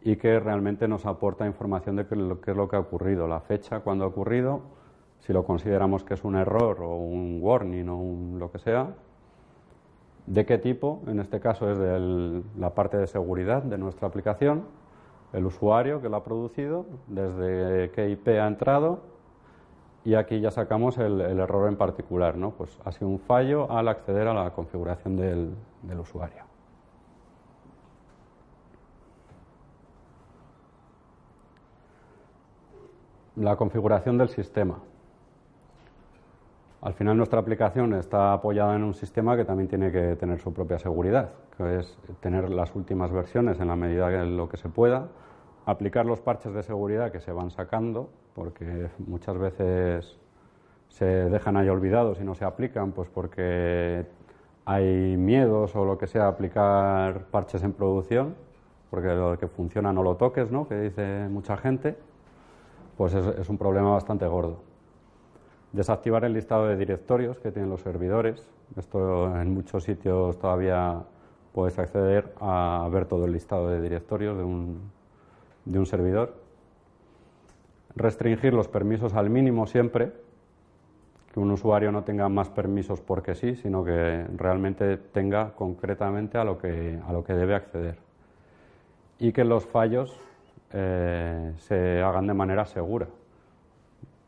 y 0.01 0.15
que 0.15 0.39
realmente 0.39 0.88
nos 0.88 1.05
aporta 1.05 1.45
información 1.45 1.97
de 1.97 2.05
qué 2.07 2.15
es 2.15 2.57
lo 2.57 2.67
que 2.67 2.75
ha 2.75 2.79
ocurrido, 2.79 3.27
la 3.27 3.41
fecha, 3.41 3.81
cuándo 3.81 4.05
ha 4.05 4.07
ocurrido, 4.07 4.61
si 5.19 5.33
lo 5.33 5.43
consideramos 5.43 6.03
que 6.03 6.15
es 6.15 6.23
un 6.23 6.35
error 6.35 6.81
o 6.81 6.95
un 6.95 7.39
warning 7.41 7.89
o 7.89 7.97
un 7.97 8.39
lo 8.39 8.51
que 8.51 8.59
sea, 8.59 8.95
de 10.25 10.45
qué 10.45 10.57
tipo, 10.57 11.01
en 11.07 11.19
este 11.19 11.39
caso 11.39 11.69
es 11.71 11.77
de 11.77 12.43
la 12.57 12.73
parte 12.73 12.97
de 12.97 13.07
seguridad 13.07 13.63
de 13.63 13.77
nuestra 13.77 14.07
aplicación, 14.07 14.63
el 15.33 15.45
usuario 15.45 16.01
que 16.01 16.09
lo 16.09 16.17
ha 16.17 16.23
producido, 16.23 16.85
desde 17.07 17.91
qué 17.91 18.09
IP 18.09 18.27
ha 18.29 18.47
entrado 18.47 19.16
y 20.04 20.16
aquí 20.16 20.39
ya 20.39 20.52
sacamos 20.52 20.98
el, 20.98 21.20
error 21.22 21.68
en 21.68 21.76
particular, 21.76 22.38
¿no? 22.38 22.52
Pues 22.52 22.80
ha 22.86 22.91
sido 22.91 23.10
un 23.10 23.20
fallo 23.20 23.70
al 23.72 23.88
acceder 23.88 24.28
a 24.28 24.34
la 24.34 24.52
configuración 24.52 25.18
del, 25.18 25.54
usuario. 26.00 26.43
La 33.36 33.56
configuración 33.56 34.18
del 34.18 34.30
sistema. 34.30 34.80
Al 36.82 36.93
final 36.93 37.18
nuestra 37.18 37.39
aplicación 37.39 37.93
está 37.93 38.34
apoyada 38.34 38.76
en 38.76 38.84
un 38.84 38.93
sistema 38.93 39.36
que 39.36 39.45
también 39.45 39.68
tiene 39.68 39.91
que 39.91 40.16
tener 40.16 40.39
su 40.39 40.54
propia 40.54 40.80
seguridad, 40.80 41.32
que 41.58 41.80
es 41.80 41.98
tener 42.22 42.50
las 42.50 42.74
últimas 42.76 43.12
versiones 43.12 43.60
en 43.60 43.68
la 43.68 43.76
medida 43.76 44.08
de 44.08 44.26
lo 44.26 44.48
que 44.48 44.58
se 44.58 44.70
pueda, 44.70 45.10
aplicar 45.68 46.05
los 46.05 46.22
parches 46.22 46.53
de 46.53 46.63
seguridad 46.63 47.11
que 47.11 47.20
se 47.20 47.34
van 47.34 47.51
sacando, 47.51 48.09
porque 48.34 48.89
muchas 49.05 49.38
veces 49.38 50.18
se 50.88 51.05
dejan 51.05 51.57
ahí 51.57 51.68
olvidados 51.68 52.22
y 52.22 52.24
no 52.24 52.36
se 52.36 52.45
aplican, 52.45 52.93
pues 52.93 53.09
porque 53.09 54.05
hay 54.63 55.18
miedos 55.18 55.76
o 55.76 55.84
lo 55.84 55.97
que 55.97 56.07
sea 56.07 56.30
aplicar 56.30 57.26
parches 57.26 57.63
en 57.63 57.74
producción, 57.74 58.36
porque 58.89 59.09
lo 59.09 59.38
que 59.38 59.49
funciona 59.49 59.91
no 59.91 60.03
lo 60.03 60.15
toques, 60.15 60.49
¿no? 60.51 60.70
que 60.70 60.80
dice 60.80 61.28
mucha 61.28 61.57
gente, 61.57 61.97
pues 62.95 63.13
es 63.13 63.49
un 63.49 63.57
problema 63.57 63.91
bastante 63.91 64.26
gordo. 64.26 64.61
Desactivar 65.74 66.24
el 66.24 66.32
listado 66.32 66.68
de 66.68 66.78
directorios 66.78 67.39
que 67.39 67.51
tienen 67.51 67.70
los 67.70 67.82
servidores. 67.82 68.49
Esto 68.78 69.38
en 69.38 69.53
muchos 69.53 69.84
sitios 69.84 70.39
todavía 70.39 71.03
puedes 71.51 71.78
acceder 71.78 72.34
a 72.39 72.88
ver 72.89 73.05
todo 73.05 73.26
el 73.26 73.34
listado 73.34 73.68
de 73.68 73.82
directorios 73.82 74.38
de 74.38 74.43
un, 74.43 74.97
de 75.68 75.80
un 75.80 75.86
servidor. 75.86 76.36
Restringir 77.95 78.53
los 78.53 78.68
permisos 78.68 79.13
al 79.13 79.30
mínimo 79.30 79.68
siempre, 79.68 80.11
que 81.34 81.39
un 81.39 81.51
usuario 81.51 81.91
no 81.91 82.03
tenga 82.03 82.30
más 82.30 82.49
permisos 82.49 83.01
porque 83.01 83.36
sí, 83.36 83.55
sino 83.55 83.84
que 83.84 84.26
realmente 84.36 84.97
tenga 84.97 85.53
concretamente 85.55 86.38
a 86.38 86.43
lo 86.43 86.57
que, 86.57 86.99
a 87.05 87.11
lo 87.11 87.24
que 87.24 87.34
debe 87.34 87.55
acceder. 87.55 87.97
Y 89.20 89.32
que 89.32 89.43
los 89.43 89.65
fallos 89.65 90.20
eh, 90.72 91.53
se 91.57 92.01
hagan 92.01 92.28
de 92.28 92.34
manera 92.34 92.65
segura. 92.65 93.07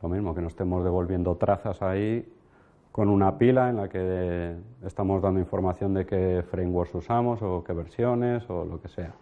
Lo 0.02 0.10
mismo, 0.10 0.34
que 0.34 0.42
no 0.42 0.48
estemos 0.48 0.84
devolviendo 0.84 1.36
trazas 1.36 1.82
ahí 1.82 2.28
con 2.92 3.08
una 3.10 3.38
pila 3.38 3.70
en 3.70 3.78
la 3.78 3.88
que 3.88 4.56
estamos 4.84 5.22
dando 5.22 5.40
información 5.40 5.94
de 5.94 6.06
qué 6.06 6.44
frameworks 6.50 6.96
usamos 6.96 7.42
o 7.44 7.64
qué 7.64 7.74
versiones 7.74 8.50
o 8.50 8.66
lo 8.66 8.82
que 8.82 8.88
sea. 8.88 9.14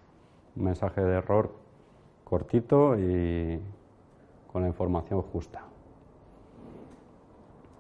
Un 0.55 0.63
mensaje 0.63 1.01
de 1.01 1.17
error 1.17 1.66
cortito 2.27 2.97
y 2.97 3.59
con 4.51 4.61
la 4.61 4.67
información 4.67 5.21
justa. 5.21 5.63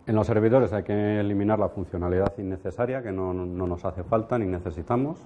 En 0.05 0.15
los 0.15 0.25
servidores 0.25 0.71
hay 0.73 0.83
que 0.83 1.19
eliminar 1.19 1.59
la 1.59 1.69
funcionalidad 1.69 2.37
innecesaria 2.37 3.01
que 3.01 3.11
no, 3.11 3.33
no 3.33 3.67
nos 3.67 3.83
hace 3.83 4.03
falta 4.03 4.37
ni 4.37 4.45
necesitamos 4.45 5.17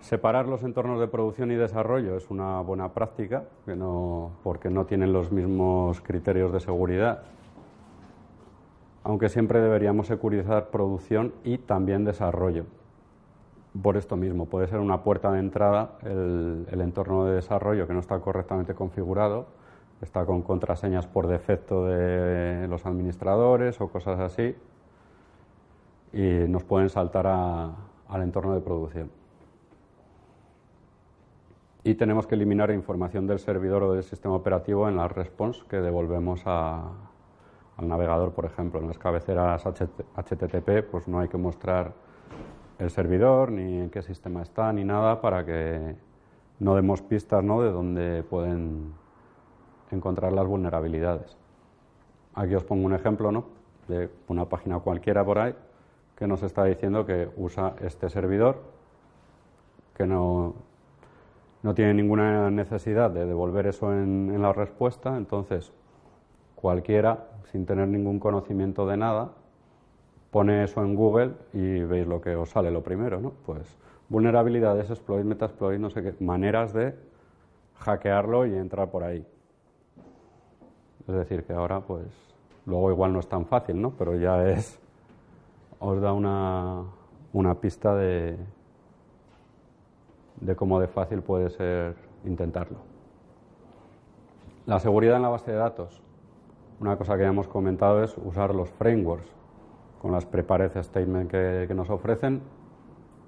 Separar 0.00 0.48
los 0.48 0.64
entornos 0.64 0.98
de 0.98 1.08
producción 1.08 1.52
y 1.52 1.56
desarrollo 1.56 2.16
es 2.16 2.30
una 2.30 2.62
buena 2.62 2.92
práctica, 2.94 3.44
porque 4.42 4.70
no 4.70 4.86
tienen 4.86 5.12
los 5.12 5.30
mismos 5.30 6.00
criterios 6.00 6.52
de 6.52 6.60
seguridad, 6.60 7.22
aunque 9.04 9.28
siempre 9.28 9.60
deberíamos 9.60 10.06
securizar 10.06 10.70
producción 10.70 11.34
y 11.44 11.58
también 11.58 12.04
desarrollo. 12.04 12.64
Por 13.80 13.96
esto 13.96 14.16
mismo, 14.16 14.46
puede 14.46 14.66
ser 14.66 14.80
una 14.80 15.04
puerta 15.04 15.30
de 15.30 15.38
entrada 15.38 15.92
el, 16.02 16.80
entorno 16.80 17.24
de 17.24 17.36
desarrollo 17.36 17.86
que 17.86 17.92
no 17.92 18.00
está 18.00 18.18
correctamente 18.18 18.74
configurado, 18.74 19.46
está 20.02 20.26
con 20.26 20.42
contraseñas 20.42 21.06
por 21.06 21.28
defecto 21.28 21.86
de 21.86 22.66
los 22.68 22.84
administradores 22.86 23.80
o 23.80 23.88
cosas 23.88 24.18
así, 24.18 24.56
y 26.12 26.48
nos 26.48 26.64
pueden 26.64 26.88
saltar 26.88 27.26
al 27.26 28.22
entorno 28.22 28.54
de 28.54 28.60
producción 28.60 29.20
y 31.82 31.94
tenemos 31.94 32.26
que 32.26 32.34
eliminar 32.34 32.70
información 32.70 33.26
del 33.26 33.38
servidor 33.38 33.82
o 33.82 33.92
del 33.94 34.02
sistema 34.02 34.34
operativo 34.34 34.88
en 34.88 34.96
la 34.96 35.08
response 35.08 35.62
que 35.68 35.76
devolvemos 35.76 36.42
al 36.44 36.90
navegador, 37.80 38.32
por 38.32 38.44
ejemplo. 38.44 38.80
En 38.80 38.88
las 38.88 38.98
cabeceras 38.98 39.64
HTTP 39.64 40.82
pues 40.90 41.08
no 41.08 41.20
hay 41.20 41.28
que 41.28 41.38
mostrar 41.38 41.92
el 42.80 42.90
servidor, 42.90 43.52
ni 43.52 43.78
en 43.78 43.90
qué 43.90 44.02
sistema 44.02 44.42
está, 44.42 44.72
ni 44.72 44.84
nada, 44.84 45.20
para 45.20 45.44
que 45.44 45.94
no 46.58 46.74
demos 46.74 47.02
pistas 47.02 47.44
¿no? 47.44 47.62
de 47.62 47.70
dónde 47.70 48.22
pueden 48.24 48.92
encontrar 49.92 50.32
las 50.32 50.46
vulnerabilidades. 50.46 51.36
Aquí 52.34 52.54
os 52.54 52.64
pongo 52.64 52.86
un 52.86 52.94
ejemplo 52.94 53.30
¿no? 53.30 53.44
de 53.86 54.10
una 54.26 54.46
página 54.46 54.78
cualquiera 54.80 55.24
por 55.24 55.38
ahí 55.38 55.54
que 56.16 56.26
nos 56.26 56.42
está 56.42 56.64
diciendo 56.64 57.06
que 57.06 57.28
usa 57.36 57.74
este 57.80 58.08
servidor, 58.08 58.60
que 59.94 60.06
no 60.06 60.54
no 61.62 61.74
tiene 61.74 61.94
ninguna 61.94 62.50
necesidad 62.50 63.10
de 63.10 63.26
devolver 63.26 63.66
eso 63.66 63.92
en, 63.92 64.40
la 64.40 64.52
respuesta, 64.52 65.16
entonces 65.16 65.72
cualquiera, 66.54 67.28
sin 67.52 67.66
tener 67.66 67.88
ningún 67.88 68.18
conocimiento 68.18 68.86
de 68.86 68.96
nada, 68.96 69.32
pone 70.30 70.64
eso 70.64 70.82
en 70.82 70.94
Google 70.94 71.32
y 71.52 71.80
veis 71.80 72.06
lo 72.06 72.20
que 72.20 72.36
os 72.36 72.50
sale 72.50 72.70
lo 72.70 72.82
primero, 72.82 73.20
¿no? 73.20 73.32
Pues 73.44 73.78
vulnerabilidades, 74.08 74.90
exploit, 74.90 75.24
metasploit, 75.24 75.80
no 75.80 75.90
sé 75.90 76.02
qué, 76.02 76.14
maneras 76.22 76.72
de 76.72 76.94
hackearlo 77.78 78.46
y 78.46 78.54
entrar 78.54 78.90
por 78.90 79.04
ahí. 79.04 79.26
Es 81.08 81.14
decir, 81.14 81.44
que 81.44 81.52
ahora, 81.52 81.80
pues, 81.80 82.06
luego 82.66 82.90
igual 82.90 83.12
no 83.12 83.20
es 83.20 83.28
tan 83.28 83.46
fácil, 83.46 83.80
¿no? 83.80 83.90
Pero 83.92 84.16
ya 84.16 84.48
es, 84.48 84.78
os 85.78 86.00
da 86.00 86.12
una, 86.12 86.84
una 87.32 87.54
pista 87.54 87.94
de, 87.94 88.36
de 90.40 90.56
cómo 90.56 90.78
de 90.80 90.88
fácil 90.88 91.22
puede 91.22 91.50
ser 91.50 91.94
intentarlo. 92.24 92.78
La 94.66 94.78
seguridad 94.78 95.16
en 95.16 95.22
la 95.22 95.28
base 95.30 95.50
de 95.50 95.56
datos. 95.56 96.00
Una 96.80 96.96
cosa 96.96 97.16
que 97.16 97.22
ya 97.22 97.28
hemos 97.28 97.48
comentado 97.48 98.02
es 98.02 98.16
usar 98.18 98.54
los 98.54 98.70
frameworks. 98.70 99.39
Con 100.00 100.12
las 100.12 100.26
prepared 100.26 100.72
statements 100.82 101.30
que, 101.30 101.66
que 101.68 101.74
nos 101.74 101.90
ofrecen, 101.90 102.42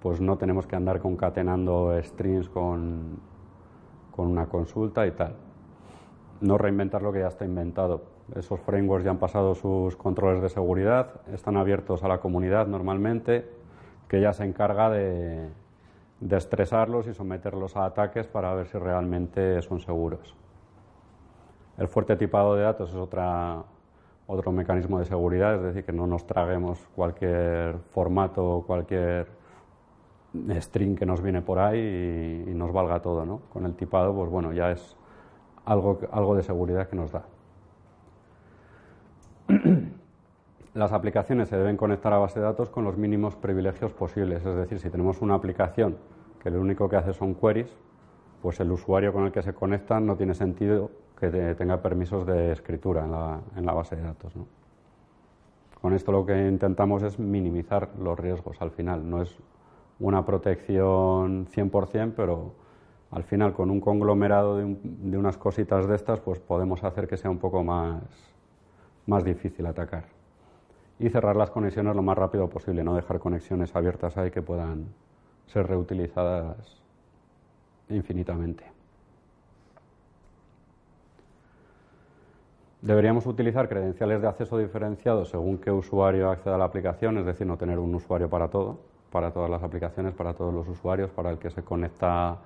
pues 0.01 0.21
no 0.21 0.37
tenemos 0.39 0.67
que 0.67 0.75
andar 0.75 1.01
concatenando 1.01 1.97
strings 2.03 2.49
con, 2.49 3.21
con 4.11 4.29
una 4.29 4.47
consulta 4.47 5.07
y 5.07 5.13
tal. 5.13 5.37
No 6.41 6.59
reinventar 6.59 7.03
lo 7.03 7.13
que 7.13 7.21
ya 7.21 7.29
está 7.29 7.45
inventado. 7.45 8.03
Esos 8.35 8.61
frameworks 8.61 9.05
ya 9.05 9.11
han 9.11 9.19
pasado 9.19 9.55
sus 9.55 9.97
controles 9.97 10.43
de 10.43 10.49
seguridad, 10.49 11.21
están 11.33 11.57
abiertos 11.57 12.03
a 12.03 12.09
la 12.09 12.19
comunidad 12.19 12.67
normalmente, 12.67 13.49
que 14.09 14.21
ya 14.21 14.33
se 14.33 14.45
encarga 14.45 14.91
de, 14.91 15.51
de 16.21 16.37
estresarlos 16.37 17.07
y 17.09 17.15
someterlos 17.15 17.77
a 17.77 17.85
ataques 17.85 18.27
para 18.27 18.55
ver 18.55 18.69
si 18.69 18.79
realmente 18.79 19.61
son 19.63 19.81
seguros. 19.81 20.37
El 21.79 21.89
fuerte 21.89 22.17
tipado 22.17 22.55
de 22.55 22.63
datos 22.63 22.91
es 22.91 22.97
otra, 22.97 23.65
otro 24.27 24.53
mecanismo 24.53 24.99
de 24.99 25.05
seguridad, 25.05 25.57
es 25.57 25.63
decir, 25.63 25.85
que 25.85 25.93
no 25.93 26.07
nos 26.07 26.27
traguemos 26.27 26.79
cualquier 26.95 27.79
formato 27.91 28.65
cualquier 28.67 29.27
string 30.61 30.97
que 30.97 31.07
nos 31.07 31.21
viene 31.21 31.43
por 31.43 31.59
ahí 31.59 32.45
y, 32.49 32.55
nos 32.55 32.73
valga 32.73 33.01
todo. 33.01 33.25
¿no? 33.25 33.41
Con 33.53 33.67
el 33.67 33.75
tipado, 33.75 34.15
pues 34.15 34.31
bueno, 34.31 34.53
ya 34.53 34.71
es 34.71 34.97
algo, 35.65 36.01
algo 36.11 36.35
de 36.35 36.43
seguridad 36.43 36.89
que 36.89 36.97
nos 36.97 37.13
da. 37.13 37.25
Las 40.75 40.93
aplicaciones 40.93 41.49
se 41.49 41.57
deben 41.57 41.77
conectar 41.77 42.13
a 42.15 42.19
base 42.19 42.41
de 42.41 42.47
datos 42.47 42.71
con 42.71 42.85
los 42.85 42.97
mínimos 42.97 43.37
privilegios 43.37 43.93
posibles. 43.93 44.47
Es 44.47 44.57
decir, 44.57 44.79
si 44.79 44.89
tenemos 44.89 45.21
una 45.21 45.35
aplicación 45.35 45.99
que 46.43 46.51
lo 46.51 46.63
único 46.63 46.89
que 46.89 46.97
hace 46.97 47.13
son 47.13 47.35
queries, 47.35 47.77
pues 48.41 48.59
el 48.59 48.73
usuario 48.73 49.13
con 49.13 49.27
el 49.27 49.33
que 49.33 49.43
se 49.43 49.53
conecta 49.53 50.01
no 50.01 50.17
tiene 50.17 50.35
sentido 50.35 50.91
que 51.31 51.55
tenga 51.55 51.81
permisos 51.81 52.27
de 52.27 52.51
escritura 52.51 53.05
en 53.57 53.65
la, 53.65 53.73
base 53.73 53.95
de 53.95 54.03
datos. 54.03 54.33
Con 55.81 55.95
esto 55.95 56.11
lo 56.11 56.27
que 56.27 56.49
intentamos 56.49 57.05
es 57.05 57.17
minimizar 57.17 57.91
los 58.01 58.19
riesgos 58.19 58.61
al 58.61 58.73
final. 58.73 59.09
No 59.09 59.23
es 59.23 59.39
una 60.01 60.25
protección 60.25 61.47
100%, 61.47 62.15
pero 62.17 62.55
al 63.13 63.23
final 63.23 63.53
con 63.53 63.71
un 63.71 63.81
conglomerado 63.81 64.57
de, 64.57 64.77
de, 64.83 65.17
unas 65.17 65.37
cositas 65.37 65.87
de 65.87 65.95
estas, 65.95 66.19
pues 66.19 66.41
podemos 66.41 66.83
hacer 66.83 67.07
que 67.07 67.17
sea 67.17 67.31
un 67.31 67.39
poco 67.39 67.63
más, 67.63 68.03
más 69.07 69.23
difícil 69.23 69.67
atacar. 69.67 70.07
Y 70.99 71.09
cerrar 71.09 71.37
las 71.37 71.51
conexiones 71.51 71.95
lo 71.95 72.03
más 72.03 72.19
rápido 72.19 72.49
posible, 72.49 72.83
no 72.83 72.97
dejar 72.97 73.21
conexiones 73.21 73.77
abiertas 73.77 74.17
ahí 74.17 74.33
que 74.33 74.43
puedan 74.43 74.87
ser 75.47 75.69
reutilizadas 75.69 76.83
infinitamente. 77.89 78.82
Deberíamos 82.83 83.27
utilizar 83.27 83.69
credenciales 83.69 84.21
de 84.21 84.27
acceso 84.27 84.59
diferenciados 84.59 85.29
según 85.29 85.59
qué 85.59 85.71
usuario 85.71 86.29
acceda 86.29 86.57
a 86.57 86.59
la 86.59 86.65
aplicación, 86.65 87.17
es 87.17 87.25
decir, 87.25 87.47
no 87.47 87.57
tener 87.57 87.79
un 87.79 87.95
usuario 87.95 88.29
para 88.29 88.49
todo, 88.49 88.81
para 89.13 89.31
todas 89.31 89.49
las 89.49 89.63
aplicaciones, 89.63 90.15
para 90.15 90.35
todos 90.35 90.53
los 90.53 90.67
usuarios, 90.67 91.09
para 91.13 91.31
el 91.31 91.39
que 91.39 91.49
se 91.51 91.63
conecta 91.63 92.39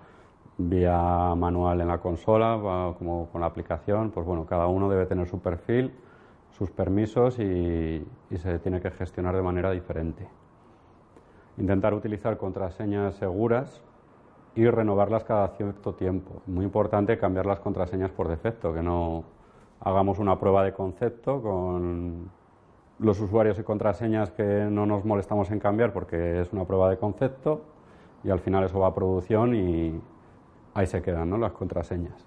vía 0.59 1.35
manual 1.35 1.81
en 1.81 1.89
la 1.89 1.99
consola, 1.99 2.59
como 2.99 3.31
con 3.31 3.41
la 3.41 3.47
aplicación, 3.47 4.11
pues 4.11 4.27
bueno, 4.27 4.45
cada 4.45 4.67
uno 4.67 4.91
debe 4.91 5.07
tener 5.07 5.27
su 5.27 5.41
perfil, 5.41 5.95
sus 6.51 6.71
permisos 6.71 7.39
y, 7.39 8.07
se 8.37 8.59
tiene 8.59 8.83
que 8.83 8.91
gestionar 8.91 9.35
de 9.35 9.43
manera 9.43 9.71
diferente. 9.71 10.29
Intentar 11.57 11.95
utilizar 11.95 12.37
contraseñas 12.37 13.15
seguras 13.15 13.83
y 14.55 14.69
renovarlas 14.69 15.25
cada 15.25 15.49
cierto 15.57 15.95
tiempo. 15.95 16.43
Muy 16.47 16.67
importante 16.67 17.17
cambiar 17.17 17.47
las 17.47 17.61
contraseñas 17.61 18.11
por 18.11 18.29
defecto, 18.29 18.75
que 18.75 18.83
no 18.83 19.25
hagamos 19.81 20.19
una 20.19 20.39
prueba 20.39 20.65
de 20.65 20.73
concepto 20.73 21.43
con 21.43 22.31
los 22.99 23.21
usuarios 23.21 23.59
y 23.59 23.63
contraseñas 23.63 24.31
que 24.31 24.43
no 24.71 24.87
nos 24.87 25.05
molestamos 25.05 25.51
en 25.51 25.59
cambiar 25.59 25.93
porque 25.93 26.41
es 26.41 26.53
una 26.53 26.65
prueba 26.65 26.89
de 26.89 26.97
concepto 26.97 27.63
y 28.25 28.31
al 28.31 28.41
final 28.41 28.65
eso 28.65 28.81
va 28.81 28.89
a 28.89 28.95
producción 28.95 29.55
y 29.55 30.01
ahí 30.75 30.87
se 30.87 31.03
quedan 31.03 31.31
¿no? 31.31 31.39
las 31.39 31.53
contraseñas. 31.53 32.27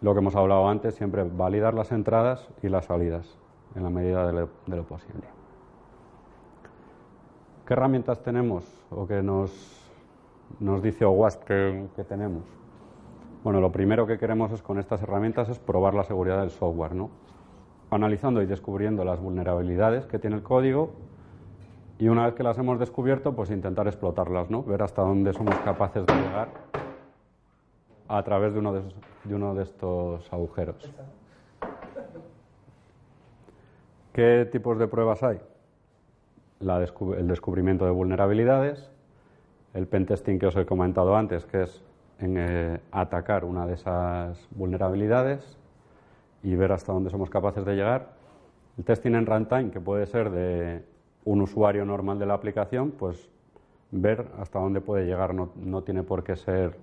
Lo 0.00 0.14
que 0.14 0.18
hemos 0.18 0.34
hablado 0.34 0.68
antes, 0.68 0.94
siempre 0.94 1.22
validar 1.22 1.74
las 1.74 1.92
entradas 1.92 2.48
y 2.62 2.68
las 2.68 2.86
salidas 2.86 3.38
en 3.76 3.84
la 3.84 3.90
medida 3.90 4.26
de 4.26 4.48
lo, 4.66 4.82
posible. 4.84 5.22
¿Qué 7.66 7.74
herramientas 7.74 8.20
tenemos 8.22 8.64
o 8.90 9.06
qué 9.06 9.22
nos, 9.22 9.88
nos 10.58 10.82
dice 10.82 11.04
OWASP 11.04 11.44
que, 11.44 11.86
que 11.94 12.04
tenemos? 12.04 12.42
Bueno, 13.44 13.60
lo 13.60 13.72
primero 13.72 14.06
que 14.06 14.18
queremos 14.18 14.52
es 14.52 14.62
con 14.62 14.78
estas 14.78 15.02
herramientas 15.02 15.48
es 15.48 15.58
probar 15.58 15.94
la 15.94 16.04
seguridad 16.04 16.40
del 16.40 16.50
software, 16.50 16.94
¿no? 16.94 17.10
analizando 17.92 18.40
y 18.40 18.46
descubriendo 18.46 19.04
las 19.04 19.20
vulnerabilidades 19.20 20.06
que 20.06 20.18
tiene 20.18 20.36
el 20.36 20.42
código 20.42 20.94
y 21.98 22.08
una 22.08 22.24
vez 22.24 22.34
que 22.34 22.42
las 22.42 22.56
hemos 22.56 22.78
descubierto, 22.78 23.34
pues 23.34 23.50
intentar 23.50 23.86
explotarlas, 23.86 24.50
¿no? 24.50 24.62
Ver 24.62 24.82
hasta 24.82 25.02
dónde 25.02 25.32
somos 25.34 25.54
capaces 25.56 26.06
de 26.06 26.14
llegar 26.14 26.48
a 28.08 28.22
través 28.22 28.54
de 28.54 28.60
uno 28.60 28.72
de, 28.72 28.82
uno 29.32 29.54
de 29.54 29.62
estos 29.62 30.32
agujeros. 30.32 30.90
¿Qué 34.14 34.48
tipos 34.50 34.78
de 34.78 34.88
pruebas 34.88 35.22
hay? 35.22 35.40
el 36.60 37.26
descubrimiento 37.26 37.84
de 37.84 37.90
vulnerabilidades, 37.90 38.90
el 39.74 39.86
pentesting 39.86 40.38
que 40.38 40.46
os 40.46 40.56
he 40.56 40.64
comentado 40.64 41.16
antes, 41.16 41.44
que 41.44 41.62
es 41.62 41.82
en, 42.22 42.36
eh, 42.38 42.80
atacar 42.90 43.44
una 43.44 43.66
de 43.66 43.74
esas 43.74 44.48
vulnerabilidades 44.52 45.58
y 46.42 46.54
ver 46.54 46.72
hasta 46.72 46.92
dónde 46.92 47.10
somos 47.10 47.30
capaces 47.30 47.64
de 47.64 47.74
llegar. 47.74 48.14
El 48.78 48.84
testing 48.84 49.14
en 49.14 49.26
runtime, 49.26 49.70
que 49.70 49.80
puede 49.80 50.06
ser 50.06 50.30
de 50.30 50.84
un 51.24 51.42
usuario 51.42 51.84
normal 51.84 52.18
de 52.18 52.26
la 52.26 52.34
aplicación, 52.34 52.92
pues 52.92 53.30
ver 53.90 54.26
hasta 54.38 54.58
dónde 54.58 54.80
puede 54.80 55.04
llegar. 55.04 55.34
No, 55.34 55.50
no 55.56 55.82
tiene 55.82 56.02
por 56.02 56.24
qué 56.24 56.36
ser 56.36 56.76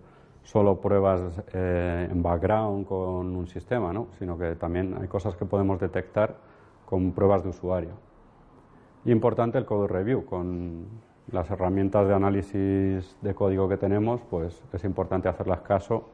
solo 0.43 0.79
pruebas 0.79 1.41
eh, 1.53 2.07
en 2.09 2.23
background 2.23 2.85
con 2.85 3.35
un 3.35 3.47
sistema, 3.47 3.91
¿no? 3.93 4.07
sino 4.17 4.37
que 4.37 4.55
también 4.55 4.95
hay 4.99 5.07
cosas 5.07 5.35
que 5.35 5.45
podemos 5.45 5.79
detectar 5.79 6.35
con 6.85 7.11
pruebas 7.11 7.43
de 7.43 7.49
usuario. 7.49 7.91
Y 9.05 9.11
importante 9.11 9.57
el 9.57 9.65
code 9.65 9.87
review, 9.87 10.25
con 10.25 10.87
las 11.31 11.49
herramientas 11.51 12.07
de 12.07 12.13
análisis 12.13 13.17
de 13.21 13.35
código 13.35 13.69
que 13.69 13.77
tenemos, 13.77 14.21
pues 14.29 14.63
es 14.73 14.83
importante 14.83 15.29
hacerlas 15.29 15.61
caso 15.61 16.09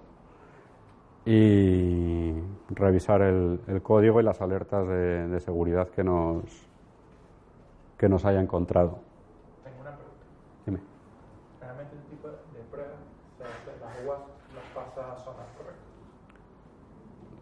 y 1.26 2.34
revisar 2.70 3.22
el, 3.22 3.60
código 3.82 4.20
y 4.20 4.24
las 4.24 4.42
alertas 4.42 4.88
de, 4.88 5.28
de 5.28 5.40
seguridad 5.40 5.90
que 5.90 6.04
nos, 6.04 6.44
que 7.98 8.10
nos 8.10 8.26
haya 8.26 8.40
encontrado. 8.40 9.00
Tengo 9.64 9.82
una 9.82 9.96
pregunta. 9.96 10.26
Dime. 10.66 10.80
Realmente 11.60 11.96
el 11.96 12.04
tipo 12.04 12.28
de 12.28 12.62
pruebas, 12.72 12.94
o 13.34 13.38
sea, 13.38 13.48
las 13.82 14.06
UAS 14.06 14.20
las 14.54 14.66
pasa 14.76 15.14
a 15.14 15.18
zonas 15.18 15.48
correctas. 15.58 15.84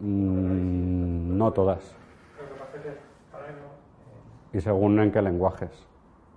Mm, 0.00 1.36
no 1.36 1.52
todas. 1.52 1.96
Lo 2.40 2.48
que 2.48 2.60
pasa 2.60 2.76
es 2.76 2.82
que 2.82 2.88
ahora 3.32 3.48
mismo. 3.48 3.66
Eh, 4.52 4.58
y 4.58 4.60
según 4.60 5.00
en 5.00 5.12
qué 5.12 5.20
lenguajes. 5.20 5.86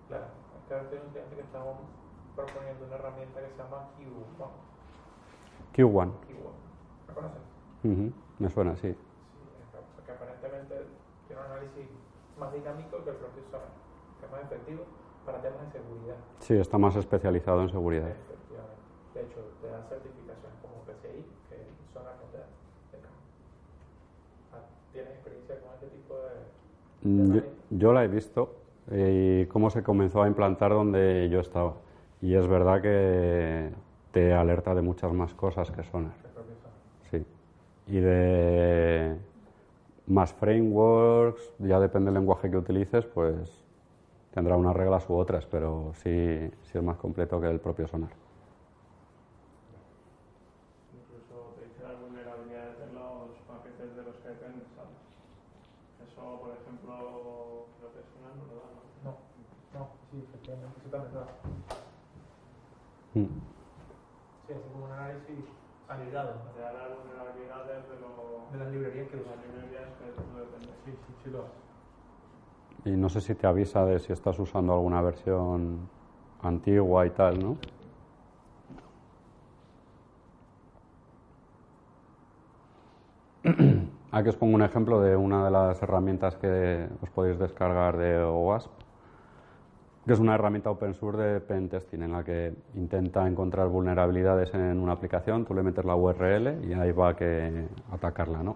Claro, 0.07 0.25
estamos 1.57 1.77
proponiendo 2.35 2.85
una 2.85 2.95
herramienta 2.95 3.41
que 3.41 3.49
se 3.49 3.57
llama 3.57 3.89
Q1. 3.97 4.45
Q1. 5.73 6.05
Q1. 6.05 6.53
¿La 7.07 7.13
conoces? 7.13 7.41
Uh 7.83 7.87
-huh. 7.87 8.13
Me 8.37 8.49
suena, 8.49 8.75
sí. 8.75 8.93
Sí, 8.93 8.97
porque 9.95 10.11
aparentemente 10.11 10.85
tiene 11.27 11.41
un 11.41 11.51
análisis 11.51 11.87
más 12.37 12.53
dinámico 12.53 13.03
que 13.03 13.09
el 13.09 13.15
propio 13.15 13.41
software 13.49 13.73
que 14.19 14.25
es 14.25 14.31
más 14.31 14.41
efectivo 14.43 14.83
para 15.25 15.41
temas 15.41 15.65
de 15.65 15.79
seguridad. 15.79 16.17
Sí, 16.39 16.53
está 16.55 16.77
más 16.77 16.95
especializado 16.95 17.61
en 17.61 17.69
seguridad. 17.69 18.09
Efectivamente. 18.09 18.77
De 19.15 19.21
hecho, 19.25 19.39
te 19.61 19.67
dan 19.67 19.83
certificaciones 19.89 20.57
como 20.61 20.85
PCI, 20.85 21.25
que 21.49 21.57
son 21.93 22.05
las 22.05 22.15
que 22.21 22.27
te 22.31 22.37
dan. 22.37 22.53
¿Tienes 24.93 25.11
experiencia 25.11 25.59
con 25.61 25.73
este 25.73 25.87
tipo 25.87 26.13
de.? 26.21 27.09
Mm, 27.09 27.33
yo, 27.33 27.41
yo, 27.71 27.93
la 27.93 28.03
he 28.03 28.07
visto 28.07 28.66
y 28.91 29.45
cómo 29.47 29.69
se 29.69 29.83
comenzó 29.83 30.23
a 30.23 30.27
implantar 30.27 30.71
donde 30.71 31.29
yo 31.29 31.39
estaba. 31.39 31.73
Y 32.21 32.35
es 32.35 32.47
verdad 32.47 32.81
que 32.81 33.71
te 34.11 34.33
alerta 34.33 34.73
de 34.73 34.81
muchas 34.81 35.13
más 35.13 35.33
cosas 35.33 35.69
que 35.71 35.83
Sonar. 35.83 36.13
Sí. 37.11 37.25
Y 37.87 37.99
de 37.99 39.17
más 40.07 40.33
frameworks, 40.33 41.53
ya 41.59 41.79
depende 41.79 42.07
del 42.07 42.15
lenguaje 42.15 42.49
que 42.49 42.57
utilices, 42.57 43.05
pues 43.05 43.63
tendrá 44.31 44.55
unas 44.55 44.75
reglas 44.75 45.09
u 45.09 45.15
otras, 45.15 45.45
pero 45.45 45.91
sí, 45.95 46.49
sí 46.63 46.77
es 46.77 46.83
más 46.83 46.97
completo 46.97 47.41
que 47.41 47.47
el 47.49 47.59
propio 47.59 47.87
sonar. 47.87 48.11
Incluso 50.93 51.55
te 51.59 51.65
dice 51.65 51.83
las 51.83 51.99
vulnerabilidades 51.99 52.79
de 52.79 52.93
los 52.93 53.35
paquetes 53.47 53.95
de 53.95 54.03
los 54.03 54.15
que 54.17 54.29
dependen, 54.29 54.63
¿sabes? 54.75 54.95
Eso, 56.07 56.39
por 56.39 56.53
ejemplo, 56.55 57.65
creo 57.79 57.91
que 57.91 58.01
sonar 58.13 58.35
no 58.37 58.45
lo 58.47 58.55
da, 58.61 58.69
¿no? 59.03 59.11
No, 59.11 59.79
no, 59.79 59.89
sí, 60.11 60.23
efectivamente, 60.23 60.79
eso 60.79 60.89
también 60.89 61.13
lo 61.13 61.19
da. 61.21 61.27
Mm. 63.17 63.25
Sí, 64.45 64.53
hace 64.53 64.61
como 64.71 64.85
un 64.85 64.91
análisis 64.91 65.45
anidado. 65.87 66.33
Te 66.55 66.61
da 66.61 66.73
las 66.73 66.89
vulnerabilidades 66.97 67.89
de, 67.89 67.99
lo, 67.99 68.47
de 68.51 68.57
las 68.59 68.71
librerías 68.71 69.09
que 69.09 69.17
las 69.17 69.25
librerías 69.41 69.89
que 69.97 70.11
tú 70.11 70.37
dependes. 70.37 70.75
Sí, 70.85 70.91
sí, 70.91 71.13
sí 71.23 71.29
lo 71.31 71.39
hace. 71.39 72.89
Y 72.89 72.91
no 72.95 73.09
sé 73.09 73.21
si 73.21 73.33
te 73.33 73.47
avisa 73.47 73.85
de 73.85 73.99
si 73.99 74.13
estás 74.13 74.37
usando 74.39 74.73
alguna 74.73 75.01
versión 75.01 75.89
antigua 76.43 77.07
y 77.07 77.09
tal, 77.09 77.39
¿no? 77.39 77.57
Aquí 84.11 84.29
os 84.29 84.37
pongo 84.37 84.55
un 84.55 84.61
ejemplo 84.61 85.01
de 85.01 85.15
una 85.15 85.43
de 85.45 85.51
las 85.51 85.81
herramientas 85.81 86.35
que 86.37 86.87
os 87.01 87.09
podéis 87.09 87.39
descargar 87.39 87.97
de 87.97 88.19
OWASP, 88.19 88.69
que 90.07 90.13
es 90.13 90.19
una 90.19 90.35
herramienta 90.35 90.71
open 90.71 90.93
source 90.93 91.21
de 91.21 91.39
pen 91.41 91.69
testing 91.69 92.01
en 92.01 92.13
la 92.13 92.23
que 92.23 92.53
intenta 92.75 93.27
encontrar 93.27 93.67
vulnerabilidades 93.67 94.53
en 94.53 94.79
una 94.79 94.93
aplicación, 94.93 95.45
tú 95.45 95.53
le 95.53 95.61
metes 95.61 95.85
la 95.85 95.95
URL 95.95 96.65
y 96.65 96.73
ahí 96.73 96.91
va 96.91 97.09
a 97.09 97.15
que 97.15 97.67
atacarla, 97.91 98.41
¿no? 98.41 98.55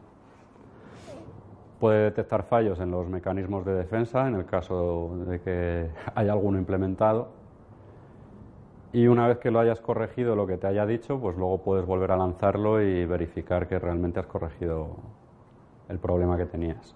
puede 1.81 2.03
detectar 2.03 2.43
fallos 2.43 2.79
en 2.79 2.91
los 2.91 3.09
mecanismos 3.09 3.65
de 3.65 3.73
defensa 3.73 4.27
en 4.27 4.35
el 4.35 4.45
caso 4.45 5.17
de 5.27 5.41
que 5.41 5.89
haya 6.15 6.31
alguno 6.31 6.59
implementado. 6.59 7.29
Y 8.93 9.07
una 9.07 9.27
vez 9.27 9.39
que 9.39 9.51
lo 9.51 9.59
hayas 9.59 9.81
corregido 9.81 10.35
lo 10.35 10.45
que 10.45 10.57
te 10.57 10.67
haya 10.67 10.85
dicho, 10.85 11.19
pues 11.19 11.35
luego 11.37 11.63
puedes 11.63 11.85
volver 11.85 12.11
a 12.11 12.17
lanzarlo 12.17 12.81
y 12.81 13.05
verificar 13.05 13.67
que 13.67 13.79
realmente 13.79 14.19
has 14.19 14.27
corregido 14.27 14.97
el 15.89 15.97
problema 15.97 16.37
que 16.37 16.45
tenías. 16.45 16.95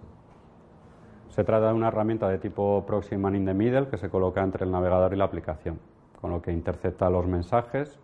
Se 1.35 1.43
trata 1.43 1.67
de 1.67 1.73
una 1.73 1.89
herramienta 1.89 2.29
de 2.29 2.37
tipo 2.37 2.85
Proxy 2.87 3.17
Man 3.17 3.35
in 3.35 3.45
the 3.45 3.53
Middle 3.53 3.89
que 3.89 3.97
se 3.97 4.09
coloca 4.09 4.41
entre 4.41 4.63
el 4.63 4.71
navegador 4.71 5.11
y 5.11 5.17
la 5.17 5.25
aplicación, 5.25 5.81
con 6.21 6.31
lo 6.31 6.41
que 6.41 6.53
intercepta 6.53 7.09
los 7.09 7.27
mensajes. 7.27 7.99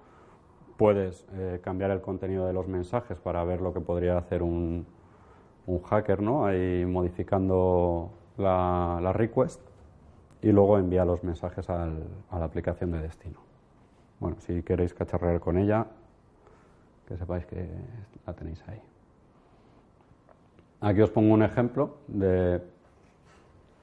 Puedes 0.76 1.26
eh, 1.36 1.62
cambiar 1.64 1.92
el 1.92 2.02
contenido 2.02 2.46
de 2.46 2.52
los 2.52 2.68
mensajes 2.68 3.18
para 3.22 3.42
ver 3.46 3.62
lo 3.62 3.74
que 3.74 3.80
podría 3.80 4.18
hacer 4.18 4.44
un, 4.44 4.86
hacker, 5.86 6.22
¿no? 6.22 6.46
Ahí 6.46 6.86
modificando 6.86 8.12
la, 8.36 9.00
la 9.02 9.14
request 9.14 9.62
y 10.42 10.52
luego 10.52 10.78
envía 10.78 11.06
los 11.06 11.24
mensajes 11.24 11.70
al, 11.70 12.04
a 12.32 12.38
la 12.38 12.44
aplicación 12.44 12.92
de 12.92 13.02
destino. 13.02 13.40
Bueno, 14.20 14.36
si 14.42 14.62
queréis 14.62 14.94
cacharrear 14.94 15.40
con 15.40 15.58
ella, 15.58 15.88
que 17.08 17.16
sepáis 17.16 17.46
que 17.46 17.66
la 18.28 18.34
tenéis 18.34 18.62
ahí. 18.68 18.82
Aquí 20.82 21.00
os 21.00 21.12
pongo 21.12 21.34
un 21.34 21.44
ejemplo 21.44 22.00
de 22.08 22.60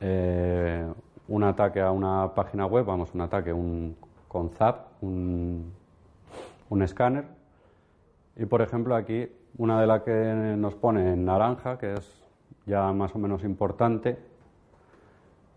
eh, 0.01 0.86
un 1.28 1.44
ataque 1.44 1.80
a 1.80 1.90
una 1.90 2.34
página 2.34 2.66
web, 2.66 2.84
vamos, 2.84 3.14
un 3.14 3.20
ataque 3.20 3.53
un, 3.53 3.96
con 4.28 4.51
ZAP, 4.51 5.03
un, 5.03 5.72
un 6.70 6.82
escáner. 6.82 7.24
Y 8.36 8.46
por 8.46 8.62
ejemplo 8.62 8.94
aquí 8.94 9.28
una 9.57 9.80
de 9.80 9.86
las 9.86 10.03
que 10.03 10.12
nos 10.57 10.74
pone 10.74 11.12
en 11.12 11.24
naranja, 11.24 11.78
que 11.78 11.94
es 11.94 12.24
ya 12.66 12.92
más 12.92 13.14
o 13.14 13.18
menos 13.18 13.42
importante, 13.44 14.18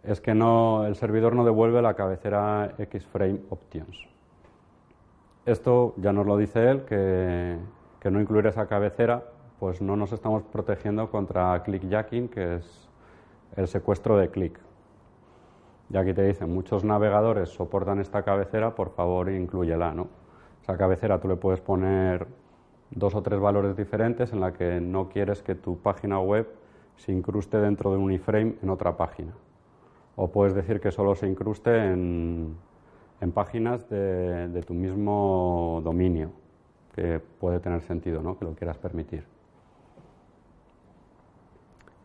es 0.03 0.19
que 0.19 0.33
no, 0.33 0.85
el 0.85 0.95
servidor 0.95 1.35
no 1.35 1.45
devuelve 1.45 1.81
la 1.81 1.93
cabecera 1.93 2.73
X-Frame 2.77 3.41
Options. 3.49 4.07
Esto 5.45 5.93
ya 5.97 6.13
nos 6.13 6.25
lo 6.25 6.37
dice 6.37 6.69
él, 6.69 6.85
que, 6.85 7.57
que, 7.99 8.11
no 8.11 8.19
incluir 8.19 8.47
esa 8.47 8.67
cabecera, 8.67 9.23
pues 9.59 9.81
no 9.81 9.95
nos 9.95 10.11
estamos 10.11 10.43
protegiendo 10.43 11.11
contra 11.11 11.61
clickjacking, 11.63 12.29
que 12.29 12.55
es 12.55 12.89
el 13.55 13.67
secuestro 13.67 14.17
de 14.17 14.29
click. 14.29 14.59
Y 15.89 15.97
aquí 15.97 16.13
te 16.13 16.23
dicen, 16.23 16.53
muchos 16.53 16.83
navegadores 16.83 17.49
soportan 17.49 17.99
esta 17.99 18.23
cabecera, 18.23 18.75
por 18.75 18.91
favor 18.91 19.29
incluyela, 19.29 19.93
¿no? 19.93 20.07
Esa 20.61 20.77
cabecera 20.77 21.19
tú 21.19 21.27
le 21.27 21.35
puedes 21.35 21.59
poner 21.59 22.27
dos 22.91 23.15
o 23.15 23.21
tres 23.21 23.39
valores 23.39 23.75
diferentes 23.75 24.31
en 24.31 24.39
la 24.39 24.53
que 24.53 24.79
no 24.79 25.09
quieres 25.09 25.41
que 25.41 25.55
tu 25.55 25.79
página 25.79 26.19
web 26.19 26.47
se 26.97 27.11
incruste 27.11 27.57
dentro 27.57 27.91
de 27.91 27.97
un 27.97 28.11
iframe 28.11 28.55
en 28.61 28.69
otra 28.69 28.95
página. 28.95 29.33
O 30.15 30.29
puedes 30.29 30.53
decir 30.53 30.79
que 30.79 30.91
solo 30.91 31.15
se 31.15 31.27
incruste 31.27 31.91
en, 31.91 32.57
páginas 33.33 33.89
de, 33.89 34.63
tu 34.65 34.73
mismo 34.73 35.81
dominio, 35.83 36.31
que 36.93 37.19
puede 37.19 37.59
tener 37.59 37.81
sentido, 37.81 38.21
¿no? 38.21 38.37
Que 38.37 38.45
lo 38.45 38.53
quieras 38.53 38.77
permitir. 38.77 39.23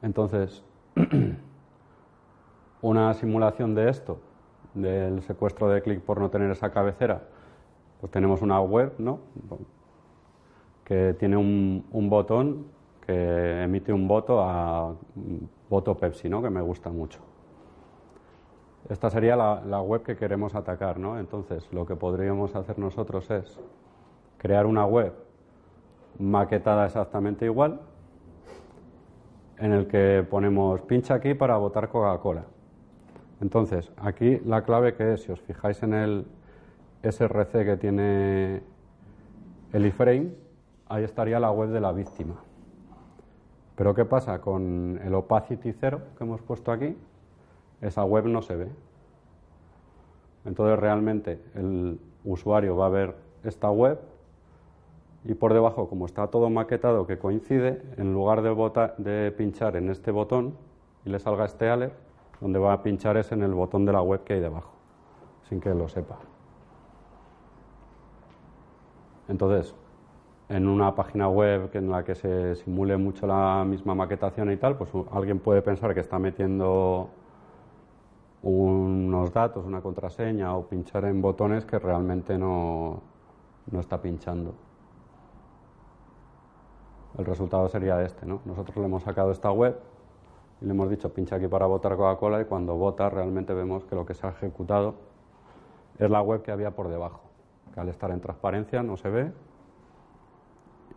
Entonces, 0.02 0.62
una 2.80 3.14
simulación 3.14 3.74
de 3.74 3.90
esto, 3.90 4.18
del 4.74 5.22
secuestro 5.22 5.68
de 5.68 5.82
clic 5.82 6.00
por 6.00 6.20
no 6.20 6.30
tener 6.30 6.50
esa 6.50 6.70
cabecera, 6.70 7.22
pues 8.00 8.10
tenemos 8.10 8.42
una 8.42 8.60
web, 8.60 8.94
¿no? 8.98 9.20
que 10.84 11.14
tiene 11.18 11.36
un, 11.36 11.84
botón 12.08 12.66
que 13.04 13.62
emite 13.62 13.92
un 13.92 14.06
voto 14.06 14.40
a 14.40 14.94
voto 15.68 15.96
Pepsi, 15.96 16.28
¿no? 16.28 16.40
que 16.42 16.50
me 16.50 16.60
gusta 16.60 16.90
mucho. 16.90 17.20
Esta 18.88 19.10
sería 19.10 19.34
la, 19.34 19.62
la, 19.66 19.80
web 19.80 20.02
que 20.02 20.16
queremos 20.16 20.54
atacar, 20.54 21.00
¿no? 21.00 21.18
Entonces, 21.18 21.68
lo 21.72 21.84
que 21.86 21.96
podríamos 21.96 22.54
hacer 22.54 22.78
nosotros 22.78 23.28
es 23.32 23.58
crear 24.38 24.64
una 24.64 24.86
web 24.86 25.12
maquetada 26.20 26.86
exactamente 26.86 27.46
igual, 27.46 27.80
en 29.58 29.72
el 29.72 29.86
que 29.86 30.26
ponemos 30.28 30.80
pincha 30.82 31.14
aquí 31.14 31.34
para 31.34 31.56
votar 31.56 31.88
Coca-Cola. 31.88 32.44
Entonces, 33.40 33.92
aquí 33.96 34.40
la 34.44 34.62
clave 34.62 34.94
que 34.94 35.14
es, 35.14 35.22
si 35.22 35.32
os 35.32 35.40
fijáis 35.40 35.82
en 35.82 35.94
el 35.94 36.26
SRC 37.02 37.64
que 37.64 37.76
tiene 37.76 38.62
el 39.72 39.86
iframe, 39.86 40.32
ahí 40.88 41.04
estaría 41.04 41.38
la 41.40 41.50
web 41.50 41.70
de 41.70 41.80
la 41.80 41.92
víctima. 41.92 42.36
Pero 43.76 43.94
¿qué 43.94 44.04
pasa 44.04 44.40
con 44.40 44.98
el 45.04 45.14
opacity 45.14 45.72
cero 45.72 46.00
que 46.16 46.24
hemos 46.24 46.40
puesto 46.40 46.72
aquí? 46.72 46.96
Esa 47.80 48.04
web 48.04 48.24
no 48.26 48.40
se 48.40 48.56
ve. 48.56 48.68
Entonces 50.46 50.78
realmente 50.78 51.42
el 51.54 52.00
usuario 52.24 52.76
va 52.76 52.86
a 52.86 52.90
ver 52.90 53.16
esta 53.44 53.70
web 53.70 53.98
y 55.28 55.34
por 55.34 55.52
debajo, 55.52 55.88
como 55.88 56.06
está 56.06 56.28
todo 56.28 56.50
maquetado 56.50 57.06
que 57.06 57.18
coincide, 57.18 57.82
en 57.96 58.12
lugar 58.12 58.42
de, 58.42 59.32
pinchar 59.32 59.76
en 59.76 59.90
este 59.90 60.12
botón 60.12 60.56
y 61.04 61.10
le 61.10 61.18
salga 61.18 61.44
este 61.44 61.68
alert, 61.68 61.94
donde 62.40 62.58
va 62.58 62.72
a 62.72 62.82
pinchar 62.82 63.16
es 63.16 63.32
en 63.32 63.42
el 63.42 63.52
botón 63.52 63.84
de 63.84 63.92
la 63.92 64.02
web 64.02 64.22
que 64.22 64.34
hay 64.34 64.40
debajo, 64.40 64.70
sin 65.48 65.60
que 65.60 65.74
lo 65.74 65.88
sepa. 65.88 66.18
Entonces, 69.28 69.74
en 70.48 70.68
una 70.68 70.94
página 70.94 71.28
web 71.28 71.70
en 71.74 71.90
la 71.90 72.04
que 72.04 72.14
se 72.14 72.54
simule 72.54 72.96
mucho 72.96 73.26
la 73.26 73.64
misma 73.66 73.96
maquetación 73.96 74.52
y 74.52 74.56
tal, 74.56 74.76
pues 74.76 74.90
alguien 75.10 75.40
puede 75.40 75.60
pensar 75.60 75.92
que 75.92 76.00
está 76.00 76.20
metiendo 76.20 77.10
unos 78.42 79.32
datos, 79.32 79.64
una 79.64 79.80
contraseña 79.80 80.54
o 80.54 80.68
pinchar 80.68 81.04
en 81.06 81.20
botones 81.20 81.64
que 81.64 81.80
realmente 81.80 82.38
no, 82.38 83.00
no 83.72 83.80
está 83.80 84.00
pinchando. 84.00 84.65
El 87.18 87.24
resultado 87.24 87.68
sería 87.68 88.02
este, 88.02 88.26
¿no? 88.26 88.40
Nosotros 88.44 88.76
le 88.76 88.84
hemos 88.84 89.02
sacado 89.02 89.30
esta 89.30 89.50
web 89.50 89.76
y 90.60 90.66
le 90.66 90.70
hemos 90.72 90.90
dicho 90.90 91.12
pincha 91.12 91.36
aquí 91.36 91.48
para 91.48 91.66
votar 91.66 91.96
Coca-Cola 91.96 92.40
y 92.42 92.44
cuando 92.44 92.76
vota 92.76 93.08
realmente 93.08 93.54
vemos 93.54 93.84
que 93.84 93.94
lo 93.94 94.04
que 94.04 94.14
se 94.14 94.26
ha 94.26 94.30
ejecutado 94.30 94.94
es 95.98 96.10
la 96.10 96.20
web 96.20 96.42
que 96.42 96.52
había 96.52 96.72
por 96.72 96.88
debajo, 96.88 97.22
que 97.72 97.80
al 97.80 97.88
estar 97.88 98.10
en 98.10 98.20
transparencia 98.20 98.82
no 98.82 98.96
se 98.96 99.08
ve 99.08 99.32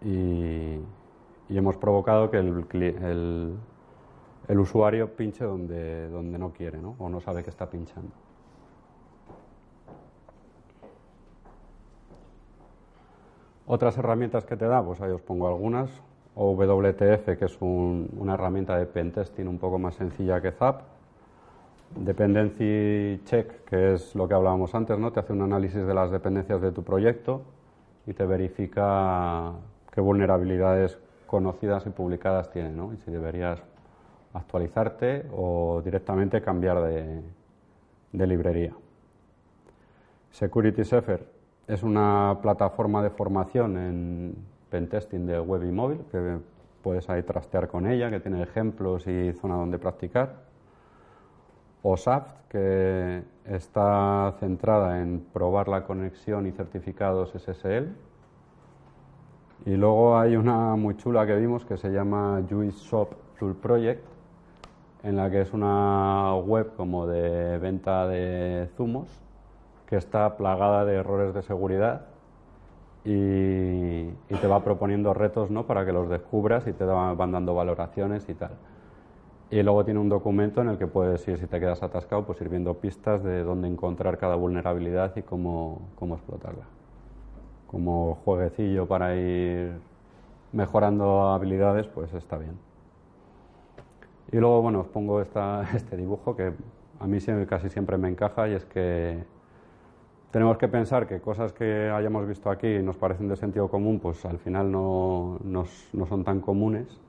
y, 0.01 0.80
hemos 1.49 1.78
provocado 1.78 2.30
que 2.30 2.38
el, 2.38 3.57
el, 4.47 4.59
usuario 4.59 5.15
pinche 5.15 5.43
donde, 5.43 6.09
donde 6.09 6.38
no 6.38 6.51
quiere 6.51 6.78
¿no? 6.80 6.95
o 6.99 7.09
no 7.09 7.20
sabe 7.20 7.43
que 7.43 7.49
está 7.49 7.70
pinchando. 7.70 8.11
Otras 13.65 13.97
herramientas 13.97 14.45
que 14.45 14.57
te 14.57 14.65
da, 14.65 14.84
pues 14.84 14.99
ahí 15.01 15.11
os 15.11 15.22
pongo 15.22 15.47
algunas. 15.47 15.89
O 16.42 16.54
WTF, 16.54 17.38
que 17.38 17.46
es 17.46 17.58
una 17.60 18.36
herramienta 18.36 18.78
de 18.78 18.86
pentesting 18.86 19.46
un 19.46 19.58
poco 19.58 19.78
más 19.78 19.96
sencilla 19.96 20.40
que 20.40 20.54
ZAP. 20.54 20.84
Dependency 21.98 23.22
Check, 23.26 23.66
que 23.66 23.96
es 23.96 24.16
lo 24.16 24.26
que 24.26 24.36
hablábamos 24.36 24.74
antes, 24.74 24.98
¿no? 24.98 25.12
Te 25.12 25.20
hace 25.20 25.34
un 25.34 25.42
análisis 25.42 25.86
de 25.86 25.94
las 25.94 26.12
dependencias 26.12 26.62
de 26.62 26.72
tu 26.72 26.82
proyecto 26.82 27.42
y 28.08 28.14
te 28.14 28.26
verifica 28.26 29.52
qué 29.92 30.00
vulnerabilidades 30.00 30.98
conocidas 31.28 31.86
y 31.88 31.90
publicadas 31.90 32.50
tiene, 32.52 32.72
¿no? 32.72 32.94
Y 32.94 32.98
si 33.00 33.12
deberías 33.12 33.62
actualizarte 34.34 35.26
o 35.36 35.82
directamente 35.84 36.42
cambiar 36.42 36.82
de, 36.84 37.22
de 38.14 38.28
librería. 38.28 38.74
Security 40.32 40.86
Safer 40.86 41.28
es 41.68 41.84
una 41.84 42.38
plataforma 42.42 43.04
de 43.04 43.10
formación 43.10 43.78
en 43.78 44.59
pentesting 44.70 45.26
de 45.26 45.39
web 45.39 45.63
y 45.63 45.72
móvil 45.72 46.01
que 46.11 46.38
puedes 46.82 47.09
ahí 47.09 47.24
trastear 47.24 47.67
con 47.67 47.88
ella, 47.88 48.09
que 48.09 48.20
tiene 48.20 48.41
ejemplos 48.41 49.07
y 49.07 49.34
zona 49.34 49.55
donde 49.55 49.80
practicar. 49.80 50.47
O 51.82 51.95
SAFT, 51.95 52.36
que 52.49 53.24
está 53.45 54.34
centrada 54.39 55.01
en 55.01 55.26
probar 55.34 55.67
la 55.67 55.86
conexión 55.86 56.47
y 56.47 56.51
certificados 56.51 57.32
SSL 57.32 57.93
y 59.65 59.76
luego 59.76 60.17
hay 60.17 60.38
una 60.38 60.76
muy 60.76 60.95
chula 60.95 61.26
que 61.26 61.36
vimos 61.36 61.65
que 61.65 61.76
se 61.76 61.89
llama 61.89 62.41
Juice 62.49 62.80
Shop 62.80 63.09
Tool 63.38 63.55
Project, 63.55 64.05
en 65.03 65.17
la 65.17 65.30
que 65.30 65.41
es 65.41 65.51
una 65.53 66.34
web 66.36 66.74
como 66.76 67.07
de 67.07 67.57
venta 67.57 68.07
de 68.07 68.70
zumos 68.78 69.09
que 69.86 69.97
está 69.97 70.38
plagada 70.38 70.86
de 70.86 70.95
errores 70.95 71.34
de 71.34 71.41
seguridad 71.41 72.05
y, 73.06 74.10
te 74.41 74.47
va 74.47 74.64
proponiendo 74.64 75.14
retos 75.14 75.52
¿no? 75.52 75.66
para 75.66 75.86
que 75.86 75.91
los 75.91 76.10
descubras 76.10 76.66
y 76.68 76.74
te 76.74 76.86
van 76.86 77.32
dando 77.32 77.54
valoraciones 77.54 78.28
y 78.30 78.34
tal. 78.34 78.52
Y 79.52 79.62
luego 79.64 79.84
tiene 79.84 80.00
un 80.00 80.10
documento 80.10 80.62
en 80.62 80.70
el 80.70 80.78
que 80.78 80.88
puedes 80.88 81.28
ir, 81.28 81.38
si 81.38 81.47
te 81.47 81.60
quedas 81.60 81.82
atascado, 81.84 82.26
pues 82.26 82.39
ir 82.41 82.50
viendo 82.50 82.76
pistas 82.76 83.24
de 83.24 83.43
dónde 83.43 83.68
encontrar 83.68 84.18
cada 84.18 84.36
vulnerabilidad 84.36 85.16
y 85.16 85.24
cómo, 85.24 85.82
cómo 85.95 86.16
explotarla 86.16 86.66
como 87.70 88.16
jueguecillo 88.26 88.88
para 88.88 89.16
ir 89.16 89.74
mejorando 90.52 91.30
habilidades, 91.30 91.88
pues 91.88 92.12
está 92.16 92.38
bien. 92.38 92.58
Y 94.32 94.38
luego, 94.38 94.62
bueno, 94.62 94.82
os 94.82 94.88
pongo 94.88 95.22
esta, 95.22 95.64
este 95.76 95.95
dibujo 95.95 96.36
que 96.36 96.54
a 97.00 97.08
mí 97.08 97.20
casi 97.47 97.70
siempre 97.70 97.97
me 97.97 98.10
encaja 98.10 98.47
y 98.50 98.54
es 98.54 98.66
que 98.66 99.24
tenemos 100.32 100.58
que 100.58 100.68
pensar 100.68 101.08
que 101.08 101.20
cosas 101.22 101.54
que 101.54 101.90
hayamos 101.90 102.28
visto 102.28 102.50
aquí 102.50 102.68
y 102.68 102.84
nos 102.84 102.98
parecen 102.98 103.28
de 103.28 103.36
sentido 103.36 103.68
común, 103.70 104.00
pues 104.00 104.26
al 104.26 104.40
final 104.40 104.72
no, 104.72 105.40
no 105.44 106.06
son 106.06 106.24
tan 106.24 106.40
comunes 106.40 107.00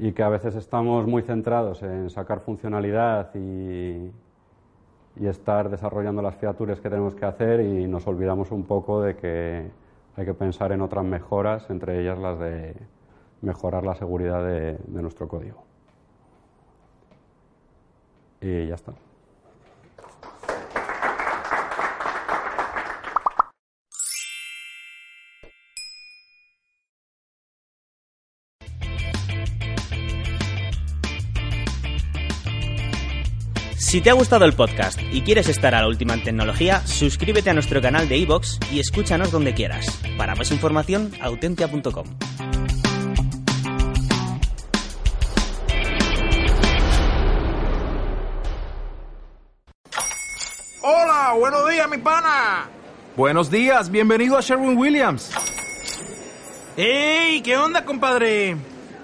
y 0.00 0.12
que 0.12 0.22
a 0.22 0.30
veces 0.30 0.54
estamos 0.54 1.06
muy 1.06 1.22
centrados 1.22 1.82
en 1.82 2.08
sacar 2.08 2.40
funcionalidad 2.40 3.34
y, 3.34 4.10
y 5.16 5.26
estar 5.26 5.68
desarrollando 5.68 6.22
las 6.22 6.36
features 6.36 6.80
que 6.80 6.88
tenemos 6.88 7.14
que 7.14 7.26
hacer 7.26 7.60
y 7.60 7.86
nos 7.86 8.06
olvidamos 8.06 8.50
un 8.50 8.64
poco 8.64 9.02
de 9.02 9.16
que 9.16 9.70
hay 10.16 10.24
que 10.24 10.34
pensar 10.34 10.72
en 10.72 10.80
otras 10.80 11.04
mejoras, 11.04 11.68
entre 11.68 12.00
ellas 12.00 12.18
las 12.18 12.38
de 12.38 12.76
mejorar 13.42 13.84
la 13.84 13.94
seguridad 13.94 14.42
de, 14.42 14.78
de 14.86 15.02
nuestro 15.02 15.28
código. 15.28 15.64
Y 18.40 18.68
ya 18.68 18.74
está. 18.76 18.94
Si 33.90 34.00
te 34.00 34.08
ha 34.08 34.12
gustado 34.12 34.44
el 34.44 34.52
podcast 34.52 35.00
y 35.10 35.22
quieres 35.22 35.48
estar 35.48 35.74
a 35.74 35.80
la 35.80 35.88
última 35.88 36.14
en 36.14 36.22
tecnología, 36.22 36.80
suscríbete 36.86 37.50
a 37.50 37.54
nuestro 37.54 37.82
canal 37.82 38.08
de 38.08 38.18
iVoox 38.18 38.60
y 38.72 38.78
escúchanos 38.78 39.32
donde 39.32 39.52
quieras. 39.52 40.00
Para 40.16 40.36
más 40.36 40.52
información, 40.52 41.10
autentia.com. 41.20 42.06
Hola, 50.82 51.34
buenos 51.36 51.68
días, 51.68 51.90
mi 51.90 51.98
pana. 51.98 52.68
Buenos 53.16 53.50
días, 53.50 53.90
bienvenido 53.90 54.38
a 54.38 54.40
Sherwin 54.40 54.78
Williams. 54.78 55.32
¡Ey! 56.76 57.40
¿Qué 57.42 57.56
onda, 57.56 57.84
compadre? 57.84 58.56